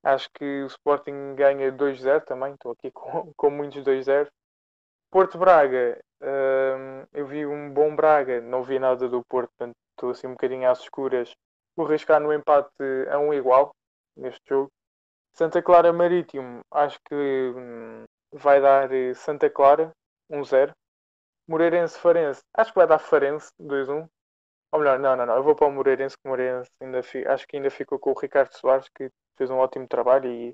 acho 0.03 0.29
que 0.33 0.63
o 0.63 0.67
Sporting 0.67 1.35
ganha 1.35 1.71
2-0 1.71 2.25
também. 2.25 2.53
Estou 2.53 2.71
aqui 2.71 2.89
com, 2.91 3.31
com 3.37 3.49
muitos 3.51 3.83
2-0. 3.83 4.27
Porto 5.11 5.37
Braga, 5.37 5.99
hum, 6.21 7.05
eu 7.13 7.27
vi 7.27 7.45
um 7.45 7.71
bom 7.71 7.95
Braga, 7.95 8.41
não 8.41 8.63
vi 8.63 8.79
nada 8.79 9.07
do 9.07 9.23
Porto, 9.29 9.51
portanto 9.57 9.75
estou 9.91 10.09
assim 10.09 10.27
um 10.27 10.31
bocadinho 10.31 10.67
às 10.69 10.79
escuras. 10.79 11.31
Vou 11.75 11.85
arriscar 11.85 12.19
no 12.19 12.33
empate 12.33 12.71
a 13.11 13.19
um 13.19 13.33
igual 13.33 13.71
neste 14.17 14.41
jogo. 14.47 14.71
Santa 15.33 15.61
Clara 15.61 15.91
Marítimo, 15.93 16.61
acho 16.71 16.99
que 17.05 17.15
hum, 17.15 18.03
vai 18.31 18.61
dar 18.61 18.91
eh, 18.91 19.13
Santa 19.13 19.49
Clara 19.49 19.91
1-0. 20.29 20.73
Moreirense 21.47 21.99
Farense, 21.99 22.41
acho 22.55 22.71
que 22.71 22.79
vai 22.79 22.87
dar 22.87 22.99
Farense 22.99 23.51
2-1. 23.59 24.07
Ou 24.71 24.79
melhor, 24.79 24.97
não, 24.99 25.15
não, 25.15 25.25
não. 25.25 25.35
Eu 25.35 25.43
vou 25.43 25.55
para 25.55 25.67
o 25.67 25.71
Moreirense, 25.71 26.15
que 26.17 26.27
o 26.27 26.29
Moreirense 26.29 26.71
ainda 26.81 27.03
fi- 27.03 27.27
acho 27.27 27.47
que 27.47 27.57
ainda 27.57 27.69
ficou 27.69 27.99
com 27.99 28.11
o 28.11 28.19
Ricardo 28.19 28.53
Soares, 28.53 28.87
que 28.95 29.09
fez 29.37 29.49
um 29.51 29.57
ótimo 29.57 29.87
trabalho 29.87 30.31
e 30.31 30.53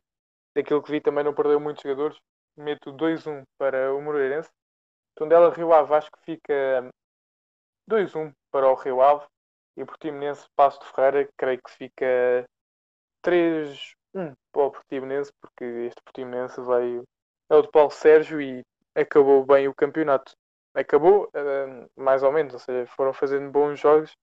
daquilo 0.55 0.83
que 0.83 0.91
vi 0.91 1.01
também 1.01 1.23
não 1.23 1.33
perdeu 1.33 1.59
muitos 1.59 1.83
jogadores. 1.83 2.17
Meto 2.57 2.91
2-1 2.91 3.43
para 3.57 3.93
o 3.93 4.01
Moreirense. 4.01 4.49
Tondela 5.15 5.53
Rio 5.53 5.73
Ave 5.73 5.93
acho 5.95 6.11
que 6.11 6.19
fica 6.25 6.89
2-1 7.87 8.33
para 8.51 8.69
o 8.69 8.75
Rio 8.75 9.01
Ave 9.01 9.25
e 9.77 9.85
Portimonense 9.85 10.47
Passo 10.55 10.79
de 10.81 10.87
Ferreira, 10.87 11.29
creio 11.37 11.61
que 11.63 11.71
fica 11.71 12.45
3-1 13.21 13.98
para 14.13 14.63
o 14.63 14.71
Portimonense, 14.71 15.31
porque 15.41 15.63
este 15.63 16.01
Portimonense 16.03 16.59
veio 16.61 17.03
é 17.49 17.55
o 17.55 17.61
de 17.61 17.71
Paulo 17.71 17.91
Sérgio 17.91 18.41
e 18.41 18.63
acabou 18.95 19.45
bem 19.45 19.67
o 19.67 19.73
campeonato. 19.73 20.33
Acabou, 20.73 21.29
eh, 21.33 21.87
mais 21.95 22.21
ou 22.23 22.31
menos, 22.31 22.53
ou 22.53 22.59
seja, 22.59 22.85
foram 22.91 23.11
fazendo 23.13 23.51
bons 23.51 23.79
jogos 23.79 24.15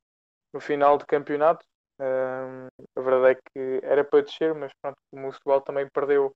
no 0.52 0.60
final 0.60 0.96
do 0.98 1.06
campeonato. 1.06 1.64
Eh, 2.00 2.68
a 2.96 3.00
verdade 3.00 3.38
é 3.38 3.50
que 3.50 3.80
era 3.84 4.04
para 4.04 4.22
descer, 4.22 4.54
mas 4.54 4.72
pronto, 4.80 4.96
como 5.10 5.28
o 5.28 5.32
Setúbal 5.32 5.60
também 5.62 5.88
perdeu 5.92 6.32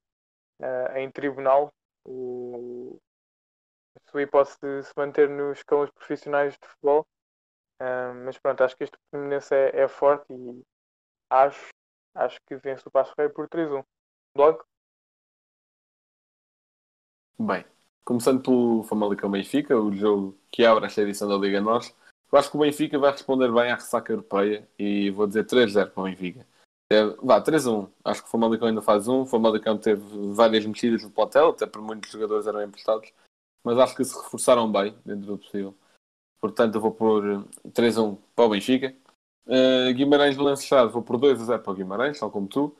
eh, 0.61 1.01
em 1.01 1.11
tribunal, 1.11 1.69
o, 2.05 2.97
hipótese 4.15 4.57
de 4.61 4.83
se 4.83 4.91
manter 4.97 5.29
nos 5.29 5.59
escalões 5.59 5.89
profissionais 5.91 6.53
de 6.53 6.67
futebol. 6.67 7.05
mas 8.25 8.37
pronto, 8.37 8.63
acho 8.63 8.75
que 8.75 8.83
este 8.83 8.97
Portimonense 8.97 9.55
é, 9.55 9.81
é 9.83 9.87
forte 9.87 10.25
e 10.31 10.61
acho, 11.29 11.69
acho 12.15 12.39
que 12.45 12.55
vence 12.57 12.87
o 12.87 12.91
Passo 12.91 13.13
Rei 13.17 13.29
por 13.29 13.47
3-1. 13.47 13.83
Blog? 14.35 14.59
Bem, 17.39 17.65
começando 18.05 18.41
pelo 18.41 18.83
Famalicão 18.83 19.31
Benfica, 19.31 19.75
o 19.77 19.95
jogo 19.95 20.37
que 20.51 20.63
abre 20.63 20.85
esta 20.85 21.01
edição 21.01 21.27
da 21.27 21.37
Liga 21.37 21.59
Nós, 21.59 21.95
eu 22.31 22.39
acho 22.39 22.49
que 22.49 22.57
o 22.57 22.59
Benfica 22.59 22.97
vai 22.97 23.11
responder 23.11 23.51
bem 23.51 23.71
à 23.71 23.75
ressaca 23.75 24.13
europeia 24.13 24.69
e 24.77 25.09
vou 25.11 25.27
dizer 25.27 25.45
3-0 25.45 25.91
para 25.91 26.01
o 26.01 26.05
Benfica. 26.05 26.47
É, 26.91 27.03
vá, 27.21 27.41
3-1. 27.41 27.89
Acho 28.03 28.21
que 28.21 28.27
o 28.27 28.31
Famalicão 28.31 28.67
ainda 28.67 28.81
faz 28.81 29.07
um. 29.07 29.21
O 29.21 29.25
Famalicão 29.25 29.77
teve 29.77 30.03
várias 30.33 30.65
mexidas 30.65 31.03
no 31.03 31.09
plantel, 31.09 31.49
até 31.49 31.65
por 31.65 31.81
muitos 31.81 32.11
jogadores 32.11 32.47
eram 32.47 32.61
emprestados, 32.61 33.11
mas 33.63 33.77
acho 33.77 33.95
que 33.95 34.03
se 34.03 34.15
reforçaram 34.15 34.71
bem 34.71 34.95
dentro 35.05 35.25
do 35.25 35.37
possível. 35.37 35.75
Portanto, 36.39 36.75
eu 36.75 36.81
vou 36.81 36.91
por 36.91 37.23
3-1 37.69 38.17
para 38.35 38.45
o 38.45 38.49
Benfica. 38.49 38.95
Uh, 39.47 39.93
Guimarães 39.93 40.35
Valençado, 40.35 40.91
vou 40.91 41.01
por 41.01 41.17
2-0 41.17 41.59
para 41.59 41.71
o 41.71 41.75
Guimarães, 41.75 42.19
tal 42.19 42.29
como 42.31 42.47
tu. 42.47 42.75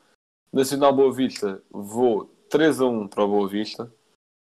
Nacional 0.54 0.94
Boa 0.94 1.12
Vista, 1.14 1.62
vou 1.70 2.26
3-1 2.50 3.08
para 3.10 3.24
o 3.24 3.28
Boa 3.28 3.48
Vista. 3.48 3.92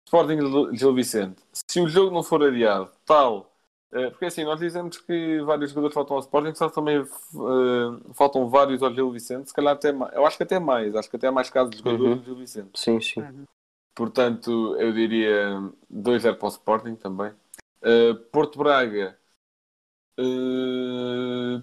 Sporting 0.08 0.76
Gil 0.76 0.94
Vicente, 0.94 1.42
se 1.54 1.80
o 1.80 1.88
jogo 1.88 2.14
não 2.14 2.22
for 2.24 2.44
adiado, 2.44 2.92
tal. 3.06 3.50
Uh, 3.94 4.10
porque 4.12 4.26
assim, 4.26 4.44
nós 4.44 4.60
dizemos 4.60 4.98
que 4.98 5.42
vários 5.42 5.70
jogadores 5.72 5.94
faltam 5.94 6.16
ao 6.16 6.22
Sporting, 6.22 6.54
só 6.56 6.70
também 6.70 7.00
uh, 7.00 8.14
faltam 8.14 8.50
vários 8.50 8.82
ao 8.84 8.94
Gil 8.94 9.12
Vicente, 9.12 9.50
se 9.50 9.54
calhar 9.54 9.74
até 9.74 9.92
mais. 9.92 10.14
Eu 10.14 10.26
acho 10.26 10.38
que 10.38 10.44
até 10.44 10.60
mais, 10.60 10.96
acho 10.96 11.10
que 11.10 11.16
até 11.16 11.28
há 11.28 11.32
mais 11.32 11.50
casos 11.50 11.72
de 11.72 11.78
jogadores 11.78 12.14
Uhum. 12.14 12.18
do 12.18 12.26
Gil 12.26 12.36
Vicente. 12.36 12.80
Sim, 12.80 13.00
sim. 13.00 13.22
Uhum. 13.22 13.46
Portanto, 13.96 14.76
eu 14.78 14.92
diria 14.94 15.60
2-0 15.94 16.38
para 16.38 16.46
o 16.46 16.50
Sporting 16.50 16.96
também. 16.96 17.32
Uh, 17.84 18.16
Porto 18.32 18.58
Braga, 18.60 19.18
uh, 20.20 21.62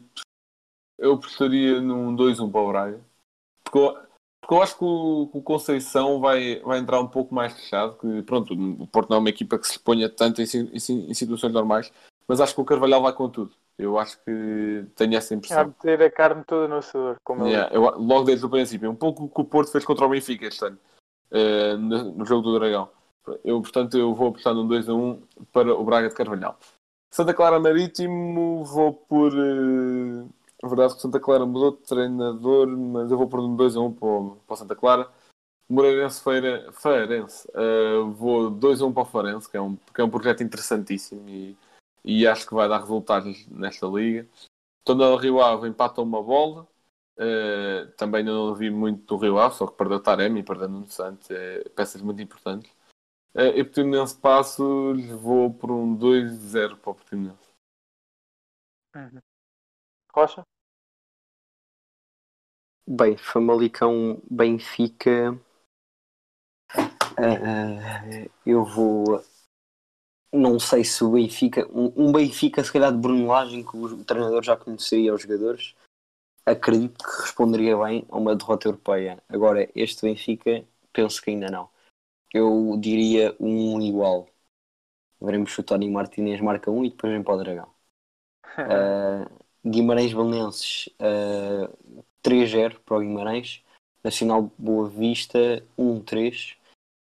eu 0.98 1.14
apostaria 1.14 1.80
num 1.80 2.14
2-1 2.14 2.50
para 2.50 2.60
o 2.60 2.68
Braga. 2.68 3.00
Porque 3.64 3.78
eu, 3.78 3.92
porque 4.40 4.54
eu 4.54 4.62
acho 4.62 4.78
que 4.78 4.84
o, 4.84 5.30
o 5.32 5.42
Conceição 5.42 6.20
vai, 6.20 6.60
vai 6.60 6.78
entrar 6.78 7.00
um 7.00 7.06
pouco 7.08 7.34
mais 7.34 7.52
fechado. 7.52 7.96
Que, 7.98 8.22
pronto, 8.22 8.54
o 8.54 8.86
Porto 8.86 9.10
não 9.10 9.16
é 9.18 9.20
uma 9.20 9.28
equipa 9.28 9.58
que 9.58 9.66
se 9.66 9.72
exponha 9.72 10.08
tanto 10.08 10.40
em, 10.40 10.44
em 10.44 11.10
em 11.10 11.14
situações 11.14 11.52
normais, 11.52 11.92
mas 12.26 12.40
acho 12.40 12.54
que 12.54 12.60
o 12.60 12.64
Carvalhal 12.64 13.02
vai 13.02 13.12
com 13.12 13.28
tudo. 13.28 13.52
Eu 13.78 13.96
acho 13.98 14.18
que 14.24 14.84
tenho 14.96 15.14
essa 15.16 15.34
impressão. 15.34 15.66
meter 15.66 16.02
a 16.02 16.10
carne 16.10 16.42
toda 16.44 16.66
no 16.66 16.76
assador, 16.78 17.16
como 17.22 17.46
Yeah, 17.46 17.72
eu- 17.72 17.82
logo 18.00 18.24
desde 18.24 18.44
o 18.44 18.50
princípio, 18.50 18.90
um 18.90 18.96
pouco 18.96 19.24
o 19.24 19.28
que 19.28 19.40
o 19.40 19.44
Porto 19.44 19.70
fez 19.70 19.84
contra 19.84 20.04
o 20.04 20.08
Benfica 20.08 20.46
este 20.46 20.64
ano, 20.64 20.78
eh, 21.30 21.76
no, 21.76 22.12
no 22.14 22.24
jogo 22.24 22.42
do 22.42 22.58
Dragão. 22.58 22.88
Eu, 23.44 23.60
portanto, 23.60 23.96
eu 23.96 24.12
vou 24.16 24.30
apostar 24.30 24.52
num 24.54 24.66
2 24.66 24.88
a 24.88 24.94
1 24.94 25.22
para 25.52 25.72
o 25.72 25.84
Braga 25.84 26.08
de 26.08 26.14
Carvalhal. 26.16 26.58
Santa 27.14 27.32
Clara 27.32 27.60
Marítimo, 27.60 28.64
vou 28.64 28.92
por. 28.92 29.32
eh, 29.32 30.26
a 30.62 30.66
verdade 30.66 30.92
é 30.92 30.96
que 30.96 31.02
Santa 31.02 31.20
Clara 31.20 31.46
mudou 31.46 31.72
de 31.72 31.82
treinador, 31.82 32.66
mas 32.66 33.10
eu 33.10 33.18
vou 33.18 33.28
por 33.28 33.40
um 33.40 33.54
2 33.54 33.76
a 33.76 33.80
1 33.80 33.92
para 33.94 34.08
o, 34.08 34.38
o 34.46 34.56
Santa 34.56 34.74
Clara. 34.74 35.10
Moreirense 35.68 36.22
Feira, 36.22 36.72
Feirense, 36.72 37.46
eh, 37.54 37.98
vou 38.14 38.50
2 38.50 38.80
a 38.80 38.86
1 38.86 38.92
para 38.92 39.02
o 39.02 39.06
Feirense, 39.06 39.50
que 39.50 39.56
é 39.56 39.60
um, 39.60 39.76
que 39.76 40.00
é 40.00 40.04
um 40.04 40.10
projeto 40.10 40.42
interessantíssimo 40.42 41.28
e, 41.28 41.56
e 42.02 42.26
acho 42.26 42.46
que 42.46 42.54
vai 42.54 42.66
dar 42.68 42.80
resultados 42.80 43.46
nesta 43.48 43.86
liga. 43.86 44.26
Tondela 44.82 45.20
Rio 45.20 45.42
Ave 45.42 45.68
empata 45.68 46.00
uma 46.00 46.22
bola. 46.22 46.66
Uh, 47.18 47.90
também 47.96 48.22
não 48.24 48.54
vi 48.54 48.70
muito 48.70 49.04
do 49.04 49.16
Rio 49.20 49.38
Ave, 49.38 49.56
só 49.56 49.66
que 49.66 49.76
perdeu 49.76 50.00
Taremi 50.00 50.40
e 50.40 50.44
perdeu 50.44 50.68
Nuno 50.68 50.88
Santos, 50.88 51.28
é, 51.30 51.68
peças 51.70 52.00
muito 52.00 52.22
importantes. 52.22 52.70
Uh, 53.34 53.52
e 53.56 53.64
Portimonense 53.64 54.16
passo, 54.16 54.94
vou 55.20 55.52
por 55.52 55.70
um 55.70 55.96
2-0 55.98 56.76
para 56.76 56.90
o 56.90 56.94
Portimonense. 56.94 57.48
Uhum. 58.94 59.27
Rocha? 60.18 60.42
Bem, 62.84 63.16
Famalicão 63.16 64.20
Benfica. 64.28 65.38
eh, 67.16 68.28
eu 68.44 68.64
vou. 68.64 69.22
Não 70.32 70.58
sei 70.58 70.82
se 70.82 71.04
o 71.04 71.12
Benfica. 71.12 71.68
Um, 71.70 72.08
um 72.08 72.12
Benfica, 72.12 72.64
se 72.64 72.72
calhar, 72.72 72.90
de 72.90 72.98
Bruno 72.98 73.28
Lage, 73.28 73.62
que 73.62 73.76
o 73.76 74.04
treinador 74.04 74.42
já 74.42 74.56
conheceria 74.56 75.14
os 75.14 75.22
jogadores. 75.22 75.76
Acredito 76.44 76.98
que 77.04 77.22
responderia 77.22 77.76
bem 77.76 78.04
a 78.08 78.16
uma 78.16 78.34
derrota 78.34 78.66
europeia. 78.66 79.22
Agora, 79.28 79.70
este 79.74 80.02
Benfica, 80.02 80.66
penso 80.92 81.22
que 81.22 81.30
ainda 81.30 81.48
não. 81.48 81.70
Eu 82.34 82.76
diria 82.80 83.36
um 83.38 83.80
igual. 83.80 84.28
Veremos 85.20 85.52
se 85.52 85.60
o 85.60 85.64
Tony 85.64 85.88
Martinez 85.88 86.40
marca 86.40 86.70
um 86.70 86.84
e 86.84 86.90
depois 86.90 87.12
vem 87.12 87.22
para 87.22 87.34
o 87.34 87.38
Dragão. 87.38 87.74
Uh, 88.58 89.37
Guimarães 89.66 90.12
Valenenses 90.12 90.88
uh, 91.00 92.04
3-0 92.22 92.78
para 92.84 92.96
o 92.96 93.00
Guimarães 93.00 93.62
Nacional 94.02 94.50
Boa 94.56 94.88
Vista 94.88 95.64
1-3 95.78 96.56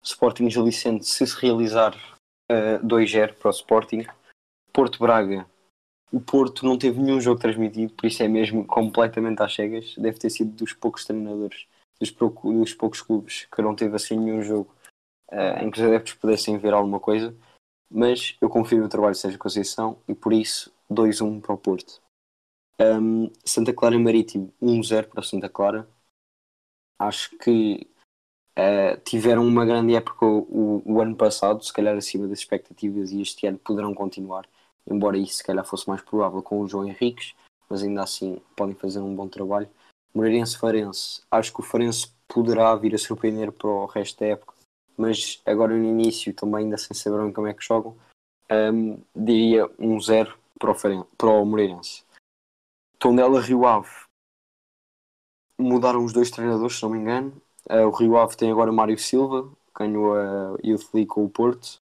Sporting 0.02 0.50
Gil 0.50 0.64
Vicente 0.64 1.06
se 1.06 1.26
se 1.26 1.40
realizar 1.40 1.94
uh, 2.50 2.84
2-0 2.84 3.34
para 3.34 3.48
o 3.48 3.52
Sporting 3.52 4.06
Porto 4.72 4.98
Braga. 4.98 5.46
O 6.12 6.20
Porto 6.20 6.66
não 6.66 6.76
teve 6.76 7.00
nenhum 7.00 7.20
jogo 7.20 7.40
transmitido 7.40 7.92
por 7.94 8.06
isso 8.06 8.22
é 8.22 8.28
mesmo 8.28 8.66
completamente 8.66 9.42
às 9.42 9.54
cegas. 9.54 9.94
Deve 9.96 10.18
ter 10.18 10.30
sido 10.30 10.50
dos 10.50 10.72
poucos 10.72 11.04
treinadores 11.04 11.66
dos, 12.00 12.10
pouco- 12.10 12.52
dos 12.52 12.74
poucos 12.74 13.00
clubes 13.00 13.46
que 13.54 13.62
não 13.62 13.76
teve 13.76 13.94
assim 13.94 14.18
nenhum 14.18 14.42
jogo 14.42 14.74
uh, 15.30 15.62
em 15.62 15.70
que 15.70 15.80
os 15.80 15.86
adeptos 15.86 16.14
pudessem 16.14 16.58
ver 16.58 16.74
alguma 16.74 16.98
coisa. 16.98 17.34
Mas 17.88 18.36
eu 18.40 18.48
confio 18.50 18.82
no 18.82 18.88
trabalho 18.88 19.12
de 19.12 19.20
Sérgio 19.20 19.38
Conceição 19.38 19.98
e 20.08 20.14
por 20.14 20.32
isso 20.32 20.72
2-1 20.90 21.40
para 21.40 21.54
o 21.54 21.58
Porto. 21.58 22.01
Um, 22.80 23.30
Santa 23.44 23.72
Clara 23.72 23.98
Marítimo 23.98 24.52
1-0 24.60 25.08
para 25.08 25.20
o 25.20 25.24
Santa 25.24 25.48
Clara. 25.48 25.88
Acho 26.98 27.36
que 27.38 27.86
uh, 28.58 29.00
tiveram 29.04 29.46
uma 29.46 29.64
grande 29.64 29.94
época 29.94 30.24
o, 30.24 30.82
o 30.84 31.00
ano 31.00 31.16
passado, 31.16 31.64
se 31.64 31.72
calhar 31.72 31.96
acima 31.96 32.28
das 32.28 32.38
expectativas, 32.38 33.10
e 33.10 33.20
este 33.20 33.46
ano 33.46 33.58
poderão 33.58 33.94
continuar, 33.94 34.48
embora 34.86 35.18
isso 35.18 35.36
se 35.36 35.44
calhar 35.44 35.64
fosse 35.64 35.88
mais 35.88 36.00
provável 36.02 36.42
com 36.42 36.60
o 36.60 36.68
João 36.68 36.86
Henriques, 36.86 37.34
mas 37.68 37.82
ainda 37.82 38.02
assim 38.02 38.40
podem 38.56 38.74
fazer 38.74 39.00
um 39.00 39.14
bom 39.14 39.28
trabalho. 39.28 39.68
Moreirense 40.14 40.58
Farense, 40.58 41.22
acho 41.30 41.52
que 41.52 41.60
o 41.60 41.64
Farense 41.64 42.12
poderá 42.28 42.74
vir 42.76 42.94
a 42.94 42.98
surpreender 42.98 43.50
para 43.50 43.68
o 43.68 43.86
resto 43.86 44.20
da 44.20 44.26
época, 44.26 44.54
mas 44.96 45.40
agora 45.46 45.74
no 45.76 45.84
início 45.84 46.34
também 46.34 46.64
ainda 46.64 46.76
sem 46.76 46.94
saber 46.94 47.32
como 47.32 47.46
é 47.46 47.54
que 47.54 47.64
jogam, 47.64 47.96
um, 48.50 48.98
diria 49.16 49.66
1-0 49.78 50.34
para 50.58 50.70
o, 50.70 50.74
Faren- 50.74 51.04
para 51.16 51.30
o 51.30 51.44
Moreirense. 51.46 52.04
Tondela 53.02 53.40
Rio 53.40 53.66
Ave 53.66 53.90
mudaram 55.58 56.04
os 56.04 56.12
dois 56.12 56.30
treinadores, 56.30 56.76
se 56.76 56.82
não 56.84 56.90
me 56.90 56.98
engano. 56.98 57.42
Uh, 57.68 57.88
o 57.88 57.90
Rio 57.90 58.16
Ave 58.16 58.36
tem 58.36 58.48
agora 58.48 58.70
Mário 58.70 58.96
Silva, 58.96 59.52
ganhou 59.76 60.14
a 60.14 60.56
Youth 60.62 60.94
League 60.94 61.08
com 61.08 61.24
o 61.24 61.28
Porto. 61.28 61.80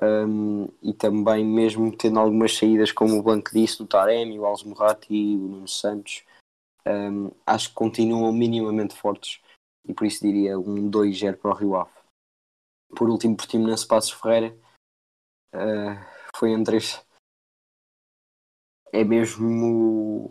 Um, 0.00 0.68
e 0.82 0.94
também, 0.94 1.44
mesmo 1.44 1.94
tendo 1.94 2.18
algumas 2.18 2.56
saídas, 2.56 2.90
como 2.90 3.18
o 3.18 3.22
Blanco 3.22 3.50
disse, 3.52 3.76
do 3.76 3.86
Taremi, 3.86 4.38
o 4.38 4.46
Alves 4.46 4.64
Morati 4.64 5.12
e 5.12 5.36
o 5.36 5.40
Nuno 5.40 5.68
Santos, 5.68 6.24
um, 6.86 7.30
acho 7.44 7.68
que 7.68 7.74
continuam 7.74 8.32
minimamente 8.32 8.96
fortes 8.96 9.42
e 9.84 9.92
por 9.92 10.06
isso 10.06 10.24
diria 10.24 10.58
um 10.58 10.90
2-0 10.90 11.36
para 11.36 11.50
o 11.50 11.54
Rio 11.54 11.76
Ave. 11.76 11.90
Por 12.96 13.10
último, 13.10 13.36
Portimonense 13.36 13.86
Passos 13.86 14.12
Ferreira 14.12 14.56
uh, 15.54 16.02
foi 16.34 16.52
este 16.52 17.06
é 18.92 19.04
mesmo 19.04 20.28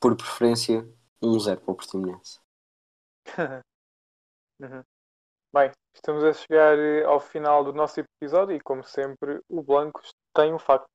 por 0.00 0.16
preferência 0.16 0.86
1-0 1.22 1.60
para 1.60 1.72
o 1.72 1.74
Portimonense. 1.74 2.40
Uhum. 4.60 4.82
Bem, 5.54 5.70
estamos 5.94 6.24
a 6.24 6.32
chegar 6.32 6.76
eh, 6.76 7.04
ao 7.04 7.20
final 7.20 7.62
do 7.62 7.72
nosso 7.72 8.00
episódio 8.00 8.56
e, 8.56 8.60
como 8.60 8.82
sempre, 8.82 9.40
o 9.48 9.62
Blanco 9.62 10.02
tem 10.34 10.52
um 10.52 10.58
facto. 10.58 10.88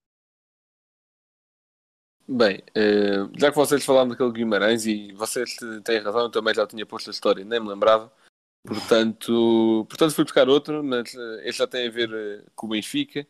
Bem, 2.27 2.61
eh, 2.75 3.23
já 3.37 3.49
que 3.49 3.55
vocês 3.55 3.85
falaram 3.85 4.09
daquele 4.09 4.33
Guimarães 4.33 4.85
e 4.85 5.13
vocês 5.13 5.55
têm 5.85 6.01
razão, 6.01 6.23
eu 6.23 6.29
também 6.29 6.53
já 6.53 6.67
tinha 6.67 6.85
posto 6.85 7.09
a 7.09 7.11
história, 7.11 7.45
nem 7.45 7.59
me 7.59 7.69
lembrava. 7.69 8.11
Portanto, 8.65 9.85
portanto 9.89 10.13
fui 10.13 10.23
buscar 10.25 10.47
outro, 10.49 10.83
mas 10.83 11.15
eh, 11.15 11.47
este 11.47 11.59
já 11.59 11.67
tem 11.67 11.87
a 11.87 11.91
ver 11.91 12.45
com 12.55 12.67
o 12.67 12.69
Benfica. 12.69 13.25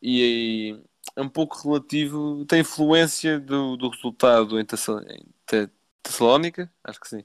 E, 0.00 0.80
é 1.16 1.22
um 1.22 1.28
pouco 1.28 1.56
relativo, 1.68 2.44
tem 2.46 2.60
influência 2.60 3.38
do, 3.38 3.76
do 3.76 3.88
resultado 3.88 4.58
em, 4.58 4.64
Tessa, 4.64 5.04
em 5.08 5.24
Te- 5.46 5.70
Tessalónica, 6.02 6.72
acho 6.82 7.00
que 7.00 7.08
sim. 7.08 7.24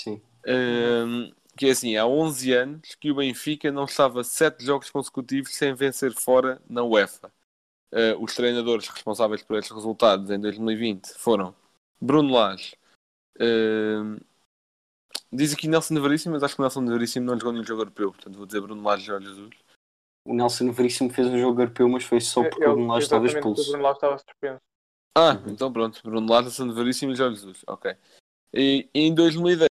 Sim. 0.00 0.22
Ehm, 0.46 1.32
que 1.56 1.66
é 1.66 1.70
assim, 1.70 1.96
há 1.96 2.06
11 2.06 2.52
anos 2.52 2.94
que 2.96 3.10
o 3.10 3.16
Benfica 3.16 3.70
não 3.70 3.84
estava 3.84 4.22
7 4.24 4.64
jogos 4.64 4.90
consecutivos 4.90 5.54
sem 5.54 5.74
vencer 5.74 6.12
fora 6.12 6.60
na 6.68 6.82
UEFA. 6.82 7.32
Eh, 7.92 8.16
os 8.18 8.34
treinadores 8.34 8.88
responsáveis 8.88 9.42
por 9.42 9.56
estes 9.56 9.74
resultados 9.74 10.28
em 10.30 10.40
2020 10.40 11.14
foram 11.16 11.54
Bruno 12.00 12.34
Lage, 12.34 12.76
ehm, 13.38 14.18
diz 15.32 15.52
aqui 15.52 15.68
Nelson 15.68 16.00
Veríssimo, 16.00 16.34
mas 16.34 16.42
acho 16.42 16.56
que 16.56 16.60
Nelson 16.62 16.84
Veríssimo 16.86 17.26
não 17.26 17.38
jogou 17.38 17.52
nenhum 17.52 17.64
jogo 17.64 17.82
europeu, 17.82 18.12
portanto 18.12 18.36
vou 18.36 18.46
dizer 18.46 18.60
Bruno 18.60 18.82
Lage 18.82 19.04
e 19.04 19.06
Jorge 19.06 19.26
Jesus. 19.28 19.63
O 20.24 20.34
Nelson 20.34 20.70
Veríssimo 20.72 21.10
fez 21.10 21.26
um 21.28 21.38
jogo 21.38 21.60
europeu, 21.62 21.88
mas 21.88 22.04
foi 22.04 22.20
só 22.20 22.42
porque 22.42 22.62
Ele- 22.62 22.70
o 22.70 22.74
Bruno 22.74 22.88
Lage 22.92 23.04
estava 23.04 23.26
expulso. 23.26 23.62
O 23.62 23.72
Bruno 23.72 23.82
Lage 23.84 23.96
estava 23.96 24.18
suspenso. 24.18 24.60
Ah, 25.16 25.34
Uhum. 25.34 25.50
então 25.52 25.72
pronto, 25.72 26.00
Bruno 26.02 26.26
Lage, 26.28 26.44
Nelson 26.44 26.72
Veríssimo 26.72 27.12
e 27.12 27.14
Jorge 27.16 27.36
Jesus, 27.36 27.62
ok. 27.66 27.94
E 28.52 28.88
em 28.94 29.14
2010 29.14 29.68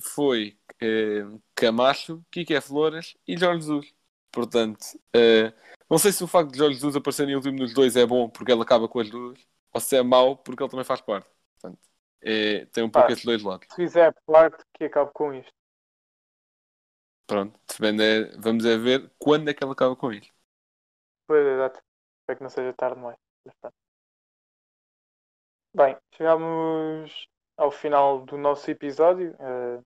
foi 0.00 0.58
eh, 0.80 1.24
Camacho, 1.54 2.24
Kike 2.30 2.60
Flores 2.60 3.16
e 3.26 3.36
Jorge 3.36 3.60
Jesus. 3.62 3.94
Portanto, 4.32 4.78
eh, 5.14 5.52
não 5.90 5.96
sei 5.98 6.12
se 6.12 6.22
o 6.22 6.26
facto 6.26 6.52
de 6.52 6.58
Jorge 6.58 6.74
Jesus 6.74 6.94
aparecer 6.96 7.28
em 7.28 7.34
último 7.34 7.58
nos 7.58 7.72
dois 7.74 7.96
é 7.96 8.04
bom 8.06 8.28
porque 8.28 8.52
ele 8.52 8.62
acaba 8.62 8.88
com 8.88 9.00
as 9.00 9.08
duas, 9.10 9.38
ou 9.72 9.80
se 9.80 9.96
é 9.96 10.02
mau 10.02 10.36
porque 10.36 10.62
ele 10.62 10.70
também 10.70 10.84
faz 10.84 11.00
parte. 11.00 11.28
Portanto, 11.60 11.80
eh, 12.22 12.66
tem 12.66 12.84
um 12.84 12.90
pouco 12.90 13.08
Ah. 13.08 13.12
esses 13.12 13.24
dois 13.24 13.42
lados. 13.42 13.66
Se 13.70 13.76
fizer 13.76 14.14
parte, 14.26 14.62
que 14.74 14.84
acabe 14.84 15.10
com 15.12 15.32
isto. 15.34 15.52
Pronto, 17.28 17.60
depende, 17.68 18.34
vamos 18.38 18.64
é 18.64 18.78
ver 18.78 19.12
quando 19.18 19.50
é 19.50 19.54
que 19.54 19.62
ele 19.62 19.72
acaba 19.72 19.94
com 19.94 20.10
isto. 20.10 20.32
Pois, 21.26 21.46
exato. 21.46 21.78
Espero 22.20 22.38
que 22.38 22.42
não 22.42 22.50
seja 22.50 22.72
tarde 22.72 22.98
pronto. 23.60 23.74
Bem, 25.76 25.94
chegamos 26.14 27.28
ao 27.54 27.70
final 27.70 28.24
do 28.24 28.38
nosso 28.38 28.70
episódio. 28.70 29.36
Eh, 29.38 29.80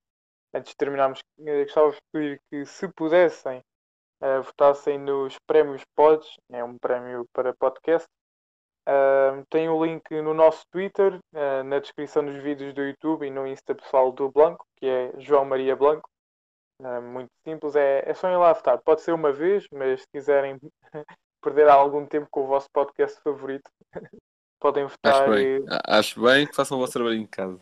antes 0.54 0.70
de 0.70 0.76
terminarmos, 0.76 1.18
eh, 1.40 1.64
gostava 1.64 1.90
de 1.90 1.98
pedir 2.12 2.40
que, 2.48 2.64
se 2.64 2.86
pudessem, 2.92 3.60
eh, 4.20 4.38
votassem 4.38 4.96
nos 5.00 5.36
prémios 5.44 5.82
Pods. 5.96 6.36
É 6.48 6.62
um 6.62 6.78
prémio 6.78 7.26
para 7.32 7.52
podcast. 7.54 8.08
Eh, 8.86 9.44
tem 9.50 9.68
o 9.68 9.84
link 9.84 10.08
no 10.22 10.32
nosso 10.32 10.64
Twitter, 10.70 11.18
na 11.64 11.80
descrição 11.80 12.24
dos 12.24 12.40
vídeos 12.40 12.72
do 12.72 12.82
YouTube 12.82 13.26
e 13.26 13.30
no 13.30 13.48
Insta 13.48 13.74
pessoal 13.74 14.12
do 14.12 14.30
Blanco, 14.30 14.64
que 14.76 14.86
é 14.86 15.12
João 15.18 15.44
Maria 15.44 15.74
Blanco. 15.74 16.11
Eh, 16.84 17.00
muito 17.00 17.30
simples, 17.46 17.76
é, 17.76 18.02
é 18.08 18.14
só 18.14 18.28
ir 18.28 18.36
lá 18.36 18.52
votar. 18.52 18.78
Pode 18.82 19.02
ser 19.02 19.12
uma 19.12 19.32
vez, 19.32 19.66
mas 19.72 20.00
se 20.02 20.06
quiserem 20.12 20.58
perder 21.42 21.68
algum 21.68 22.06
tempo 22.06 22.26
com 22.30 22.42
o 22.44 22.46
vosso 22.46 22.68
podcast 22.72 23.20
favorito, 23.22 23.70
podem 24.60 24.84
Acho 24.84 24.94
votar, 24.96 25.30
bem, 25.30 25.64
A- 25.68 25.98
acho 25.98 26.20
bem 26.20 26.46
que 26.46 26.54
façam 26.54 26.76
o 26.76 26.80
vosso 26.80 26.92
trabalho 26.94 27.16
em 27.16 27.26
casa. 27.26 27.60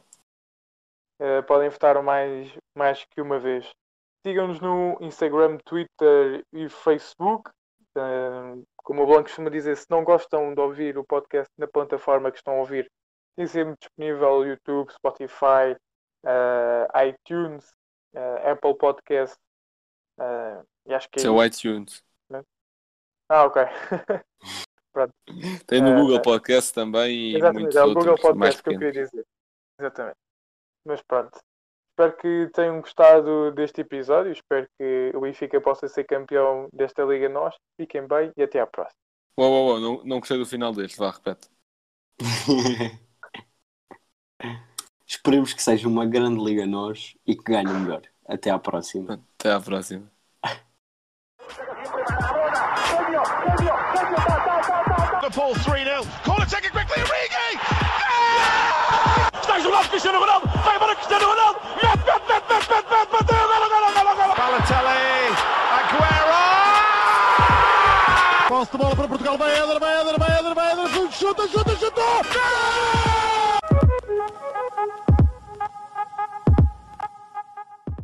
eh, 1.20 1.42
podem 1.42 1.68
votar 1.68 2.02
mais, 2.02 2.50
mais 2.76 3.04
que 3.04 3.20
uma 3.20 3.38
vez. 3.38 3.68
Sigam-nos 4.26 4.60
no 4.60 4.98
Instagram, 5.00 5.58
Twitter 5.64 6.44
e 6.52 6.68
Facebook. 6.68 7.50
Eh, 7.96 8.62
como 8.84 9.02
o 9.02 9.06
Blanco 9.06 9.24
costuma 9.24 9.50
dizer, 9.50 9.76
se 9.76 9.86
não 9.90 10.04
gostam 10.04 10.54
de 10.54 10.60
ouvir 10.60 10.96
o 10.98 11.04
podcast 11.04 11.50
na 11.58 11.66
plataforma 11.66 12.30
que 12.30 12.38
estão 12.38 12.54
a 12.54 12.60
ouvir, 12.60 12.90
tem 13.36 13.46
sempre 13.46 13.74
disponível 13.80 14.46
YouTube, 14.46 14.92
Spotify, 14.92 15.76
eh, 16.24 17.08
iTunes, 17.08 17.70
eh, 18.14 18.50
Apple 18.52 18.74
Podcast. 18.76 19.36
eh, 20.18 20.62
e 20.86 20.94
acho 20.94 21.08
que 21.08 21.18
é 21.18 21.20
Isso 21.20 21.28
é 21.28 21.30
o 21.30 21.44
iTunes. 21.44 22.02
Ah, 23.28 23.44
ok. 23.44 23.62
Tem 25.68 25.80
no 25.80 25.90
Eh, 25.90 25.94
Google 26.00 26.20
Podcast 26.20 26.74
também 26.74 27.16
e 27.16 27.36
Exatamente, 27.36 27.60
muitos 27.62 27.76
é 27.76 27.84
o 27.84 27.88
outros 27.88 28.04
Google 28.06 28.34
mais 28.34 28.56
Podcast 28.56 28.62
que 28.62 28.68
eu 28.68 28.72
pequenos. 28.74 28.92
queria 28.92 29.04
dizer. 29.06 29.26
Exatamente. 29.78 30.16
Mas 30.84 31.02
pronto. 31.02 31.38
Espero 31.92 32.16
que 32.16 32.50
tenham 32.54 32.80
gostado 32.80 33.52
deste 33.52 33.82
episódio. 33.82 34.32
Espero 34.32 34.66
que 34.78 35.12
o 35.14 35.20
Benfica 35.20 35.60
possa 35.60 35.86
ser 35.86 36.04
campeão 36.04 36.68
desta 36.72 37.02
Liga 37.04 37.28
Nós. 37.28 37.54
Fiquem 37.80 38.06
bem 38.06 38.32
e 38.36 38.42
até 38.42 38.58
à 38.58 38.66
próxima. 38.66 38.96
Uau, 39.38 39.50
uau, 39.52 39.66
uau, 39.68 39.80
não, 39.80 40.04
não 40.04 40.18
gostei 40.18 40.38
do 40.38 40.46
final 40.46 40.72
deste, 40.72 40.98
vá, 40.98 41.10
repete. 41.10 41.48
Esperemos 45.20 45.52
que 45.52 45.62
seja 45.62 45.86
uma 45.86 46.06
grande 46.06 46.42
Liga 46.42 46.64
Nós 46.64 47.14
e 47.26 47.36
que 47.36 47.52
ganhe 47.52 47.66
o 47.66 47.78
melhor. 47.78 48.00
Até 48.26 48.48
à 48.48 48.58
próxima. 48.58 49.20
Até 49.38 49.52
à 49.52 49.60
próxima. 49.60 50.10
Liverpool 55.20 55.52
3 55.62 55.84
0. 55.84 56.06
Corner 56.24 56.46
taken 56.48 56.70
quickly. 56.70 57.02
Origi! 57.02 57.60
Está 59.42 59.60
jogado 59.60 59.90
Cristiano 59.90 60.20
Ronaldo. 60.20 60.48
Vai 60.64 60.76
embora 60.76 60.96
Cristiano 60.96 61.26
Ronaldo. 61.26 61.60
Mete, 61.82 61.98
mete, 61.98 62.24
mete, 62.26 62.48
mete, 62.48 62.70
mete, 62.70 62.88
mete, 62.88 63.12
mete. 63.12 63.34
Golo, 63.34 63.68
golo, 63.68 63.92
golo, 63.92 64.16
golo. 64.16 64.34
Balotelli. 64.36 65.36
Aguero! 65.76 66.40
Posse 68.48 68.72
de 68.72 68.78
bola 68.78 68.96
para 68.96 69.08
Portugal. 69.08 69.36
Vai 69.36 69.52
Éder, 69.52 69.78
vai 69.78 70.00
Éder, 70.00 70.18
vai 70.18 70.38
Éder, 70.38 70.54
vai 70.54 70.72
Éder. 70.72 71.12
Chuta, 71.12 71.46
chuta, 71.46 71.76
chuta. 71.76 72.00
Gol! 72.00 73.19